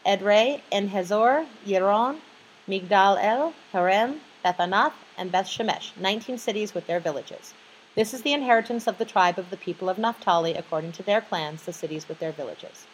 Edrei, 0.06 0.62
En 0.72 0.90
Hazor, 0.90 1.48
Yeron, 1.66 2.20
Migdal 2.68 3.18
El, 3.24 3.54
Harem, 3.72 4.22
Bethanath, 4.46 4.94
and 5.18 5.32
Beth 5.32 5.48
Shemesh, 5.48 5.96
19 5.98 6.38
cities 6.38 6.74
with 6.74 6.86
their 6.86 7.00
villages. 7.00 7.54
This 7.96 8.14
is 8.14 8.22
the 8.22 8.34
inheritance 8.34 8.88
of 8.88 8.98
the 8.98 9.06
tribe 9.06 9.40
of 9.40 9.50
the 9.50 9.58
people 9.58 9.90
of 9.90 9.98
Naphtali 9.98 10.54
according 10.54 10.92
to 10.94 11.04
their 11.04 11.22
clans, 11.22 11.64
the 11.64 11.74
cities 11.74 12.08
with 12.08 12.20
their 12.20 12.32
villages. 12.32 12.86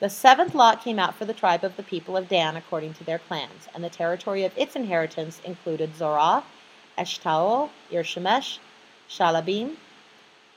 The 0.00 0.10
seventh 0.10 0.54
lot 0.54 0.82
came 0.82 0.98
out 0.98 1.14
for 1.14 1.24
the 1.24 1.32
tribe 1.32 1.62
of 1.62 1.76
the 1.76 1.82
people 1.82 2.16
of 2.16 2.28
Dan 2.28 2.56
according 2.56 2.94
to 2.94 3.04
their 3.04 3.20
clans, 3.20 3.68
and 3.72 3.84
the 3.84 3.88
territory 3.88 4.44
of 4.44 4.56
its 4.58 4.74
inheritance 4.74 5.40
included 5.44 5.96
Zorah, 5.96 6.42
Eshtaol, 6.98 7.70
Irshemesh, 7.92 8.58
Shalabim, 9.08 9.76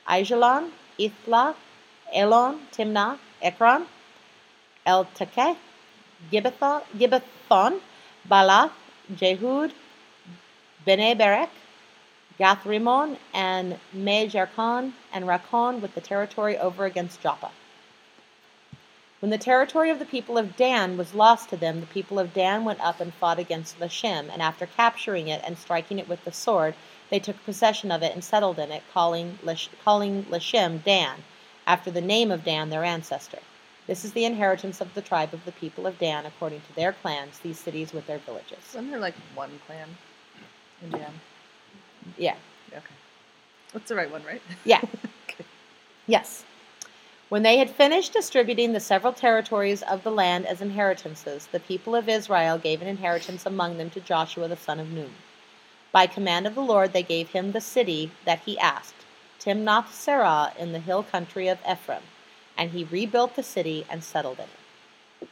Aijalon, 0.08 0.72
Ithlah, 0.98 1.54
Elon, 2.12 2.66
Timnah, 2.72 3.18
Ekron, 3.40 3.86
El 4.84 5.04
Gibbethon, 6.32 7.80
Baalath, 8.28 8.72
Jehud, 9.14 9.72
Bene 10.84 11.14
Berak, 11.14 11.50
Gath 12.38 12.66
and 12.66 13.78
Mejarkon, 13.94 14.92
and 15.12 15.24
Rakkon 15.26 15.80
with 15.80 15.94
the 15.94 16.00
territory 16.00 16.58
over 16.58 16.84
against 16.84 17.20
Joppa. 17.20 17.50
When 19.20 19.30
the 19.30 19.38
territory 19.38 19.90
of 19.90 19.98
the 19.98 20.04
people 20.04 20.38
of 20.38 20.56
Dan 20.56 20.96
was 20.96 21.14
lost 21.14 21.48
to 21.50 21.56
them, 21.56 21.80
the 21.80 21.86
people 21.86 22.20
of 22.20 22.32
Dan 22.32 22.64
went 22.64 22.80
up 22.80 23.00
and 23.00 23.12
fought 23.12 23.40
against 23.40 23.80
Leshem, 23.80 24.30
and 24.32 24.40
after 24.40 24.64
capturing 24.66 25.26
it 25.26 25.42
and 25.44 25.58
striking 25.58 25.98
it 25.98 26.08
with 26.08 26.24
the 26.24 26.32
sword, 26.32 26.74
they 27.10 27.18
took 27.18 27.42
possession 27.44 27.90
of 27.90 28.02
it 28.02 28.14
and 28.14 28.22
settled 28.22 28.60
in 28.60 28.70
it, 28.70 28.84
calling, 28.92 29.38
Lash- 29.42 29.70
calling 29.82 30.24
Leshem 30.24 30.84
Dan, 30.84 31.24
after 31.66 31.90
the 31.90 32.00
name 32.00 32.30
of 32.30 32.44
Dan, 32.44 32.70
their 32.70 32.84
ancestor. 32.84 33.40
This 33.88 34.04
is 34.04 34.12
the 34.12 34.24
inheritance 34.24 34.80
of 34.80 34.94
the 34.94 35.02
tribe 35.02 35.34
of 35.34 35.44
the 35.44 35.52
people 35.52 35.86
of 35.86 35.98
Dan 35.98 36.24
according 36.26 36.60
to 36.60 36.74
their 36.76 36.92
clans, 36.92 37.38
these 37.40 37.58
cities 37.58 37.92
with 37.92 38.06
their 38.06 38.18
villages. 38.18 38.58
Isn't 38.70 38.90
there 38.90 39.00
like 39.00 39.14
one 39.34 39.58
clan 39.66 39.88
in 40.82 40.90
Dan? 40.90 41.12
Yeah. 42.16 42.36
Okay. 42.70 42.94
That's 43.72 43.88
the 43.88 43.96
right 43.96 44.10
one, 44.10 44.22
right? 44.24 44.42
Yeah. 44.64 44.80
Okay. 45.30 45.44
Yes. 46.06 46.42
When 47.28 47.42
they 47.42 47.58
had 47.58 47.68
finished 47.68 48.14
distributing 48.14 48.72
the 48.72 48.80
several 48.80 49.12
territories 49.12 49.82
of 49.82 50.02
the 50.02 50.10
land 50.10 50.46
as 50.46 50.62
inheritances, 50.62 51.46
the 51.52 51.60
people 51.60 51.94
of 51.94 52.08
Israel 52.08 52.56
gave 52.56 52.80
an 52.80 52.88
inheritance 52.88 53.44
among 53.44 53.76
them 53.76 53.90
to 53.90 54.00
Joshua 54.00 54.48
the 54.48 54.56
son 54.56 54.80
of 54.80 54.90
Nun. 54.90 55.12
By 55.92 56.06
command 56.06 56.46
of 56.46 56.54
the 56.54 56.62
Lord, 56.62 56.94
they 56.94 57.02
gave 57.02 57.28
him 57.28 57.52
the 57.52 57.60
city 57.60 58.12
that 58.24 58.40
he 58.46 58.58
asked, 58.58 59.04
Timnath 59.38 59.90
Serah 59.90 60.56
in 60.56 60.72
the 60.72 60.78
hill 60.78 61.02
country 61.02 61.48
of 61.48 61.58
Ephraim, 61.70 62.02
and 62.56 62.70
he 62.70 62.84
rebuilt 62.84 63.36
the 63.36 63.42
city 63.42 63.84
and 63.90 64.02
settled 64.02 64.38
it. 64.38 65.28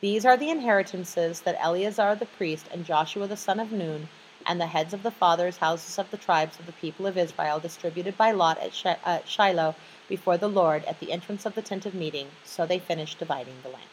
These 0.00 0.24
are 0.24 0.36
the 0.36 0.50
inheritances 0.50 1.40
that 1.40 1.58
Eleazar 1.60 2.14
the 2.14 2.26
priest 2.26 2.66
and 2.70 2.86
Joshua 2.86 3.26
the 3.26 3.36
son 3.36 3.58
of 3.58 3.72
Nun 3.72 4.08
and 4.46 4.60
the 4.60 4.66
heads 4.66 4.94
of 4.94 5.02
the 5.02 5.10
fathers' 5.10 5.58
houses 5.58 5.98
of 5.98 6.10
the 6.10 6.16
tribes 6.16 6.58
of 6.58 6.66
the 6.66 6.72
people 6.72 7.06
of 7.06 7.18
Israel 7.18 7.58
distributed 7.60 8.16
by 8.16 8.30
lot 8.30 8.58
at 8.58 8.86
at 8.86 9.00
uh, 9.04 9.24
Shiloh 9.24 9.74
before 10.12 10.36
the 10.36 10.56
Lord 10.62 10.84
at 10.84 11.00
the 11.00 11.10
entrance 11.10 11.46
of 11.46 11.54
the 11.54 11.62
tent 11.62 11.86
of 11.86 11.94
meeting. 11.94 12.26
So 12.44 12.66
they 12.66 12.78
finished 12.78 13.18
dividing 13.18 13.54
the 13.62 13.70
land. 13.70 13.92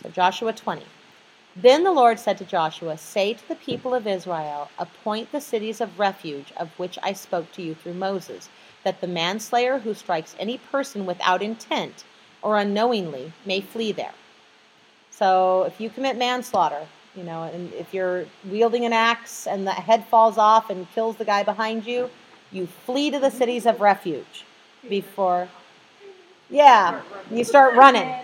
So 0.00 0.10
Joshua 0.10 0.52
20. 0.52 0.84
Then 1.56 1.82
the 1.82 1.90
Lord 1.90 2.20
said 2.20 2.38
to 2.38 2.44
Joshua, 2.44 2.96
Say 2.96 3.34
to 3.34 3.48
the 3.48 3.56
people 3.56 3.92
of 3.92 4.06
Israel, 4.06 4.70
Appoint 4.78 5.32
the 5.32 5.40
cities 5.40 5.80
of 5.80 5.98
refuge 5.98 6.52
of 6.56 6.70
which 6.78 7.00
I 7.02 7.14
spoke 7.14 7.50
to 7.54 7.62
you 7.62 7.74
through 7.74 7.94
Moses, 7.94 8.48
that 8.84 9.00
the 9.00 9.08
manslayer 9.08 9.80
who 9.80 9.92
strikes 9.92 10.36
any 10.38 10.58
person 10.58 11.04
without 11.04 11.42
intent 11.42 12.04
or 12.42 12.56
unknowingly 12.56 13.32
may 13.44 13.60
flee 13.60 13.90
there. 13.90 14.14
So 15.10 15.64
if 15.64 15.80
you 15.80 15.90
commit 15.90 16.16
manslaughter, 16.16 16.86
you 17.16 17.24
know, 17.24 17.42
and 17.42 17.72
if 17.72 17.92
you're 17.92 18.26
wielding 18.48 18.84
an 18.84 18.92
axe 18.92 19.48
and 19.48 19.66
the 19.66 19.72
head 19.72 20.06
falls 20.06 20.38
off 20.38 20.70
and 20.70 20.88
kills 20.92 21.16
the 21.16 21.24
guy 21.24 21.42
behind 21.42 21.86
you, 21.86 22.08
you 22.54 22.66
flee 22.66 23.10
to 23.10 23.18
the 23.18 23.30
cities 23.30 23.66
of 23.66 23.80
refuge 23.80 24.44
before. 24.88 25.48
Yeah, 26.48 27.02
you 27.30 27.44
start 27.44 27.74
running. 27.74 28.14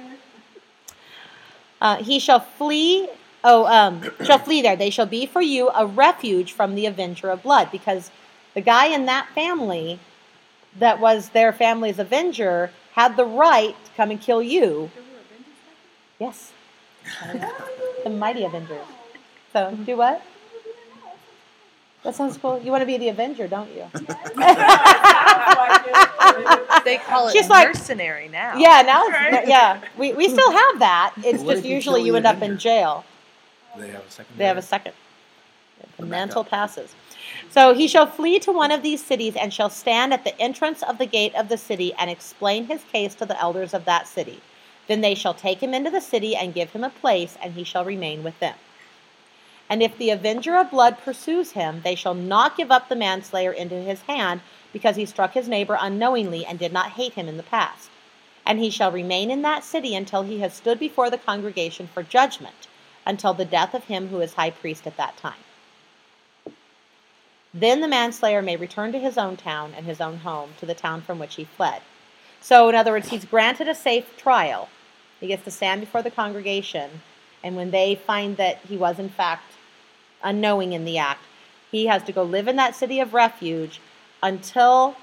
Uh, 1.81 1.97
he 1.97 2.19
shall 2.19 2.41
flee. 2.41 3.09
Oh, 3.43 3.65
um, 3.67 4.03
shall 4.25 4.39
flee 4.39 4.63
there. 4.63 4.77
They 4.77 4.91
shall 4.91 5.07
be 5.07 5.27
for 5.27 5.41
you 5.41 5.71
a 5.71 5.87
refuge 5.87 6.53
from 6.53 6.75
the 6.75 6.87
avenger 6.87 7.31
of 7.31 7.43
blood, 7.43 7.71
because 7.73 8.11
the 8.55 8.61
guy 8.61 8.87
in 8.87 9.07
that 9.07 9.29
family 9.35 9.99
that 10.79 11.01
was 11.01 11.31
their 11.31 11.53
family's 11.53 11.99
avenger 11.99 12.71
had 12.93 13.17
the 13.17 13.25
right 13.25 13.75
to 13.85 13.91
come 13.97 14.11
and 14.11 14.21
kill 14.21 14.43
you. 14.43 14.91
Yes. 16.19 16.53
the 18.05 18.11
mighty 18.11 18.45
Avengers. 18.45 18.87
So, 19.53 19.75
do 19.87 19.97
what? 19.97 20.23
That 22.03 22.15
sounds 22.15 22.39
cool. 22.39 22.59
You 22.61 22.71
want 22.71 22.81
to 22.83 22.87
be 22.87 22.97
the 22.97 23.09
Avenger, 23.11 23.47
don't 23.47 23.71
you? 23.75 23.87
They 26.85 26.97
call 26.97 27.29
it 27.29 27.33
She's 27.33 27.49
like- 27.49 27.69
mercenary 27.69 28.29
now. 28.29 28.57
yeah, 28.57 28.83
now 28.83 29.05
it's, 29.07 29.49
yeah. 29.49 29.81
We, 29.99 30.13
we 30.15 30.29
still 30.29 30.51
have 30.51 30.79
that. 30.79 31.13
It's 31.19 31.43
What 31.43 31.57
just 31.57 31.67
usually 31.67 32.03
you 32.03 32.13
the 32.13 32.17
end 32.19 32.27
up 32.27 32.41
in 32.43 32.57
jail. 32.59 33.05
They 33.77 33.89
have 33.91 34.07
a 34.07 34.11
second. 34.11 34.37
They 34.39 34.45
have 34.47 34.57
a 34.57 34.63
second. 34.63 34.95
The 35.99 36.07
mantle 36.07 36.45
passes. 36.45 36.95
So 37.51 37.75
he 37.75 37.87
shall 37.87 38.07
flee 38.07 38.39
to 38.41 38.53
one 38.53 38.71
of 38.71 38.83
these 38.83 39.05
cities 39.05 39.37
and 39.37 39.53
shall 39.53 39.69
stand 39.71 40.15
at 40.15 40.25
the 40.25 40.39
entrance 40.41 40.83
of 40.83 40.97
the 40.99 41.07
gate 41.07 41.35
of 41.35 41.49
the 41.49 41.59
city 41.59 41.93
and 41.99 42.09
explain 42.11 42.65
his 42.67 42.83
case 42.85 43.15
to 43.17 43.27
the 43.27 43.39
elders 43.41 43.75
of 43.75 43.85
that 43.85 44.09
city. 44.09 44.41
Then 44.89 45.03
they 45.03 45.15
shall 45.15 45.35
take 45.35 45.63
him 45.63 45.75
into 45.75 45.91
the 45.91 46.01
city 46.01 46.35
and 46.35 46.55
give 46.55 46.71
him 46.71 46.83
a 46.83 46.91
place, 46.91 47.37
and 47.43 47.53
he 47.55 47.63
shall 47.65 47.85
remain 47.85 48.23
with 48.25 48.39
them. 48.41 48.55
And 49.71 49.85
if 49.85 49.97
the 49.97 50.11
avenger 50.11 50.57
of 50.57 50.73
blood 50.73 50.99
pursues 50.99 51.53
him, 51.53 51.81
they 51.85 51.95
shall 51.95 52.13
not 52.15 52.57
give 52.57 52.73
up 52.73 52.89
the 52.89 52.97
manslayer 52.97 53.53
into 53.53 53.77
his 53.77 54.03
hand, 54.03 54.41
because 54.73 54.97
he 54.97 55.07
struck 55.07 55.33
his 55.33 55.49
neighbor 55.49 55.79
unknowingly 55.81 56.45
and 56.45 56.59
did 56.59 56.73
not 56.73 56.91
hate 56.91 57.15
him 57.15 57.29
in 57.29 57.37
the 57.37 57.45
past. 57.45 57.89
And 58.45 58.59
he 58.59 58.69
shall 58.69 58.91
remain 58.91 59.31
in 59.31 59.43
that 59.43 59.63
city 59.63 59.95
until 59.95 60.23
he 60.23 60.41
has 60.41 60.55
stood 60.55 60.81
before 60.81 61.09
the 61.09 61.19
congregation 61.19 61.87
for 61.87 62.03
judgment, 62.03 62.67
until 63.07 63.33
the 63.33 63.45
death 63.45 63.73
of 63.73 63.85
him 63.85 64.09
who 64.09 64.21
is 64.21 64.35
high 64.35 64.51
priest 64.51 64.89
at 64.89 64.97
that 64.97 65.17
time. 65.17 65.45
Then 67.55 67.81
the 67.81 67.89
manslayer 67.89 68.43
may 68.43 68.57
return 68.57 68.91
to 68.93 68.99
his 68.99 69.19
own 69.19 69.37
town 69.37 69.73
and 69.77 69.87
his 69.87 70.01
own 70.01 70.19
home, 70.19 70.51
to 70.59 70.67
the 70.67 70.75
town 70.75 71.01
from 71.03 71.19
which 71.19 71.37
he 71.37 71.45
fled. 71.45 71.83
So, 72.41 72.69
in 72.69 72.75
other 72.75 72.93
words, 72.93 73.11
he's 73.11 73.25
granted 73.25 73.69
a 73.69 73.75
safe 73.75 74.17
trial. 74.17 74.69
He 75.21 75.29
gets 75.29 75.45
to 75.45 75.51
stand 75.51 75.81
before 75.81 76.03
the 76.03 76.11
congregation, 76.11 77.03
and 77.43 77.57
when 77.57 77.71
they 77.71 77.95
find 77.95 78.37
that 78.37 78.59
he 78.69 78.77
was, 78.77 78.99
in 78.99 79.09
fact, 79.09 79.50
unknowing 80.23 80.73
in 80.73 80.85
the 80.85 80.99
act, 80.99 81.23
he 81.71 81.87
has 81.87 82.03
to 82.05 82.13
go 82.13 82.23
live 82.23 82.49
in 82.49 82.57
that 82.57 82.75
city 82.75 83.01
of 83.01 83.15
refuge 83.15 83.81
until 84.23 84.97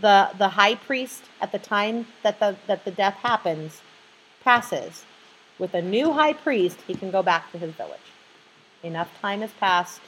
the 0.00 0.30
the 0.38 0.50
high 0.50 0.74
priest 0.74 1.24
at 1.40 1.52
the 1.52 1.58
time 1.58 2.06
that 2.22 2.40
the 2.40 2.56
that 2.66 2.84
the 2.84 2.90
death 2.90 3.14
happens 3.14 3.82
passes. 4.42 5.04
With 5.58 5.74
a 5.74 5.82
new 5.82 6.12
high 6.12 6.32
priest, 6.32 6.80
he 6.86 6.94
can 6.94 7.10
go 7.10 7.22
back 7.22 7.52
to 7.52 7.58
his 7.58 7.72
village. 7.74 8.00
Enough 8.82 9.10
time 9.20 9.42
has 9.42 9.52
passed, 9.52 10.00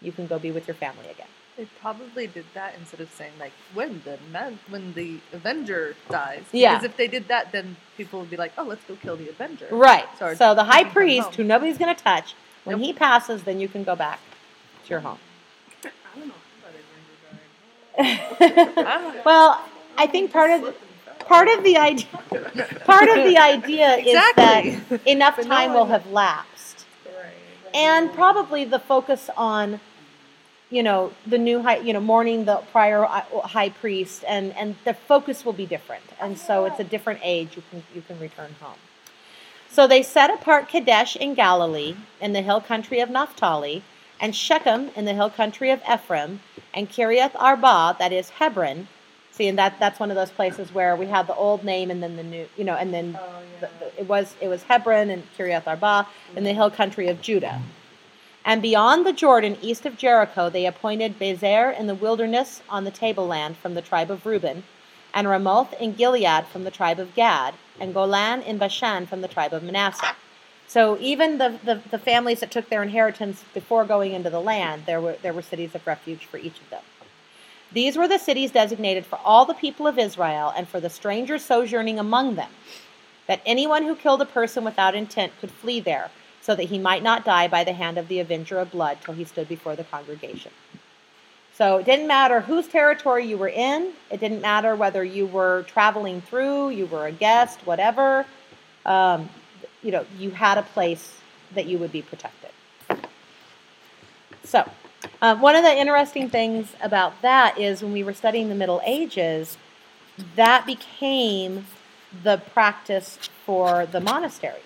you 0.00 0.12
can 0.12 0.26
go 0.26 0.38
be 0.38 0.50
with 0.50 0.66
your 0.66 0.74
family 0.74 1.08
again. 1.10 1.26
They 1.56 1.66
probably 1.80 2.26
did 2.26 2.46
that 2.54 2.74
instead 2.78 3.00
of 3.00 3.10
saying 3.12 3.32
like 3.38 3.52
when 3.74 4.00
the 4.04 4.18
man 4.30 4.58
when 4.70 4.94
the 4.94 5.18
Avenger 5.32 5.94
dies. 6.08 6.44
Yeah. 6.52 6.74
Because 6.74 6.90
if 6.90 6.96
they 6.96 7.08
did 7.08 7.28
that, 7.28 7.52
then 7.52 7.76
people 7.96 8.20
would 8.20 8.30
be 8.30 8.38
like, 8.38 8.52
oh, 8.56 8.64
let's 8.64 8.84
go 8.84 8.96
kill 8.96 9.16
the 9.16 9.28
Avenger. 9.28 9.68
Right. 9.70 10.06
So 10.18 10.34
So, 10.34 10.54
the 10.54 10.64
high 10.64 10.84
priest, 10.84 11.34
who 11.34 11.44
nobody's 11.44 11.76
going 11.76 11.94
to 11.94 12.02
touch, 12.02 12.34
when 12.64 12.78
Nope. 12.78 12.86
he 12.86 12.92
passes, 12.92 13.42
then 13.44 13.60
you 13.60 13.68
can 13.68 13.84
go 13.84 13.96
back 13.96 14.20
to 14.84 14.90
your 14.90 15.00
home. 15.00 15.18
I 15.84 16.18
don't 16.18 16.28
know 16.28 16.34
how 16.62 16.70
that 17.96 18.06
Avenger 18.06 19.08
died. 19.16 19.24
Well, 19.24 19.60
I 19.98 20.06
think 20.06 20.32
part 20.32 20.50
of 20.50 20.74
part 21.26 21.48
of 21.48 21.62
the 21.64 21.76
idea 21.76 22.06
part 22.84 23.08
of 23.08 23.16
the 23.24 23.36
idea 23.38 23.96
is 23.96 24.06
Exactly. 24.08 24.80
that 24.98 25.06
enough 25.06 25.40
time 25.40 25.72
will 25.72 25.86
have 25.86 26.06
lapsed, 26.10 26.84
and 27.74 28.12
probably 28.12 28.64
the 28.64 28.78
focus 28.78 29.30
on 29.36 29.80
you 30.70 30.82
know 30.82 31.12
the 31.26 31.38
new 31.38 31.62
high 31.62 31.78
you 31.78 31.92
know 31.92 32.00
mourning 32.00 32.44
the 32.46 32.56
prior 32.72 33.04
uh, 33.04 33.20
high 33.56 33.68
priest 33.68 34.24
and 34.26 34.52
and 34.56 34.74
the 34.84 34.94
focus 34.94 35.44
will 35.44 35.52
be 35.52 35.66
different 35.66 36.02
and 36.20 36.38
so 36.38 36.64
it's 36.64 36.80
a 36.80 36.84
different 36.84 37.20
age 37.22 37.56
you 37.56 37.62
can 37.70 37.82
you 37.94 38.00
can 38.02 38.18
return 38.18 38.54
home 38.60 38.78
so 39.72 39.86
they 39.86 40.02
set 40.02 40.30
apart 40.30 40.68
kadesh 40.68 41.16
in 41.16 41.34
galilee 41.34 41.96
in 42.20 42.32
the 42.32 42.42
hill 42.42 42.60
country 42.60 43.00
of 43.00 43.10
naphtali 43.10 43.82
and 44.20 44.36
shechem 44.36 44.90
in 44.94 45.04
the 45.04 45.14
hill 45.14 45.30
country 45.30 45.70
of 45.70 45.80
ephraim 45.92 46.40
and 46.74 46.90
kiriath 46.90 47.32
arba 47.34 47.96
that 47.98 48.12
is 48.12 48.30
hebron. 48.30 48.86
See 49.32 49.48
and 49.48 49.58
that 49.58 49.80
that's 49.80 49.98
one 49.98 50.10
of 50.10 50.16
those 50.16 50.30
places 50.30 50.74
where 50.74 50.94
we 50.94 51.06
have 51.06 51.26
the 51.26 51.34
old 51.34 51.64
name 51.64 51.90
and 51.90 52.02
then 52.02 52.16
the 52.16 52.22
new 52.22 52.46
you 52.56 52.64
know 52.64 52.74
and 52.74 52.92
then 52.92 53.18
Oh, 53.18 53.42
the, 53.60 53.70
the, 53.80 54.00
it 54.00 54.08
was 54.08 54.36
it 54.40 54.48
was 54.48 54.64
hebron 54.64 55.08
and 55.08 55.22
kiriath 55.36 55.66
arba 55.66 56.06
in 56.36 56.44
the 56.44 56.52
hill 56.52 56.70
country 56.70 57.08
of 57.08 57.22
judah. 57.22 57.62
And 58.44 58.60
beyond 58.60 59.06
the 59.06 59.12
Jordan, 59.12 59.56
east 59.62 59.86
of 59.86 59.96
Jericho, 59.96 60.50
they 60.50 60.66
appointed 60.66 61.18
Bezer 61.18 61.78
in 61.78 61.86
the 61.86 61.94
wilderness 61.94 62.60
on 62.68 62.82
the 62.82 62.90
tableland 62.90 63.56
from 63.56 63.74
the 63.74 63.82
tribe 63.82 64.10
of 64.10 64.26
Reuben, 64.26 64.64
and 65.14 65.28
Ramoth 65.28 65.72
in 65.80 65.94
Gilead 65.94 66.46
from 66.46 66.64
the 66.64 66.72
tribe 66.72 66.98
of 66.98 67.14
Gad, 67.14 67.54
and 67.82 67.92
Golan 67.92 68.42
in 68.42 68.58
Bashan 68.58 69.06
from 69.06 69.22
the 69.22 69.28
tribe 69.28 69.52
of 69.52 69.64
Manasseh. 69.64 70.14
So 70.68 70.96
even 71.00 71.38
the, 71.38 71.58
the, 71.64 71.82
the 71.90 71.98
families 71.98 72.40
that 72.40 72.52
took 72.52 72.70
their 72.70 72.82
inheritance 72.82 73.44
before 73.52 73.84
going 73.84 74.12
into 74.12 74.30
the 74.30 74.40
land, 74.40 74.84
there 74.86 75.00
were, 75.00 75.16
there 75.20 75.32
were 75.32 75.42
cities 75.42 75.74
of 75.74 75.84
refuge 75.84 76.24
for 76.24 76.38
each 76.38 76.60
of 76.60 76.70
them. 76.70 76.82
These 77.72 77.96
were 77.96 78.06
the 78.06 78.18
cities 78.18 78.52
designated 78.52 79.04
for 79.04 79.18
all 79.24 79.44
the 79.44 79.54
people 79.54 79.86
of 79.88 79.98
Israel 79.98 80.52
and 80.56 80.68
for 80.68 80.78
the 80.78 80.88
strangers 80.88 81.44
sojourning 81.44 81.98
among 81.98 82.36
them, 82.36 82.50
that 83.26 83.42
anyone 83.44 83.82
who 83.82 83.96
killed 83.96 84.22
a 84.22 84.26
person 84.26 84.62
without 84.64 84.94
intent 84.94 85.32
could 85.40 85.50
flee 85.50 85.80
there, 85.80 86.10
so 86.40 86.54
that 86.54 86.64
he 86.64 86.78
might 86.78 87.02
not 87.02 87.24
die 87.24 87.48
by 87.48 87.64
the 87.64 87.72
hand 87.72 87.98
of 87.98 88.08
the 88.08 88.20
avenger 88.20 88.58
of 88.58 88.70
blood 88.70 88.98
till 89.02 89.14
he 89.14 89.24
stood 89.24 89.48
before 89.48 89.74
the 89.74 89.84
congregation. 89.84 90.52
So 91.62 91.76
it 91.76 91.86
didn't 91.86 92.08
matter 92.08 92.40
whose 92.40 92.66
territory 92.66 93.24
you 93.24 93.38
were 93.38 93.48
in, 93.48 93.92
it 94.10 94.18
didn't 94.18 94.40
matter 94.40 94.74
whether 94.74 95.04
you 95.04 95.26
were 95.26 95.62
traveling 95.68 96.20
through, 96.20 96.70
you 96.70 96.86
were 96.86 97.06
a 97.06 97.12
guest, 97.12 97.64
whatever. 97.64 98.26
Um, 98.84 99.28
you 99.80 99.92
know, 99.92 100.04
you 100.18 100.32
had 100.32 100.58
a 100.58 100.64
place 100.64 101.20
that 101.54 101.66
you 101.66 101.78
would 101.78 101.92
be 101.92 102.02
protected. 102.02 102.50
So, 104.42 104.68
uh, 105.20 105.36
one 105.36 105.54
of 105.54 105.62
the 105.62 105.72
interesting 105.72 106.28
things 106.28 106.66
about 106.82 107.22
that 107.22 107.56
is 107.60 107.80
when 107.80 107.92
we 107.92 108.02
were 108.02 108.12
studying 108.12 108.48
the 108.48 108.56
Middle 108.56 108.80
Ages, 108.84 109.56
that 110.34 110.66
became 110.66 111.66
the 112.24 112.38
practice 112.52 113.20
for 113.46 113.86
the 113.86 114.00
monasteries. 114.00 114.62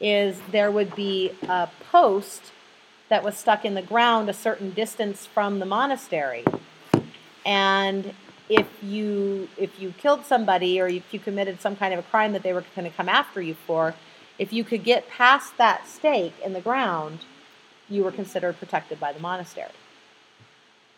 Is 0.00 0.40
there 0.50 0.72
would 0.72 0.96
be 0.96 1.30
a 1.48 1.68
post 1.92 2.50
that 3.14 3.22
was 3.22 3.36
stuck 3.36 3.64
in 3.64 3.74
the 3.74 3.82
ground 3.82 4.28
a 4.28 4.34
certain 4.34 4.72
distance 4.72 5.24
from 5.24 5.60
the 5.60 5.64
monastery, 5.64 6.44
and 7.46 8.12
if 8.48 8.66
you 8.82 9.48
if 9.56 9.80
you 9.80 9.94
killed 9.96 10.24
somebody 10.24 10.80
or 10.80 10.88
if 10.88 11.14
you 11.14 11.20
committed 11.20 11.60
some 11.60 11.76
kind 11.76 11.94
of 11.94 12.00
a 12.00 12.02
crime 12.02 12.32
that 12.32 12.42
they 12.42 12.52
were 12.52 12.64
going 12.74 12.90
to 12.90 12.96
come 12.96 13.08
after 13.08 13.40
you 13.40 13.54
for, 13.54 13.94
if 14.36 14.52
you 14.52 14.64
could 14.64 14.82
get 14.82 15.08
past 15.08 15.56
that 15.58 15.86
stake 15.86 16.34
in 16.44 16.54
the 16.54 16.60
ground, 16.60 17.20
you 17.88 18.02
were 18.02 18.10
considered 18.10 18.58
protected 18.58 18.98
by 18.98 19.12
the 19.12 19.20
monastery. 19.20 19.70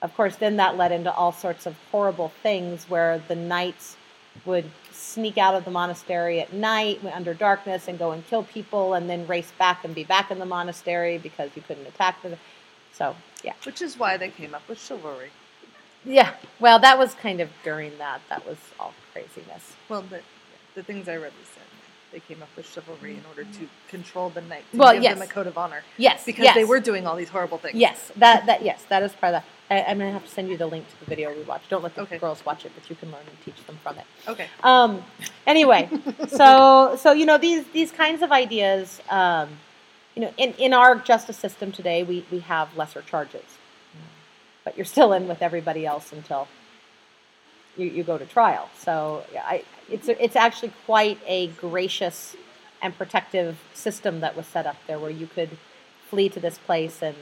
Of 0.01 0.17
course, 0.17 0.37
then 0.37 0.57
that 0.57 0.75
led 0.75 0.93
into 0.93 1.13
all 1.13 1.33
sorts 1.33 1.67
of 1.67 1.77
horrible 1.93 2.33
things 2.43 2.89
where 2.89 3.23
the 3.29 3.37
knights 3.37 3.99
would 4.47 4.71
sneak 4.97 5.39
out 5.39 5.55
of 5.55 5.65
the 5.65 5.71
monastery 5.71 6.41
at 6.41 6.53
night 6.53 7.01
under 7.13 7.35
darkness 7.35 7.89
and 7.89 7.99
go 7.99 8.13
and 8.13 8.27
kill 8.27 8.43
people 8.43 8.95
and 8.95 9.09
then 9.09 9.27
race 9.27 9.53
back 9.59 9.85
and 9.85 9.95
be 9.95 10.05
back 10.05 10.31
in 10.31 10.39
the 10.39 10.47
monastery 10.47 11.19
because 11.19 11.51
you 11.55 11.63
couldn't 11.63 11.87
attack 11.87 12.23
them. 12.23 12.37
So, 12.93 13.15
yeah. 13.45 13.55
Which 13.65 13.83
is 13.83 13.99
why 13.99 14.17
they 14.17 14.31
came 14.31 14.55
up 14.55 14.67
with 14.69 14.81
chivalry. 14.81 15.31
Yeah. 16.05 16.35
Well, 16.61 16.79
that 16.81 16.99
was 16.99 17.15
kind 17.15 17.41
of 17.41 17.51
during 17.63 17.99
that. 17.99 18.21
That 18.29 18.47
was 18.47 18.59
all 18.81 18.95
craziness. 19.13 19.75
Well, 19.89 20.03
the, 20.03 20.21
the 20.75 20.83
things 20.83 21.09
I 21.09 21.17
read 21.17 21.33
was 21.39 21.49
said 21.49 21.76
they 22.17 22.21
came 22.35 22.43
up 22.43 22.49
with 22.57 22.67
chivalry 22.67 23.13
in 23.13 23.23
order 23.29 23.45
to 23.45 23.69
control 23.91 24.31
the 24.31 24.41
knights 24.41 24.65
and 24.73 24.81
Well, 24.81 24.95
give 24.95 25.03
yes. 25.03 25.19
them 25.19 25.29
a 25.29 25.31
code 25.31 25.47
of 25.47 25.59
honor 25.59 25.83
Yes. 25.99 26.25
because 26.25 26.45
yes. 26.45 26.55
they 26.55 26.65
were 26.65 26.81
doing 26.81 27.07
all 27.07 27.15
these 27.15 27.29
horrible 27.29 27.59
things. 27.59 27.75
Yes, 27.75 28.11
that 28.17 28.47
that 28.47 28.63
yes, 28.63 28.83
that 28.89 29.03
is 29.03 29.13
part 29.13 29.35
of 29.35 29.43
that. 29.43 29.45
I, 29.69 29.91
I'm 29.91 29.99
gonna 29.99 30.13
have 30.13 30.25
to 30.25 30.31
send 30.31 30.49
you 30.49 30.57
the 30.57 30.67
link 30.67 30.89
to 30.89 31.01
the 31.01 31.05
video 31.05 31.31
we 31.35 31.43
watched. 31.43 31.69
Don't 31.69 31.83
let 31.83 31.95
the 31.95 32.01
Okay. 32.03 32.17
girls 32.17 32.43
watch 32.47 32.65
it, 32.65 32.73
but 32.75 32.89
you 32.89 32.97
can 32.97 33.11
learn 33.13 33.21
and 33.29 33.37
teach 33.45 33.63
them 33.67 33.79
from 33.83 33.99
it. 33.99 34.07
Okay. 34.27 34.47
Um, 34.63 35.05
anyway, 35.47 35.91
so 36.29 36.97
so 36.99 37.13
you 37.13 37.27
know 37.27 37.37
these 37.37 37.65
these 37.75 37.93
kinds 37.93 38.23
of 38.23 38.33
ideas. 38.33 39.03
Um, 39.11 39.51
you 40.15 40.23
know, 40.23 40.33
in, 40.39 40.55
in 40.55 40.73
our 40.73 40.97
justice 40.97 41.37
system 41.37 41.71
today, 41.71 42.03
we, 42.03 42.25
we 42.31 42.39
have 42.39 42.75
lesser 42.75 43.03
charges, 43.03 43.45
but 44.65 44.75
you're 44.75 44.87
still 44.87 45.13
in 45.13 45.29
with 45.29 45.43
everybody 45.43 45.85
else 45.85 46.11
until 46.11 46.49
you, 47.77 47.85
you 47.89 48.03
go 48.03 48.17
to 48.17 48.25
trial. 48.25 48.71
So 48.79 49.25
yeah, 49.31 49.43
I, 49.45 49.63
it's 49.91 50.09
a, 50.09 50.23
it's 50.23 50.37
actually 50.37 50.73
quite 50.85 51.19
a 51.27 51.49
gracious 51.49 52.37
and 52.83 52.97
protective 52.97 53.59
system 53.75 54.21
that 54.21 54.37
was 54.37 54.47
set 54.47 54.67
up 54.67 54.77
there, 54.87 54.99
where 54.99 55.11
you 55.11 55.27
could 55.27 55.51
flee 56.09 56.29
to 56.29 56.41
this 56.41 56.59
place 56.59 57.03
and 57.03 57.17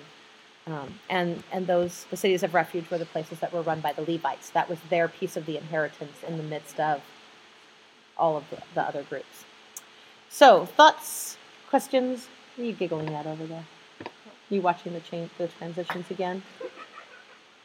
um, 0.67 0.99
and 1.11 1.43
and 1.53 1.67
those 1.67 2.07
the 2.11 2.17
cities 2.17 2.43
of 2.43 2.55
refuge 2.55 2.91
were 2.91 2.99
the 2.99 3.07
places 3.07 3.41
that 3.41 3.53
were 3.53 3.63
run 3.63 3.81
by 3.81 3.93
the 3.93 4.03
Levites. 4.03 4.51
That 4.51 4.69
was 4.69 4.79
their 4.89 5.09
piece 5.09 5.37
of 5.37 5.47
the 5.47 5.57
inheritance 5.57 6.23
in 6.27 6.39
the 6.39 6.43
midst 6.43 6.81
of 6.81 7.03
all 8.17 8.37
of 8.37 8.49
the, 8.51 8.63
the 8.75 8.83
other 8.83 9.03
groups. 9.03 9.45
So 10.31 10.65
thoughts, 10.65 11.37
questions? 11.69 12.29
What 12.57 12.65
are 12.65 12.67
you 12.67 12.73
giggling 12.73 13.11
at 13.15 13.27
over 13.27 13.45
there? 13.47 13.65
You 14.49 14.63
watching 14.63 14.93
the 14.93 15.01
change 15.01 15.31
the 15.39 15.49
transitions 15.49 16.11
again? 16.11 16.43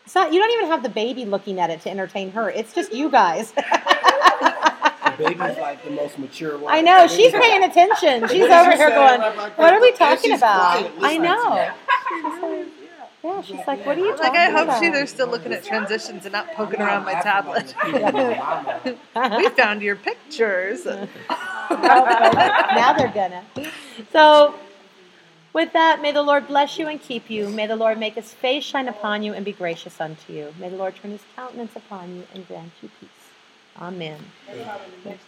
It's 0.05 0.15
not. 0.15 0.33
You 0.33 0.39
don't 0.39 0.51
even 0.51 0.67
have 0.67 0.83
the 0.83 0.89
baby 0.89 1.25
looking 1.25 1.59
at 1.59 1.69
it 1.69 1.81
to 1.81 1.89
entertain 1.89 2.31
her. 2.31 2.49
It's 2.49 2.73
just 2.73 2.93
you 2.93 3.09
guys. 3.09 3.53
baby's 5.19 5.57
like 5.57 5.83
the 5.83 5.91
most 5.91 6.17
mature 6.17 6.57
one. 6.57 6.73
I 6.73 6.81
know 6.81 7.07
she's 7.07 7.31
paying 7.31 7.63
attention. 7.63 8.27
She's 8.29 8.41
What 8.41 8.51
over 8.51 8.75
here 8.75 8.89
going, 8.89 9.19
Like, 9.19 9.37
like, 9.37 9.57
"What 9.57 9.73
are 9.73 9.81
we 9.81 9.91
talking 9.93 10.31
she's 10.31 10.39
about?" 10.39 10.91
I 11.01 11.17
know. 11.17 11.71
Yeah, 13.23 13.41
she's 13.41 13.67
like, 13.67 13.85
"What 13.85 13.97
are 13.97 13.99
you 13.99 14.15
Like 14.15 14.35
I 14.35 14.49
hope 14.49 14.63
about?" 14.63 14.81
she 14.81 14.89
they're 14.89 15.05
still 15.05 15.27
looking 15.27 15.51
at 15.51 15.63
transitions 15.63 16.25
and 16.25 16.31
not 16.31 16.53
poking 16.53 16.79
around 16.81 17.03
my 17.03 17.15
tablet. 17.15 17.67
tablet. 17.67 18.97
we 19.37 19.49
found 19.49 19.81
your 19.81 19.97
pictures. 19.97 20.85
now 21.69 22.93
they're 22.97 23.11
gonna. 23.13 23.43
So, 24.13 24.55
with 25.51 25.73
that, 25.73 26.01
may 26.01 26.13
the 26.13 26.21
Lord 26.23 26.47
bless 26.47 26.79
you 26.79 26.87
and 26.87 27.01
keep 27.01 27.29
you. 27.29 27.49
May 27.49 27.67
the 27.67 27.75
Lord 27.75 27.99
make 27.99 28.13
his 28.15 28.33
face 28.33 28.63
shine 28.63 28.87
upon 28.87 29.23
you 29.23 29.33
and 29.33 29.43
be 29.43 29.51
gracious 29.51 29.99
unto 29.99 30.31
you. 30.31 30.53
May 30.57 30.69
the 30.69 30.77
Lord 30.77 30.95
turn 30.95 31.11
his 31.11 31.23
countenance 31.35 31.75
upon 31.75 32.15
you 32.15 32.23
and 32.33 32.47
grant 32.47 32.71
you 32.81 32.89
peace. 33.01 33.18
Amen. 33.79 34.33
That's 35.03 35.27